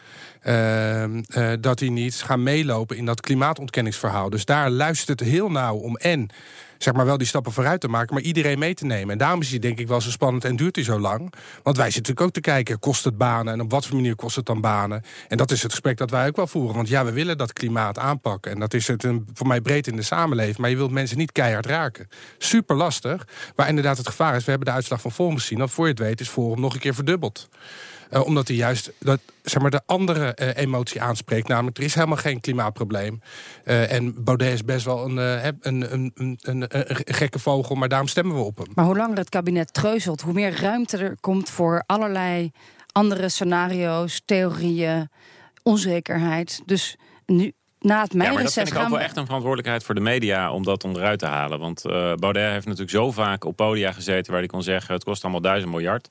Uh, 0.43 1.03
uh, 1.03 1.19
dat 1.59 1.77
die 1.77 1.91
niet 1.91 2.15
gaan 2.15 2.43
meelopen 2.43 2.97
in 2.97 3.05
dat 3.05 3.21
klimaatontkenningsverhaal. 3.21 4.29
Dus 4.29 4.45
daar 4.45 4.69
luistert 4.69 5.19
het 5.19 5.29
heel 5.29 5.51
nauw 5.51 5.75
om 5.75 5.95
en 5.95 6.29
zeg 6.77 6.93
maar 6.93 7.05
wel 7.05 7.17
die 7.17 7.27
stappen 7.27 7.51
vooruit 7.51 7.81
te 7.81 7.87
maken, 7.87 8.13
maar 8.13 8.23
iedereen 8.23 8.59
mee 8.59 8.73
te 8.73 8.85
nemen. 8.85 9.09
En 9.09 9.17
daarom 9.17 9.41
is 9.41 9.49
hij 9.49 9.59
denk 9.59 9.79
ik 9.79 9.87
wel 9.87 10.01
zo 10.01 10.09
spannend 10.09 10.45
en 10.45 10.55
duurt 10.55 10.75
hij 10.75 10.85
zo 10.85 10.99
lang. 10.99 11.33
Want 11.63 11.77
wij 11.77 11.91
zitten 11.91 12.01
natuurlijk 12.01 12.21
ook 12.21 12.31
te 12.31 12.51
kijken, 12.51 12.79
kost 12.79 13.03
het 13.03 13.17
banen 13.17 13.53
en 13.53 13.61
op 13.61 13.71
wat 13.71 13.85
voor 13.85 13.95
manier 13.95 14.15
kost 14.15 14.35
het 14.35 14.45
dan 14.45 14.61
banen? 14.61 15.03
En 15.27 15.37
dat 15.37 15.51
is 15.51 15.61
het 15.61 15.71
gesprek 15.71 15.97
dat 15.97 16.09
wij 16.09 16.27
ook 16.27 16.35
wel 16.35 16.47
voeren. 16.47 16.75
Want 16.75 16.87
ja, 16.87 17.05
we 17.05 17.11
willen 17.11 17.37
dat 17.37 17.53
klimaat 17.53 17.97
aanpakken. 17.97 18.51
En 18.51 18.59
dat 18.59 18.73
is 18.73 18.87
het 18.87 19.03
een, 19.03 19.27
voor 19.33 19.47
mij 19.47 19.61
breed 19.61 19.87
in 19.87 19.95
de 19.95 20.01
samenleving. 20.01 20.57
Maar 20.57 20.69
je 20.69 20.75
wilt 20.75 20.91
mensen 20.91 21.17
niet 21.17 21.31
keihard 21.31 21.65
raken. 21.65 22.07
Super 22.37 22.75
lastig. 22.75 23.27
Maar 23.55 23.67
inderdaad, 23.67 23.97
het 23.97 24.07
gevaar 24.07 24.35
is, 24.35 24.43
we 24.43 24.49
hebben 24.49 24.67
de 24.67 24.73
uitslag 24.73 25.01
van 25.01 25.11
Forum 25.11 25.37
gezien. 25.37 25.59
Dat 25.59 25.71
voor 25.71 25.85
je 25.85 25.91
het 25.91 25.99
weet 25.99 26.19
is 26.19 26.29
Forum 26.29 26.59
nog 26.59 26.73
een 26.73 26.79
keer 26.79 26.93
verdubbeld. 26.93 27.49
Uh, 28.11 28.25
omdat 28.25 28.47
hij 28.47 28.57
juist 28.57 28.91
dat, 28.99 29.19
zeg 29.43 29.61
maar, 29.61 29.71
de 29.71 29.81
andere 29.85 30.37
uh, 30.41 30.55
emotie 30.55 31.01
aanspreekt. 31.01 31.47
Namelijk, 31.47 31.77
er 31.77 31.83
is 31.83 31.95
helemaal 31.95 32.17
geen 32.17 32.41
klimaatprobleem. 32.41 33.21
Uh, 33.65 33.91
en 33.91 34.23
Baudet 34.23 34.53
is 34.53 34.65
best 34.65 34.85
wel 34.85 35.05
een, 35.05 35.17
een, 35.61 35.93
een, 35.93 36.13
een, 36.15 36.65
een, 36.67 36.67
gekke 37.05 37.39
vogel, 37.39 37.75
maar 37.75 37.89
daarom 37.89 38.07
stemmen 38.07 38.35
we 38.35 38.41
op 38.41 38.57
hem. 38.57 38.67
Maar 38.73 38.85
hoe 38.85 38.97
langer 38.97 39.17
het 39.17 39.29
kabinet 39.29 39.73
treuzelt, 39.73 40.21
hoe 40.21 40.33
meer 40.33 40.61
ruimte 40.61 40.97
er 40.97 41.17
komt 41.19 41.49
voor 41.49 41.83
allerlei 41.85 42.51
andere 42.91 43.29
scenario's, 43.29 44.21
theorieën, 44.25 45.09
onzekerheid. 45.63 46.61
Dus 46.65 46.95
nu, 47.25 47.53
na 47.79 48.01
het 48.01 48.13
ja, 48.13 48.31
maar 48.31 48.43
dat 48.43 48.53
vind 48.53 48.67
ik 48.67 48.77
ook 48.77 48.89
wel 48.89 48.99
echt 48.99 49.17
een 49.17 49.25
verantwoordelijkheid 49.25 49.83
voor 49.83 49.95
de 49.95 50.01
media 50.01 50.51
om 50.51 50.63
dat 50.63 50.83
onderuit 50.83 51.19
te 51.19 51.25
halen. 51.25 51.59
Want 51.59 51.85
uh, 51.85 52.13
Baudet 52.13 52.51
heeft 52.51 52.65
natuurlijk 52.65 52.91
zo 52.91 53.11
vaak 53.11 53.45
op 53.45 53.55
podia 53.55 53.91
gezeten 53.91 54.31
waar 54.31 54.41
hij 54.41 54.49
kon 54.49 54.63
zeggen: 54.63 54.93
het 54.93 55.03
kost 55.03 55.23
allemaal 55.23 55.41
duizend 55.41 55.71
miljard. 55.71 56.09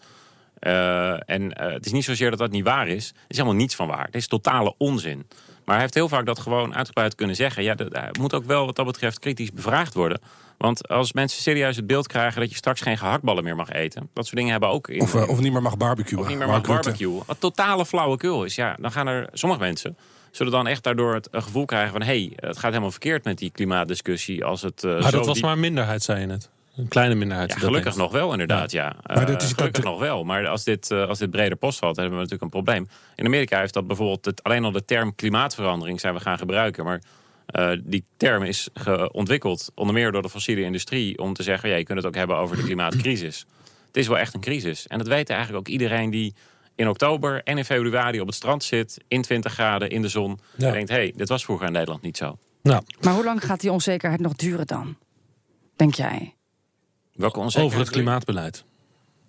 Uh, 0.61 1.31
en 1.31 1.43
uh, 1.43 1.73
het 1.73 1.87
is 1.87 1.93
niet 1.93 2.05
zozeer 2.05 2.31
dat 2.31 2.39
dat 2.39 2.51
niet 2.51 2.65
waar 2.65 2.89
is. 2.89 3.09
Er 3.09 3.25
is 3.29 3.37
helemaal 3.37 3.59
niets 3.59 3.75
van 3.75 3.87
waar. 3.87 4.05
Het 4.05 4.15
is 4.15 4.27
totale 4.27 4.75
onzin. 4.79 5.27
Maar 5.65 5.77
hij 5.77 5.85
heeft 5.85 5.95
heel 5.95 6.09
vaak 6.09 6.27
dat 6.27 6.39
gewoon 6.39 6.75
uitgebreid 6.75 7.15
kunnen 7.15 7.37
zeggen. 7.37 7.63
Ja, 7.63 7.75
dat, 7.75 8.17
moet 8.19 8.35
ook 8.35 8.45
wel 8.45 8.67
wat 8.67 8.77
dat 8.77 8.87
betreft 8.87 9.19
kritisch 9.19 9.53
bevraagd 9.53 9.95
worden. 9.95 10.21
Want 10.59 10.89
als 10.89 11.13
mensen 11.13 11.43
serieus 11.43 11.77
het 11.77 11.87
beeld 11.87 12.07
krijgen 12.07 12.41
dat 12.41 12.51
je 12.51 12.57
straks 12.57 12.81
geen 12.81 12.99
gehaktballen 12.99 13.45
meer 13.45 13.57
mag 13.57 13.71
eten. 13.71 14.09
Dat 14.15 14.25
soort 14.25 14.37
dingen 14.37 14.51
hebben 14.51 14.69
ook 14.69 14.89
in. 14.89 15.01
Of, 15.01 15.15
uh, 15.15 15.29
of 15.29 15.41
niet 15.41 15.53
meer 15.53 15.63
mag 15.63 15.77
barbecuen. 15.77 16.21
Of 16.21 16.29
niet 16.29 16.39
meer 16.39 16.47
mag 16.47 16.63
barbecuen. 16.63 17.23
Wat 17.27 17.41
totale 17.41 17.87
flauwekul 17.87 18.45
is. 18.45 18.55
Ja, 18.55 18.77
dan 18.81 18.93
gaan 18.93 19.07
er 19.07 19.29
sommige 19.33 19.61
mensen 19.61 19.97
zullen 20.31 20.53
dan 20.53 20.67
echt 20.67 20.83
daardoor 20.83 21.15
het 21.15 21.29
gevoel 21.31 21.65
krijgen 21.65 21.93
van... 21.93 22.03
hé, 22.03 22.07
hey, 22.07 22.33
het 22.37 22.59
gaat 22.59 22.71
helemaal 22.71 22.91
verkeerd 22.91 23.25
met 23.25 23.39
die 23.39 23.51
klimaatdiscussie. 23.51 24.45
Als 24.45 24.63
het, 24.63 24.83
uh, 24.83 25.01
maar 25.01 25.13
dat 25.13 25.27
was 25.27 25.41
maar 25.41 25.53
een 25.53 25.61
minderheid, 25.61 26.03
zei 26.03 26.21
je 26.21 26.27
net. 26.27 26.51
Een 26.79 26.89
kleine 26.89 27.15
minderheid. 27.15 27.53
Ja, 27.53 27.59
gelukkig 27.59 27.97
nog 27.97 28.13
wel, 28.13 28.33
inderdaad. 28.33 28.71
Ja. 28.71 28.85
ja. 28.85 29.15
Maar 29.15 29.27
dat 29.27 29.43
is 29.43 29.51
uh, 29.51 29.57
gelukkig 29.57 29.85
nog 29.85 29.99
wel. 29.99 30.25
Maar 30.25 30.47
als 30.47 30.65
dit, 30.65 30.91
uh, 30.91 31.09
als 31.09 31.19
dit 31.19 31.31
breder 31.31 31.57
post 31.57 31.79
valt, 31.79 31.95
dan 31.95 32.05
hebben 32.05 32.23
we 32.23 32.29
natuurlijk 32.29 32.55
een 32.55 32.63
probleem. 32.63 32.89
In 33.15 33.27
Amerika 33.27 33.61
heeft 33.61 33.75
dat 33.75 33.87
bijvoorbeeld 33.87 34.25
het, 34.25 34.43
alleen 34.43 34.65
al 34.65 34.73
de 34.73 34.85
term 34.85 35.15
klimaatverandering 35.15 36.01
zijn 36.01 36.15
we 36.15 36.21
gaan 36.21 36.39
gebruiken. 36.39 36.85
Maar 36.85 37.03
uh, 37.55 37.71
die 37.85 38.05
term 38.17 38.43
is 38.43 38.69
ontwikkeld 39.13 39.71
onder 39.75 39.95
meer 39.95 40.13
door 40.13 40.23
de 40.23 40.31
fossiele 40.31 40.63
industrie 40.63 41.19
om 41.19 41.33
te 41.35 41.43
zeggen: 41.43 41.69
ja, 41.69 41.77
je 41.77 41.85
kunt 41.85 41.99
het 41.99 42.07
ook 42.07 42.15
hebben 42.15 42.37
over 42.37 42.57
de 42.57 42.63
klimaatcrisis. 42.63 43.47
het 43.87 43.97
is 43.97 44.09
wel 44.09 44.19
echt 44.19 44.35
een 44.35 44.41
crisis. 44.41 44.87
En 44.87 44.99
dat 44.99 45.07
weet 45.07 45.31
eigenlijk 45.31 45.61
ook 45.61 45.69
iedereen 45.73 46.11
die 46.11 46.35
in 46.75 46.89
oktober 46.89 47.43
en 47.43 47.59
in 47.59 47.65
februari 47.65 48.21
op 48.21 48.27
het 48.27 48.37
strand 48.37 48.65
zit, 48.65 48.99
in 49.09 49.23
20 49.23 49.53
graden 49.53 49.91
in 49.91 50.03
de 50.03 50.09
zon. 50.09 50.39
Ja. 50.57 50.67
En 50.67 50.73
denkt: 50.73 50.91
hé, 50.91 50.97
hey, 50.97 51.13
dit 51.17 51.29
was 51.29 51.45
vroeger 51.45 51.67
in 51.67 51.73
Nederland 51.73 52.03
niet 52.03 52.17
zo. 52.17 52.39
Nou. 52.63 52.83
Maar 53.01 53.15
hoe 53.15 53.25
lang 53.25 53.45
gaat 53.45 53.61
die 53.61 53.73
onzekerheid 53.73 54.21
nog 54.21 54.35
duren 54.35 54.67
dan? 54.67 54.97
Denk 55.77 55.95
jij? 55.95 56.38
Welke 57.19 57.41
Over 57.41 57.79
het 57.79 57.91
klimaatbeleid. 57.91 58.65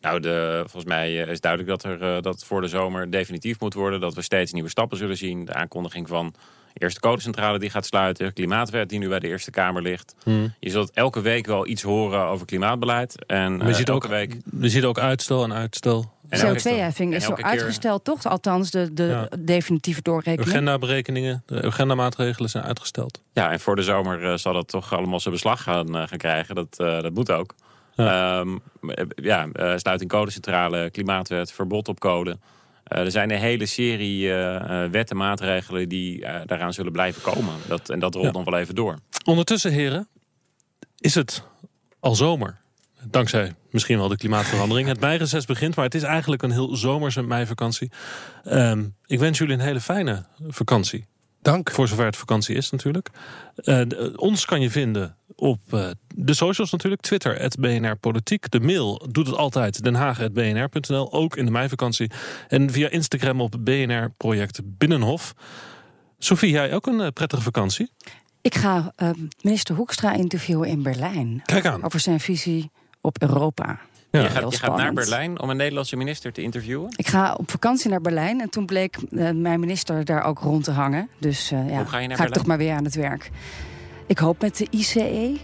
Nou, 0.02 0.20
de, 0.20 0.60
volgens 0.60 0.86
mij 0.86 1.16
is 1.16 1.42
duidelijk 1.42 1.72
dat, 1.72 1.92
er, 1.92 2.16
uh, 2.16 2.22
dat 2.22 2.44
voor 2.44 2.62
de 2.62 2.68
zomer 2.68 3.12
definitief 3.12 3.60
moet 3.60 3.74
worden. 3.74 4.00
Dat 4.00 4.14
we 4.14 4.22
steeds 4.22 4.52
nieuwe 4.52 4.70
stappen 4.70 4.98
zullen 4.98 5.18
zien. 5.18 5.46
De 5.46 5.54
aankondiging 5.54 6.08
van 6.08 6.34
de 6.74 6.80
eerste 6.80 7.00
codecentrale 7.00 7.60
die 7.60 7.70
gaat 7.70 7.86
sluiten. 7.86 8.34
Klimaatwet 8.34 8.90
die 8.90 9.00
nu 9.00 9.08
bij 9.08 9.20
de 9.20 9.28
Eerste 9.28 9.52
Kamer 9.52 9.82
ligt. 9.82 10.16
Hmm. 10.24 10.54
Je 10.60 10.70
zult 10.70 10.92
elke 10.92 11.22
week 11.22 11.46
wel 11.46 11.68
iets 11.68 11.82
horen 11.82 12.26
over 12.26 12.46
klimaatbeleid. 12.46 13.26
En 13.26 13.68
uh, 13.68 13.74
ziet 13.74 13.90
elke 13.90 14.06
ook, 14.06 14.12
week... 14.12 14.36
Je 14.60 14.70
ziet 14.70 14.84
ook 14.84 15.00
uitstel 15.00 15.44
en 15.44 15.54
uitstel. 15.54 16.12
CO2-heffing 16.36 17.14
is 17.14 17.24
zo 17.24 17.34
uitgesteld, 17.34 18.04
toch? 18.04 18.26
Althans, 18.26 18.72
de, 18.72 18.94
de 18.94 19.04
ja. 19.04 19.28
definitieve 19.40 20.02
doorrekening. 20.02 20.50
Agenda-berekeningen, 20.50 21.44
de 21.46 21.64
agendamaatregelen 21.64 22.50
zijn 22.50 22.64
uitgesteld. 22.64 23.22
Ja, 23.34 23.52
en 23.52 23.60
voor 23.60 23.76
de 23.76 23.84
zomer 23.84 24.24
uh, 24.24 24.36
zal 24.36 24.54
dat 24.54 24.68
toch 24.68 24.94
allemaal 24.94 25.20
zijn 25.20 25.34
beslag 25.34 25.64
gaan, 25.64 25.96
uh, 25.96 26.08
gaan 26.08 26.18
krijgen. 26.18 26.56
Dat, 26.56 26.78
uh, 26.78 27.02
dat 27.02 27.14
moet 27.14 27.32
ook. 27.32 27.56
Ja, 28.04 28.40
um, 28.40 28.62
ja 29.16 29.48
uh, 29.54 29.78
sluiting 29.78 30.10
codecentrale, 30.10 30.90
klimaatwet, 30.92 31.52
verbod 31.52 31.88
op 31.88 32.00
code. 32.00 32.38
Uh, 32.94 33.00
er 33.00 33.12
zijn 33.12 33.32
een 33.32 33.40
hele 33.40 33.66
serie 33.66 34.28
uh, 34.28 34.86
wetten, 34.86 35.18
maatregelen 35.18 35.90
die 35.90 36.20
daaraan 36.46 36.74
zullen 36.74 36.92
blijven 36.92 37.22
komen. 37.22 37.54
Dat, 37.68 37.90
en 37.90 38.00
dat 38.00 38.14
rolt 38.14 38.26
ja. 38.26 38.32
nog 38.32 38.44
wel 38.44 38.60
even 38.60 38.76
door. 38.76 38.96
Ondertussen, 39.26 39.72
heren, 39.72 40.08
is 40.98 41.16
het 41.16 41.44
al 42.00 42.16
zomer. 42.16 42.58
Dankzij 43.04 43.54
misschien 43.70 43.98
wel 43.98 44.08
de 44.08 44.18
klimaatverandering. 44.18 44.88
Het 44.88 45.00
meireces 45.00 45.46
begint, 45.46 45.76
maar 45.76 45.86
het 45.86 45.96
is 45.96 46.04
eigenlijk 46.04 46.42
een 46.42 46.52
heel 46.52 46.76
zomerse 46.76 47.22
meivakantie. 47.22 47.92
Um, 48.46 48.96
ik 49.06 49.20
wens 49.20 49.38
jullie 49.38 49.54
een 49.54 49.60
hele 49.60 49.82
fijne 49.82 50.26
vakantie. 50.48 51.06
Dank. 51.50 51.72
Voor 51.72 51.88
zover 51.88 52.06
het 52.06 52.16
vakantie 52.16 52.56
is 52.56 52.70
natuurlijk. 52.70 53.10
Uh, 53.56 53.82
ons 54.16 54.46
kan 54.46 54.62
je 54.62 54.70
vinden 54.70 55.16
op 55.36 55.60
uh, 55.74 55.88
de 56.16 56.34
socials 56.34 56.72
natuurlijk. 56.72 57.02
Twitter, 57.02 57.50
BNR 57.60 57.96
Politiek. 57.96 58.52
De 58.52 58.60
mail 58.60 59.08
doet 59.12 59.28
het 59.28 59.36
altijd, 59.36 59.84
denhaag.bnr.nl. 59.84 61.14
Ook 61.14 61.36
in 61.36 61.46
de 61.46 61.52
meivakantie. 61.52 62.12
En 62.48 62.72
via 62.72 62.90
Instagram 62.90 63.42
op 63.42 63.56
BNR 63.60 64.12
Project 64.18 64.62
Binnenhof. 64.64 65.34
Sophie, 66.18 66.52
jij 66.52 66.74
ook 66.74 66.88
een 66.88 67.00
uh, 67.00 67.08
prettige 67.08 67.42
vakantie? 67.42 67.92
Ik 68.42 68.56
ga 68.56 68.94
uh, 68.98 69.10
minister 69.42 69.76
Hoekstra 69.76 70.14
interviewen 70.14 70.68
in 70.68 70.84
Berlijn. 70.84 71.42
Kijk 71.46 71.66
aan. 71.66 71.84
Over 71.84 72.00
zijn 72.00 72.20
visie 72.20 72.72
op 73.02 73.22
Europa. 73.22 73.80
Ja. 74.12 74.22
Je, 74.22 74.30
gaat, 74.30 74.52
je 74.52 74.58
gaat, 74.58 74.78
naar 74.78 74.94
Berlijn 74.94 75.42
om 75.42 75.50
een 75.50 75.58
Nederlandse 75.58 75.96
minister 75.96 76.32
te 76.32 76.42
interviewen? 76.42 76.94
Ik 76.96 77.08
ga 77.08 77.34
op 77.34 77.52
vakantie 77.52 77.90
naar 77.90 78.02
Berlijn 78.02 78.42
en 78.42 78.50
toen 78.50 78.66
bleek 78.66 78.98
uh, 79.12 79.30
mijn 79.32 79.60
minister 79.60 80.06
daar 80.06 80.24
ook 80.24 80.40
rond 80.40 80.64
te 80.64 80.72
hangen. 80.72 81.10
Dus 81.18 81.52
uh, 81.52 81.70
ja, 81.70 81.76
Hoe 81.76 81.86
ga, 81.86 81.98
je 81.98 82.08
naar 82.08 82.18
ga 82.18 82.26
ik 82.26 82.34
toch 82.34 82.46
maar 82.46 82.58
weer 82.58 82.74
aan 82.74 82.84
het 82.84 82.96
werk. 82.96 83.30
Ik 84.08 84.18
hoop 84.18 84.42
met 84.42 84.58
de 84.58 84.68
ICE. 84.70 85.38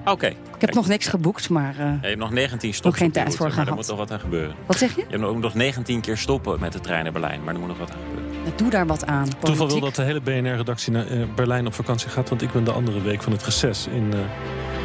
Oké. 0.00 0.10
Okay. 0.10 0.30
Ik 0.30 0.60
heb 0.60 0.74
nog 0.74 0.88
niks 0.88 1.06
geboekt, 1.06 1.48
maar. 1.48 1.72
Uh, 1.72 1.78
ja, 1.78 1.98
je 2.00 2.06
hebt 2.06 2.18
nog 2.18 2.30
19 2.30 2.74
stoppen. 2.74 3.00
geen 3.00 3.10
tijd 3.10 3.36
voor 3.36 3.50
gehad. 3.50 3.68
Er 3.68 3.74
moet 3.74 3.86
nog 3.86 3.96
wat 3.96 4.10
aan 4.10 4.20
gebeuren. 4.20 4.54
Wat 4.66 4.78
zeg 4.78 4.94
je? 4.94 5.00
Je 5.00 5.06
hebt 5.08 5.20
nog, 5.20 5.38
nog 5.38 5.54
19 5.54 6.00
keer 6.00 6.16
stoppen 6.16 6.60
met 6.60 6.72
de 6.72 6.80
trein 6.80 7.02
naar 7.02 7.12
Berlijn, 7.12 7.44
maar 7.44 7.54
er 7.54 7.60
moet 7.60 7.68
nog 7.68 7.78
wat 7.78 7.90
aan 7.90 7.98
gebeuren. 8.08 8.56
Doe 8.56 8.70
daar 8.70 8.86
wat 8.86 9.06
aan. 9.06 9.22
Politiek. 9.22 9.44
Toeval 9.44 9.68
wil 9.68 9.80
dat 9.80 9.94
de 9.94 10.02
hele 10.02 10.20
BNR-redactie 10.20 10.92
naar 10.92 11.06
Berlijn 11.34 11.66
op 11.66 11.74
vakantie 11.74 12.08
gaat, 12.08 12.28
want 12.28 12.42
ik 12.42 12.52
ben 12.52 12.64
de 12.64 12.72
andere 12.72 13.02
week 13.02 13.22
van 13.22 13.32
het 13.32 13.42
reces 13.42 13.86
in 13.86 14.12
uh, 14.14 14.20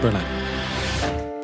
Berlijn. 0.02 0.25